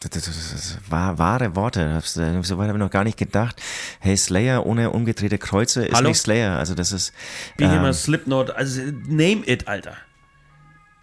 [0.00, 1.80] Das, das, das, war wahre Worte.
[1.80, 3.60] Äh, so weit habe ich noch gar nicht gedacht.
[4.00, 6.08] Hey, Slayer ohne umgedrehte Kreuze ist Hallo?
[6.08, 6.58] nicht Slayer.
[6.58, 7.12] Also das ist,
[7.56, 9.96] Behemoth, ähm, Slipknot, also name it, Alter.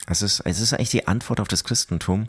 [0.07, 2.27] es ist, es ist eigentlich die Antwort auf das Christentum.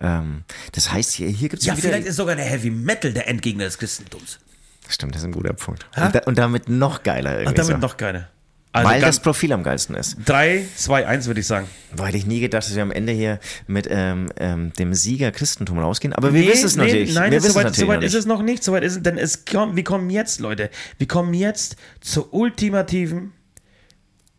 [0.00, 0.42] Ähm,
[0.72, 1.88] das heißt, hier, hier gibt es Ja, wieder...
[1.88, 4.40] vielleicht ist sogar der Heavy Metal der Endgegner des Christentums.
[4.88, 5.86] Stimmt, das ist ein guter Punkt.
[5.96, 7.78] Und, da, und damit noch geiler Und irgendwie damit so.
[7.78, 8.28] noch keine.
[8.72, 10.16] Also Weil das Profil am geilsten ist.
[10.26, 11.66] 3, 2, 1 würde ich sagen.
[12.00, 15.80] Hätte ich nie gedacht, dass wir am Ende hier mit ähm, ähm, dem Sieger Christentum
[15.80, 16.12] rausgehen.
[16.12, 17.12] Aber wir wissen es natürlich.
[17.12, 18.62] Nein, wir soweit, noch ist es noch nicht.
[18.62, 23.32] Soweit ist es, denn es kommt, wir kommen jetzt, Leute, wir kommen jetzt zur ultimativen,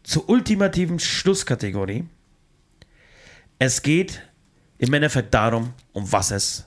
[0.03, 2.05] zur ultimativen Schlusskategorie.
[3.59, 4.21] Es geht
[4.77, 6.65] im Endeffekt darum, um was es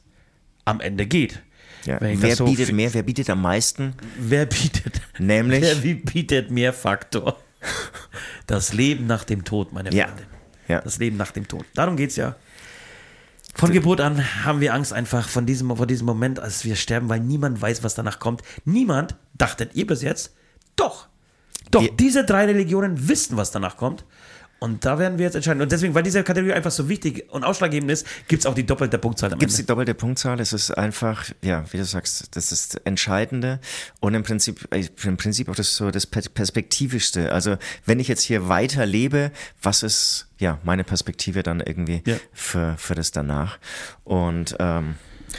[0.67, 1.43] am Ende geht.
[1.87, 1.99] Ja.
[2.01, 2.93] Wer so bietet mehr?
[2.93, 3.95] Wer bietet am meisten?
[4.19, 5.01] Wer bietet?
[5.19, 5.63] Nämlich?
[5.83, 7.39] Wer bietet mehr Faktor?
[8.47, 9.91] Das Leben nach dem Tod, meine.
[9.91, 10.23] Freunde.
[10.69, 10.81] Ja.
[10.81, 11.65] Das Leben nach dem Tod.
[11.75, 12.37] Darum geht's ja.
[13.55, 17.09] Von Geburt an haben wir Angst einfach von diesem, vor diesem Moment, als wir sterben,
[17.09, 18.43] weil niemand weiß, was danach kommt.
[18.65, 20.35] Niemand, dachtet ihr bis jetzt,
[20.77, 21.07] doch.
[21.71, 24.05] Doch, Wir- diese drei Religionen wissen, was danach kommt.
[24.65, 25.61] Und da werden wir jetzt entscheiden.
[25.61, 28.65] Und deswegen, weil diese Kategorie einfach so wichtig und ausschlaggebend ist, gibt es auch die
[28.65, 30.41] doppelte Punktzahl Gibt es die doppelte Punktzahl?
[30.41, 33.61] Es ist einfach, ja, wie du sagst, das ist das Entscheidende
[34.01, 37.31] und im Prinzip, äh, im Prinzip auch das so das Per- Perspektivischste.
[37.31, 42.17] Also wenn ich jetzt hier weiter lebe, was ist ja meine Perspektive dann irgendwie Ja.
[42.33, 43.59] für, für das danach?
[44.03, 44.95] Und ähm,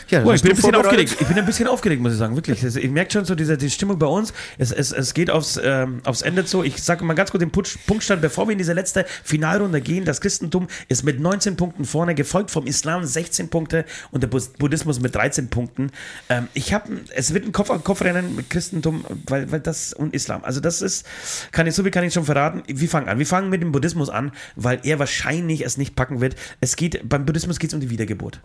[0.09, 1.17] ja, Oh, ich bin ein bisschen aufgeregt.
[1.19, 2.63] Ich bin ein bisschen aufgeregt, muss ich sagen, wirklich.
[2.63, 4.33] Ich merke schon so diese die Stimmung bei uns.
[4.57, 6.63] Es, es, es geht aufs, ähm, aufs Ende zu.
[6.63, 10.05] Ich sage mal ganz kurz den Putsch, Punktstand, bevor wir in diese letzte Finalrunde gehen.
[10.05, 14.99] Das Christentum ist mit 19 Punkten vorne, gefolgt vom Islam 16 Punkte und der Buddhismus
[14.99, 15.91] mit 13 Punkten.
[16.29, 19.93] Ähm, ich habe, es wird ein Kopf an Kopf rennen mit Christentum, weil, weil das
[19.93, 20.43] und Islam.
[20.43, 21.05] Also das ist,
[21.51, 22.63] kann ich so viel kann ich schon verraten.
[22.67, 23.19] Wir fangen an.
[23.19, 26.35] Wir fangen mit dem Buddhismus an, weil er wahrscheinlich es nicht packen wird.
[26.61, 28.41] Es geht beim Buddhismus geht es um die Wiedergeburt.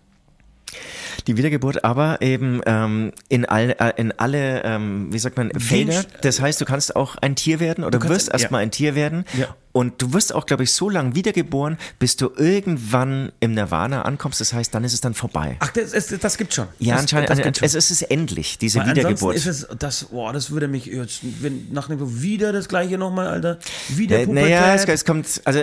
[1.26, 6.04] Die Wiedergeburt, aber eben ähm, in, all, äh, in alle, ähm, wie sagt man, Felder.
[6.22, 8.66] Das heißt, du kannst auch ein Tier werden oder du wirst erstmal ja.
[8.66, 9.24] ein Tier werden.
[9.36, 9.54] Ja.
[9.72, 14.40] Und du wirst auch, glaube ich, so lange wiedergeboren, bis du irgendwann im Nirvana ankommst.
[14.40, 15.56] Das heißt, dann ist es dann vorbei.
[15.60, 16.66] Ach, das, das, das gibt schon.
[16.80, 17.30] ja, das, anscheinend.
[17.30, 17.66] das gibt schon.
[17.66, 19.36] es ist es endlich, diese Weil Wiedergeburt.
[19.36, 23.28] Ist es, das, boah, das würde mich jetzt, wenn nach dem wieder das gleiche nochmal,
[23.28, 23.58] Alter.
[23.88, 25.62] Wieder Äh, naja, es, es kommt, also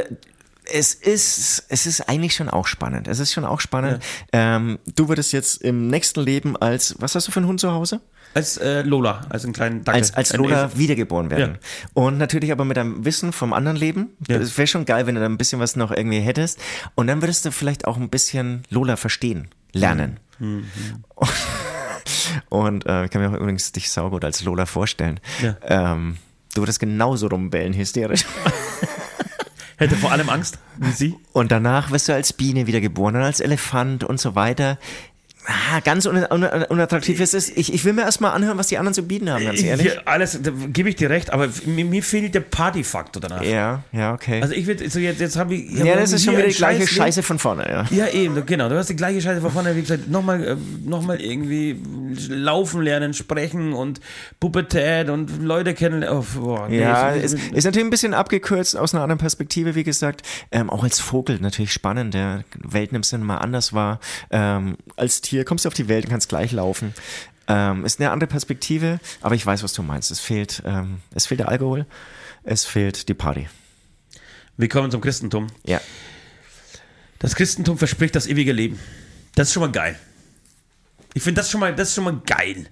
[0.72, 3.08] es ist, es ist eigentlich schon auch spannend.
[3.08, 4.04] Es ist schon auch spannend.
[4.32, 7.72] Ähm, du würdest jetzt im nächsten Leben als, was hast du für einen Hund zu
[7.72, 8.02] Hause?
[8.38, 10.02] als äh, Lola, als einen kleinen Dackel.
[10.02, 10.78] Als, als Lola Esel.
[10.78, 11.58] wiedergeboren werden.
[11.62, 11.90] Ja.
[11.94, 14.10] Und natürlich aber mit einem Wissen vom anderen Leben.
[14.28, 14.38] Ja.
[14.38, 16.60] Das wäre schon geil, wenn du da ein bisschen was noch irgendwie hättest.
[16.96, 20.20] Und dann würdest du vielleicht auch ein bisschen Lola verstehen, lernen.
[20.40, 20.66] Mhm.
[22.50, 25.20] Und äh, ich kann mir auch übrigens dich saugut als Lola vorstellen.
[25.42, 25.58] Ja.
[25.64, 26.18] Ähm,
[26.54, 28.26] du würdest genauso rumbellen, hysterisch.
[29.78, 31.16] Hätte vor allem Angst, wie sie.
[31.34, 34.80] Und danach wirst du als Biene wiedergeboren und als Elefant und so weiter.
[35.50, 37.50] Ah, ganz un un unattraktiv ist es.
[37.50, 39.94] Ich, ich will mir erstmal anhören, was die anderen zu bieten haben, ganz ehrlich.
[39.94, 43.42] Hier, alles, da gebe ich dir recht, aber mir, mir fehlt der Partyfaktor danach.
[43.44, 44.42] Ja, ja, okay.
[44.42, 45.72] Also ich würde, so jetzt, jetzt habe ich.
[45.72, 47.06] ja, das ist schon wieder die gleiche Scheißleben.
[47.06, 47.86] Scheiße von vorne, ja.
[47.92, 48.68] Ja, eben, genau.
[48.68, 50.56] Du hast die gleiche Scheiße von vorne, wie gesagt, nochmal äh,
[50.86, 51.80] noch mal irgendwie
[52.30, 54.02] laufen lernen, sprechen und
[54.42, 56.20] Pubertät und Leute kennenlernen.
[56.20, 59.76] Oh, boah, nee, Ja, es- ist, ist natürlich ein bisschen abgekürzt aus einer anderen Perspektive,
[59.76, 60.24] wie gesagt.
[60.52, 64.00] Ähm, auch als Vogel natürlich spannend, der Welten im Sinne mal anders war.
[64.30, 66.94] Ähm, als Tier kommst du auf die Welt und kannst gleich laufen.
[67.48, 70.12] Ähm, ist eine andere Perspektive, aber ich weiß, was du meinst.
[70.12, 71.86] Es fehlt, ähm, es fehlt der Alkohol,
[72.44, 73.48] es fehlt die Party.
[74.58, 75.48] Wir kommen zum Christentum.
[75.64, 75.80] Ja.
[77.20, 78.80] Das Christentum verspricht das ewige Leben.
[79.36, 79.98] Das ist schon mal geil.
[81.14, 82.68] Ich finde das schon mal, das ist schon mal geil.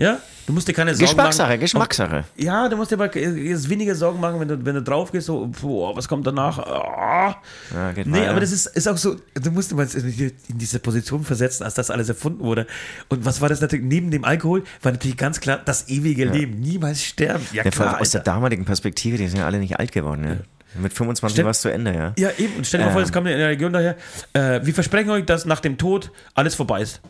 [0.00, 0.20] Ja?
[0.46, 1.60] Du musst dir keine Sorgen Geschmackssache, machen.
[1.60, 2.24] Geschmackssache.
[2.36, 5.26] Ja, du musst dir aber jetzt weniger Sorgen machen, wenn du, wenn du drauf gehst,
[5.26, 6.58] so, boah, was kommt danach?
[6.60, 7.36] Ah.
[7.74, 8.30] Ja, nee, weiter.
[8.30, 11.74] aber das ist, ist auch so, du musst dir mal in diese Position versetzen, als
[11.74, 12.66] das alles erfunden wurde.
[13.08, 13.84] Und was war das natürlich?
[13.84, 16.60] Neben dem Alkohol war natürlich ganz klar das ewige Leben.
[16.60, 17.44] Niemals sterben.
[17.52, 18.00] Ja, Ja, klar.
[18.00, 20.20] aus der damaligen Perspektive, die sind ja alle nicht alt geworden.
[20.22, 20.44] Ne?
[20.80, 21.44] Mit 25 Stimmt.
[21.46, 22.12] war es zu Ende, ja.
[22.16, 22.54] Ja, eben.
[22.56, 23.06] Und stell dir mal vor, Ähm.
[23.06, 23.96] jetzt kommt in der Region daher.
[24.32, 27.00] Äh, wir versprechen euch, dass nach dem Tod alles vorbei ist.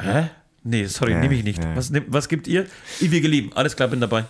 [0.00, 0.30] Hä?
[0.64, 1.62] Nee, sorry, Ja, nehme ich nicht.
[1.62, 1.76] ja.
[1.76, 2.66] Was, was gibt ihr?
[3.00, 3.52] Ewige Leben.
[3.54, 4.24] Alles klar, bin dabei.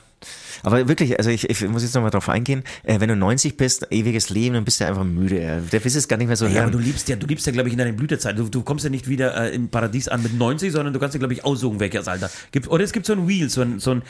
[0.63, 3.87] Aber wirklich, also ich, ich muss jetzt nochmal drauf eingehen, äh, wenn du 90 bist,
[3.91, 5.63] ewiges Leben, dann bist du einfach müde.
[5.73, 6.73] Der willst es gar nicht mehr so Ja, aber hören.
[6.73, 8.39] du liebst ja, du liebst ja, glaube ich, in deiner Blütezeit.
[8.39, 11.15] Du, du kommst ja nicht wieder äh, im Paradies an mit 90, sondern du kannst
[11.15, 12.31] ja, glaube ich, aussuchen, welches Alter.
[12.53, 14.03] Gibt, oder es gibt so ein Wheel, so ein, so ein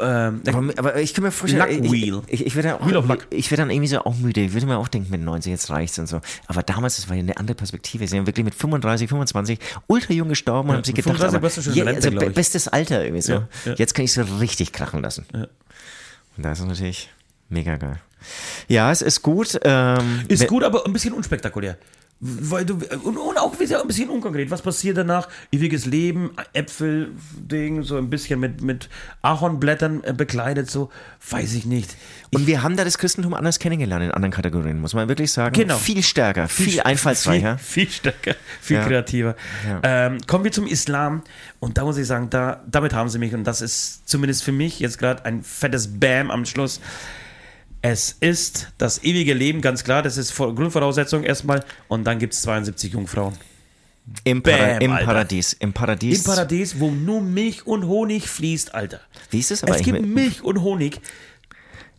[0.00, 2.20] ähm, aber, aber ich kann mir vorstellen, Luck ich, Wheel.
[2.26, 4.40] ich, ich werde Wheel ich werde dann irgendwie so auch müde.
[4.42, 6.20] Ich würde mir auch denken, mit 90 jetzt reicht's und so.
[6.46, 8.04] Aber damals, das war ja eine andere Perspektive.
[8.06, 11.74] Sie sind wirklich mit 35, 25 ultra jung gestorben und haben sich gedacht, 35 aber,
[11.76, 12.34] je- Rente, also ich.
[12.34, 13.32] bestes Alter irgendwie so.
[13.32, 13.74] Ja, ja.
[13.74, 15.24] Jetzt kann ich so richtig krachen lassen.
[16.38, 17.10] Das ist natürlich
[17.48, 18.00] mega geil.
[18.68, 19.58] Ja, es ist gut.
[19.64, 21.76] Ähm, Ist gut, aber ein bisschen unspektakulär.
[22.20, 22.74] Weil du,
[23.04, 24.50] und, und auch wieder ein bisschen unkonkret.
[24.50, 25.28] Was passiert danach?
[25.52, 28.88] Ewiges Leben, Äpfel-Ding, so ein bisschen mit, mit
[29.22, 30.90] Ahornblättern äh, bekleidet, so,
[31.30, 31.96] weiß ich nicht.
[32.32, 35.54] Und wir haben da das Christentum anders kennengelernt in anderen Kategorien, muss man wirklich sagen.
[35.54, 35.76] Genau.
[35.76, 37.58] Viel stärker, viel, einfallsreicher.
[37.58, 38.84] Viel, viel stärker, viel Ja.
[38.86, 39.36] kreativer.
[39.66, 39.80] Ja.
[40.06, 41.22] Ähm, kommen wir zum Islam.
[41.60, 43.32] Und da muss ich sagen, da, damit haben sie mich.
[43.34, 46.80] Und das ist zumindest für mich jetzt gerade ein fettes Bam am Schluss.
[47.80, 50.02] Es ist das ewige Leben, ganz klar.
[50.02, 51.64] Das ist Vor- Grundvoraussetzung erstmal.
[51.88, 53.34] Und dann gibt es 72 Jungfrauen.
[54.24, 54.90] Im, Para Bam, Im.
[55.04, 55.52] Paradies.
[55.54, 56.18] Im Paradies.
[56.18, 59.00] Im Paradies, wo nur Milch und Honig fließt, Alter.
[59.30, 61.00] Wie ist es aber Es gibt Milch und Honig.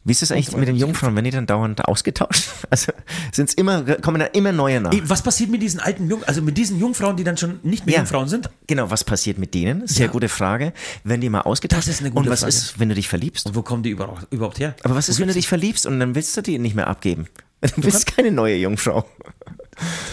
[0.10, 2.50] Wie ist es eigentlich mit den Jungfrauen, wenn die dann dauernd ausgetauscht?
[2.72, 2.92] Also
[3.32, 4.92] sind's immer, kommen da immer neue nach?
[5.04, 7.94] Was passiert mit diesen alten Jung, also mit diesen Jungfrauen, die dann schon nicht mehr
[7.96, 8.00] Ja.
[8.02, 8.50] Jungfrauen sind?
[8.68, 9.88] Genau, was passiert mit denen?
[9.88, 10.12] Sehr Ja.
[10.12, 10.74] gute Frage.
[11.04, 12.50] Wenn die mal ausgetauscht Das ist eine gute Und was Frage.
[12.50, 13.46] ist, wenn du dich verliebst?
[13.48, 14.76] Und wo kommen die überhaupt, her?
[14.84, 16.88] Aber was Wo ist, wenn du dich verliebst und dann willst du die nicht mehr
[16.88, 17.28] abgeben?
[17.76, 19.06] Du bist keine neue Jungfrau.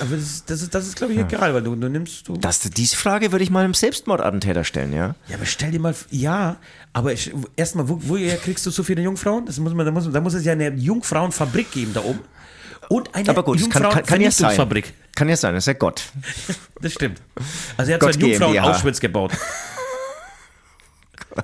[0.00, 2.28] Aber das, ist- das ist, das ist glaube ich, egal, weil du, du nimmst.
[2.28, 5.14] Du, Das, diese Frage würde ich mal einem Selbstmordattentäter stellen, ja?
[5.28, 6.56] ja, aber stell dir mal, ja,
[6.92, 7.12] aber
[7.56, 9.46] erstmal, wo, woher kriegst du so viele Jungfrauen?
[9.46, 12.20] Das muss man, da, muss, da muss es ja eine Jungfrauenfabrik geben da oben.
[12.88, 14.56] Und eine Aber gut, es kann, kann, ja sein.
[15.14, 16.04] Kann ja sein, das ist ja Gott.
[16.80, 17.20] Das stimmt.
[17.76, 18.70] Also er hat Gott zwei Jungfrauen GmbH.
[18.70, 19.32] Auschwitz gebaut.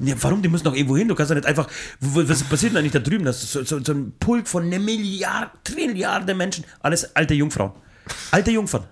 [0.00, 0.40] Ja, warum?
[0.40, 1.06] Die müssen doch irgendwo hin.
[1.08, 1.68] Du kannst doch nicht einfach.
[2.00, 3.24] Was passiert denn eigentlich da drüben?
[3.26, 6.64] Das ist so, so, so ein Pulk von einer Milliarde, Trilliarde Menschen.
[6.80, 7.72] Alles alte Jungfrauen.
[8.30, 8.84] Alte Jungfern.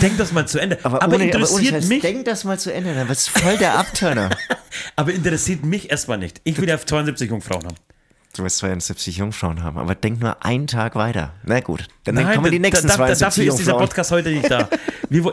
[0.00, 0.78] Denk das mal zu Ende.
[0.82, 2.02] Aber, ohne- interessiert ohne Scheiß, mich.
[2.02, 4.30] Denk das mal zu Ende, dann wird's voll der Abturner.
[4.96, 6.40] Aber interessiert mich erstmal nicht.
[6.44, 7.76] Ich will ja 72 Jungfrauen haben.
[8.34, 11.34] Du wirst 72 Jungfrauen haben, aber denk nur einen Tag weiter.
[11.44, 13.88] Na gut, dann Nein, kommen die da- nächsten da, da, 72 Dafür ist dieser Jungfrauen.
[13.88, 14.68] Podcast heute nicht da.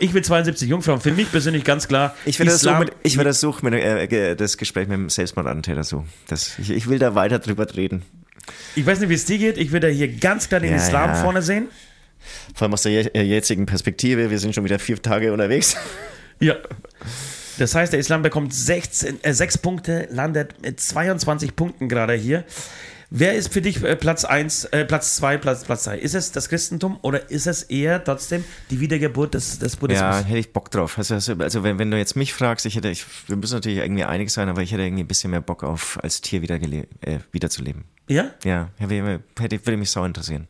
[0.01, 0.99] Ich will 72 Jungfrauen.
[0.99, 2.13] Für mich persönlich ganz klar.
[2.25, 4.97] Ich werde das, so mit, ich werde das, suchen, mit, äh, ge- das Gespräch mit
[4.97, 6.03] dem Selbstmordattentäter so.
[6.27, 8.01] Das, ich, ich will da weiter drüber reden.
[8.75, 9.57] Ich weiß nicht, wie es dir geht.
[9.57, 11.15] Ich will da hier ganz klar den Ja, Islam ja.
[11.15, 11.67] vorne sehen.
[12.53, 14.29] Vor allem aus der je- jetzigen Perspektive.
[14.29, 15.75] Wir sind schon wieder vier Tage unterwegs.
[16.39, 16.55] Ja.
[17.57, 22.43] Das heißt, der Islam bekommt 16, äh, 6 Punkte, landet mit 22 Punkten gerade hier.
[23.11, 25.97] Wer ist für dich äh, Platz 1, äh, Platz 2, Platz, Platz 3?
[25.97, 30.07] Ist es das Christentum oder ist es eher trotzdem die Wiedergeburt des, des Buddhismus?
[30.07, 30.97] Ja, hätte ich Bock drauf.
[30.97, 33.79] Also, also, also wenn, wenn du jetzt mich fragst, ich hätte, ich, wir müssen natürlich
[33.79, 36.55] irgendwie einig sein, aber ich hätte irgendwie ein bisschen mehr Bock auf, als Tier wieder
[36.61, 36.85] äh,
[37.31, 37.85] wiederzuleben.
[38.07, 38.29] Ja?
[38.43, 40.47] Ja, hätte, hätte, würde mich sau interessieren.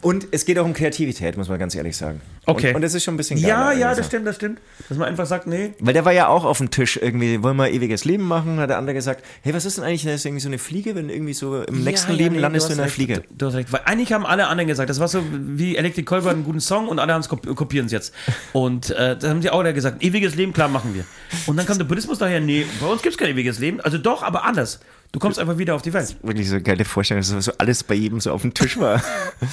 [0.00, 2.20] Und es geht auch um Kreativität, muss man ganz ehrlich sagen.
[2.46, 2.68] Okay.
[2.68, 4.00] Und, und das ist schon ein bisschen Ja, geiler, ja, also.
[4.00, 4.60] das stimmt, das stimmt.
[4.88, 7.56] Dass man einfach sagt, nee, Weil der war ja auch auf dem Tisch irgendwie, wollen
[7.56, 8.58] wir ewiges Leben machen?
[8.60, 10.94] Hat der andere gesagt, hey, was ist denn eigentlich, das ist irgendwie so eine Fliege,
[10.94, 13.22] wenn irgendwie so im nächsten Ja, ja, Leben nee, landest du in einer Fliege?
[13.30, 13.72] Du, hast recht.
[13.72, 16.88] Weil eigentlich haben alle anderen gesagt, das war so wie Electric Callboy einen guten Song
[16.88, 18.14] und alle haben es kopieren es jetzt.
[18.52, 21.04] Und äh, da haben sie auch alle gesagt, ewiges Leben, klar machen wir.
[21.46, 23.80] Und dann kam der Buddhismus daher, nee, bei uns gibt es kein ewiges Leben.
[23.80, 24.80] Also doch, aber anders.
[25.12, 26.16] Du kommst einfach wieder auf die Welt.
[26.22, 29.02] Wirklich so eine geile Vorstellung, dass so alles bei jedem so auf dem Tisch war.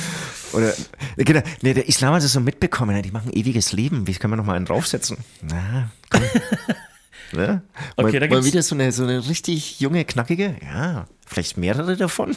[0.54, 0.74] Oder,
[1.18, 4.38] genau, nee, der Islam hat es so mitbekommen, die machen ewiges Leben, wie kann man
[4.38, 5.18] noch mal einen draufsetzen?
[5.42, 6.22] Na, komm.
[7.34, 7.62] ne?
[7.96, 11.96] Okay, mal, da mal wieder so eine, so eine richtig junge, knackige, ja, vielleicht mehrere
[11.98, 12.36] davon.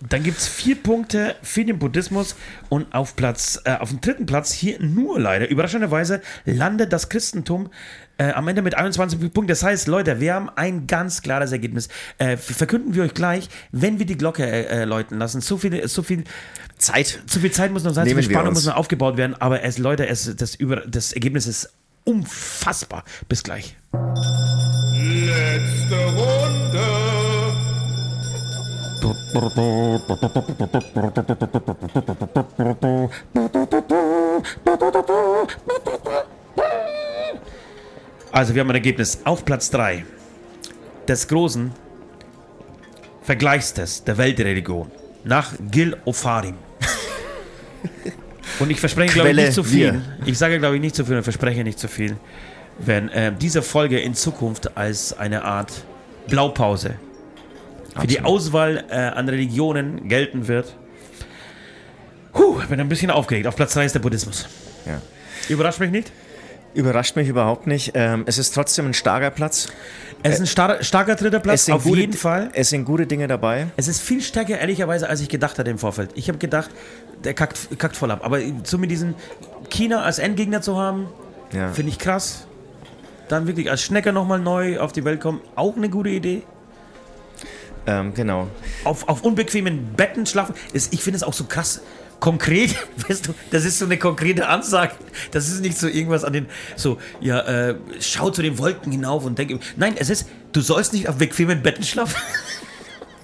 [0.00, 2.36] Dann gibt es vier Punkte für den Buddhismus
[2.68, 7.70] und auf Platz, äh, auf dem dritten Platz hier nur leider, überraschenderweise, landet das Christentum
[8.18, 9.46] äh, am Ende mit 21 Punkten.
[9.46, 11.88] Das heißt, Leute, wir haben ein ganz klares Ergebnis.
[12.18, 15.40] Äh, verkünden wir euch gleich, wenn wir die Glocke äh, äh, läuten lassen.
[15.40, 16.24] So viel, so viel
[16.78, 17.22] Zeit.
[17.26, 19.62] zu viel Zeit muss noch sein, Nehmen zu viel Spannung muss noch aufgebaut werden, aber
[19.62, 21.72] es, Leute, es, das, über, das Ergebnis ist
[22.04, 23.04] unfassbar.
[23.28, 23.76] Bis gleich.
[24.94, 26.46] Letzte Runde.
[38.36, 40.04] Also wir haben ein Ergebnis auf Platz 3
[41.08, 41.72] des großen
[43.22, 44.90] Vergleichstests der Weltreligion
[45.24, 46.56] nach Gil Ofarim.
[48.58, 49.94] Und ich verspreche, glaube ich, nicht zu viel.
[49.94, 50.02] wir.
[50.26, 52.18] Ich sage, glaube ich, nicht zu viel und verspreche nicht zu viel,
[52.78, 55.72] wenn äh, diese Folge in Zukunft als eine Art
[56.28, 56.96] Blaupause
[57.98, 58.24] für die Absolut.
[58.26, 60.76] Auswahl äh, an Religionen gelten wird.
[62.34, 63.46] Puh, bin ein bisschen aufgeregt.
[63.46, 64.46] Auf Platz 3 ist der Buddhismus.
[64.84, 65.00] Ja.
[65.48, 66.12] Überrascht mich nicht.
[66.76, 67.92] Überrascht mich überhaupt nicht.
[67.94, 69.68] Ähm, es ist trotzdem ein starker Platz.
[70.22, 72.50] Es ist ein star starker dritter Platz, auf gute, jeden Fall.
[72.52, 73.68] Es sind gute Dinge dabei.
[73.78, 76.10] Es ist viel stärker, ehrlicherweise, als ich gedacht hatte im Vorfeld.
[76.16, 76.68] Ich habe gedacht,
[77.24, 78.20] der kackt, kackt voll ab.
[78.22, 79.14] Aber mit diesen
[79.70, 81.06] China als Endgegner zu haben,
[81.52, 81.72] Ja.
[81.72, 82.46] finde ich krass.
[83.28, 86.42] Dann wirklich als Schnecker nochmal neu auf die Welt kommen, auch eine gute Idee.
[87.86, 88.48] Ähm, genau.
[88.84, 91.80] Auf, auf unbequemen Betten schlafen, ich finde es auch so krass.
[92.20, 92.74] Konkret,
[93.08, 94.92] weißt du, das ist so eine konkrete Ansage.
[95.30, 99.24] Das ist nicht so irgendwas an den, so, ja, äh, schau zu den Wolken hinauf
[99.24, 102.16] und denk, nein, es ist, du sollst nicht auf bequemen Betten schlafen.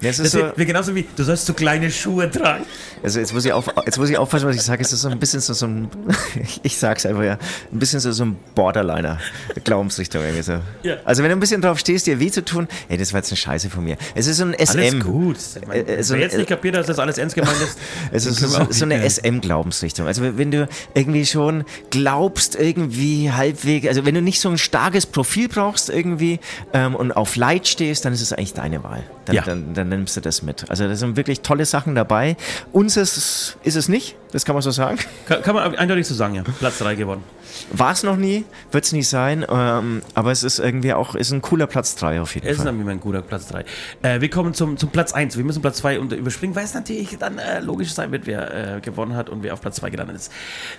[0.02, 2.64] Das Das ist so, ist wie, genauso wie, du sollst so kleine Schuhe tragen.
[3.02, 4.82] also jetzt, muss ich auf, jetzt muss ich aufpassen, was ich sage.
[4.82, 5.88] Es ist so ein bisschen so, so ein,
[6.62, 7.38] ich sag's einfach ja,
[7.72, 10.22] ein bisschen so, so ein Borderliner-Glaubensrichtung.
[10.22, 10.60] irgendwie So.
[10.82, 10.96] Ja.
[11.04, 13.30] Also wenn du ein bisschen drauf stehst, dir weh zu tun, ey, das war jetzt
[13.30, 13.96] eine Scheiße von mir.
[14.14, 14.78] Es ist so ein SM.
[14.78, 15.36] Alles gut.
[15.60, 17.78] Ich meine, Äh, so wer jetzt nicht kapiert, dass das alles ernst gemeint ist.
[18.12, 20.06] Es ist so, so nicht eine SM-Glaubensrichtung.
[20.06, 25.06] Also wenn du irgendwie schon glaubst, irgendwie halbwegs, also wenn du nicht so ein starkes
[25.06, 26.40] Profil brauchst irgendwie
[26.72, 29.02] ähm, und auf Leid stehst, dann ist es eigentlich deine Wahl.
[29.24, 29.42] Dann, Ja.
[29.42, 30.68] dann, dann nimmst du das mit.
[30.68, 32.36] Also da sind wirklich tolle Sachen dabei.
[32.72, 34.98] Uns ist, ist es nicht, das kann man so sagen.
[35.26, 36.42] Kann, kann man eindeutig so sagen, ja.
[36.58, 37.22] Platz 3 gewonnen.
[37.70, 41.30] War es noch nie, wird es nie sein, ähm, aber es ist irgendwie auch, ist
[41.32, 42.66] ein cooler Platz 3 auf jeden Es ist Fall.
[42.72, 43.64] dann wie ein guter Platz 3.
[44.02, 45.36] Äh, wir kommen zum, zum Platz 1.
[45.36, 48.80] Wir müssen Platz 2 überspringen, weil es natürlich dann äh, logisch sein wird, wer äh,
[48.80, 50.32] gewonnen hat und wer auf Platz 2 gelandet ist.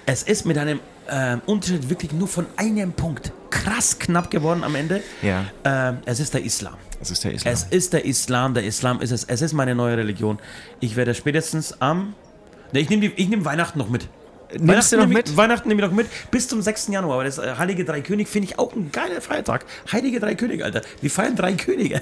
[0.05, 4.73] Es ist mit einem ähm, Unterschied wirklich nur von einem Punkt krass knapp geworden am
[4.75, 5.01] Ende.
[5.21, 5.45] Ja.
[5.63, 6.73] Ähm, es ist der Islam.
[6.99, 7.53] Das ist der Islam.
[7.53, 9.23] Es ist der Islam, der Islam ist es.
[9.25, 10.39] Es ist meine neue Religion.
[10.79, 12.15] Ich werde spätestens am.
[12.73, 14.07] Ne, ich nehme nehm Weihnachten noch mit.
[14.59, 15.29] Nimmst du noch mit?
[15.29, 16.89] Ich, Weihnachten nehme ich noch mit bis zum 6.
[16.89, 17.15] Januar.
[17.15, 19.65] Aber das äh, Heilige Drei König finde ich auch ein geiler Feiertag.
[19.91, 20.81] Heilige Drei König, Alter.
[21.01, 22.01] Wir feiern drei Könige.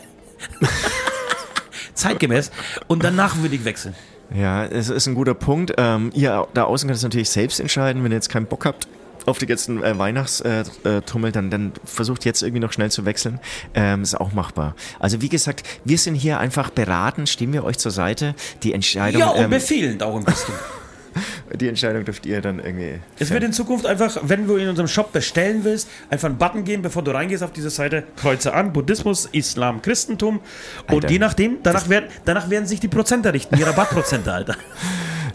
[1.93, 2.51] Zeitgemäß.
[2.87, 3.95] Und danach würde ich wechseln.
[4.33, 5.73] Ja, es ist ein guter Punkt.
[5.77, 8.87] Ähm, ihr da außen könnt es natürlich selbst entscheiden, wenn ihr jetzt keinen Bock habt
[9.25, 13.39] auf die ganzen äh, Weihnachtstrummel, dann, dann versucht jetzt irgendwie noch schnell zu wechseln.
[13.73, 14.75] Ähm, ist auch machbar.
[14.99, 18.35] Also wie gesagt, wir sind hier einfach beraten, stehen wir euch zur Seite.
[18.63, 20.53] Die Entscheidung, Ja, und ähm, befehlend auch ein bisschen.
[21.55, 22.99] die Entscheidung dürft ihr dann irgendwie.
[23.19, 26.63] Es wird in Zukunft einfach, wenn du in unserem Shop bestellen willst, einfach einen Button
[26.63, 30.39] geben, bevor du reingehst auf diese Seite, kreuze an, Buddhismus, Islam, Christentum.
[30.87, 34.55] Und Alter, je nachdem, danach werden, danach werden sich die Prozente richten, die Rabattprozente, Alter.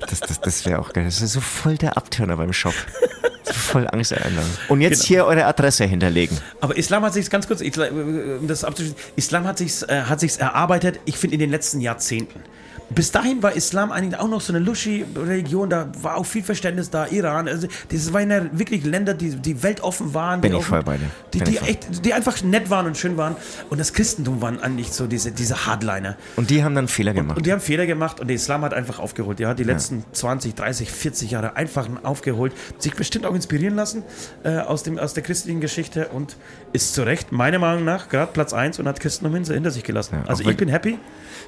[0.09, 1.07] Das, das, das wäre auch geil.
[1.07, 2.75] Das ist so voll der Abturner beim Shop.
[3.53, 4.45] Voll Angst erinnern.
[4.69, 5.07] Und jetzt Genau.
[5.09, 6.37] hier eure Adresse hinterlegen.
[6.61, 10.37] Aber Islam hat sich ganz kurz, um das abzuschließen, Islam hat sich äh, hat sich's
[10.37, 12.41] erarbeitet, ich finde in den letzten Jahrzehnten.
[12.89, 16.89] Bis dahin war Islam eigentlich auch noch so eine Luschi-Religion, da war auch viel Verständnis
[16.89, 20.41] da, Iran, also das waren ja wirklich Länder, die, die weltoffen waren.
[20.41, 21.11] Bin die ich offen- voll bei dir.
[21.35, 23.35] Die, die, echt, die einfach nett waren und schön waren.
[23.71, 26.17] Und das Christentum waren eigentlich so diese, diese Hardliner.
[26.37, 27.37] Und die haben dann Fehler gemacht.
[27.37, 29.39] Und die haben Fehler gemacht und der Islam hat einfach aufgeholt.
[29.41, 34.05] Der hat die letzten 20, 30, 40 Jahre einfach aufgeholt, sich bestimmt auch inspirieren lassen
[34.45, 36.37] äh, aus, dem, aus der christlichen Geschichte und
[36.73, 39.83] ist zu Recht, meiner Meinung nach, gerade Platz 1 und hat Christentum hinter, hinter sich
[39.83, 40.19] gelassen.
[40.23, 40.99] Ja, also ich bin happy.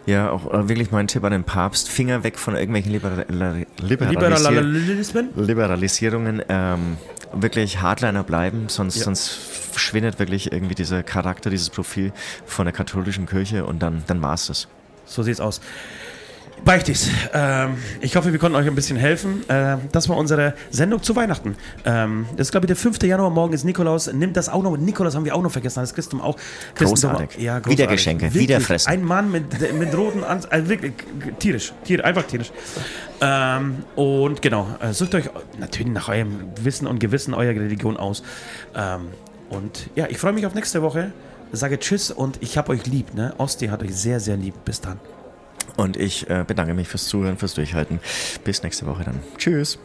[0.06, 1.88] Ja, auch äh, wirklich mein Tipp den Papst.
[1.88, 3.24] Finger weg von irgendwelchen Libera
[3.80, 4.62] Liberalisier.
[5.36, 6.42] Liberalisierungen.
[6.48, 6.96] Ähm,
[7.32, 9.04] wirklich Hardliner bleiben, sonst, Ja.
[9.04, 12.12] sonst verschwindet wirklich irgendwie dieser Charakter, dieses Profil
[12.46, 14.68] von der katholischen Kirche und dann, dann war es das.
[15.04, 15.60] So sieht's aus.
[16.64, 17.08] Beichtis.
[17.32, 19.42] Ähm, ich hoffe, wir konnten euch ein bisschen helfen.
[19.48, 21.56] Ähm, das war unsere Sendung zu Weihnachten.
[21.84, 23.02] Ähm, das ist, glaube ich, der 5.
[23.02, 23.30] Januar.
[23.30, 24.12] Morgen ist Nikolaus.
[24.12, 24.76] Nimmt das auch noch.
[24.76, 25.80] Nikolaus haben wir auch noch vergessen.
[25.80, 26.36] Das Christentum auch.
[26.74, 27.38] Christentum Großartig.
[27.38, 28.42] auch- Ja, Wieder Geschenke, Wirklich.
[28.42, 28.88] wieder fressen.
[28.88, 30.92] Ein Mann mit, mit roten Anz also wirklich
[31.38, 31.72] tierisch.
[31.84, 32.52] Tier, einfach tierisch.
[33.20, 38.22] Ähm, und genau, äh, sucht euch natürlich nach eurem Wissen und Gewissen eurer Religion aus.
[38.76, 39.08] Ähm,
[39.50, 41.12] und ja, ich freue mich auf nächste Woche.
[41.50, 43.14] Sage Tschüss und ich habe euch lieb.
[43.14, 43.32] Ne?
[43.38, 44.54] Osti hat euch sehr, sehr lieb.
[44.66, 45.00] Bis dann.
[45.76, 48.00] Und ich äh, bedanke mich fürs Zuhören, fürs Durchhalten.
[48.44, 49.20] Bis nächste Woche dann.
[49.36, 49.78] Tschüss.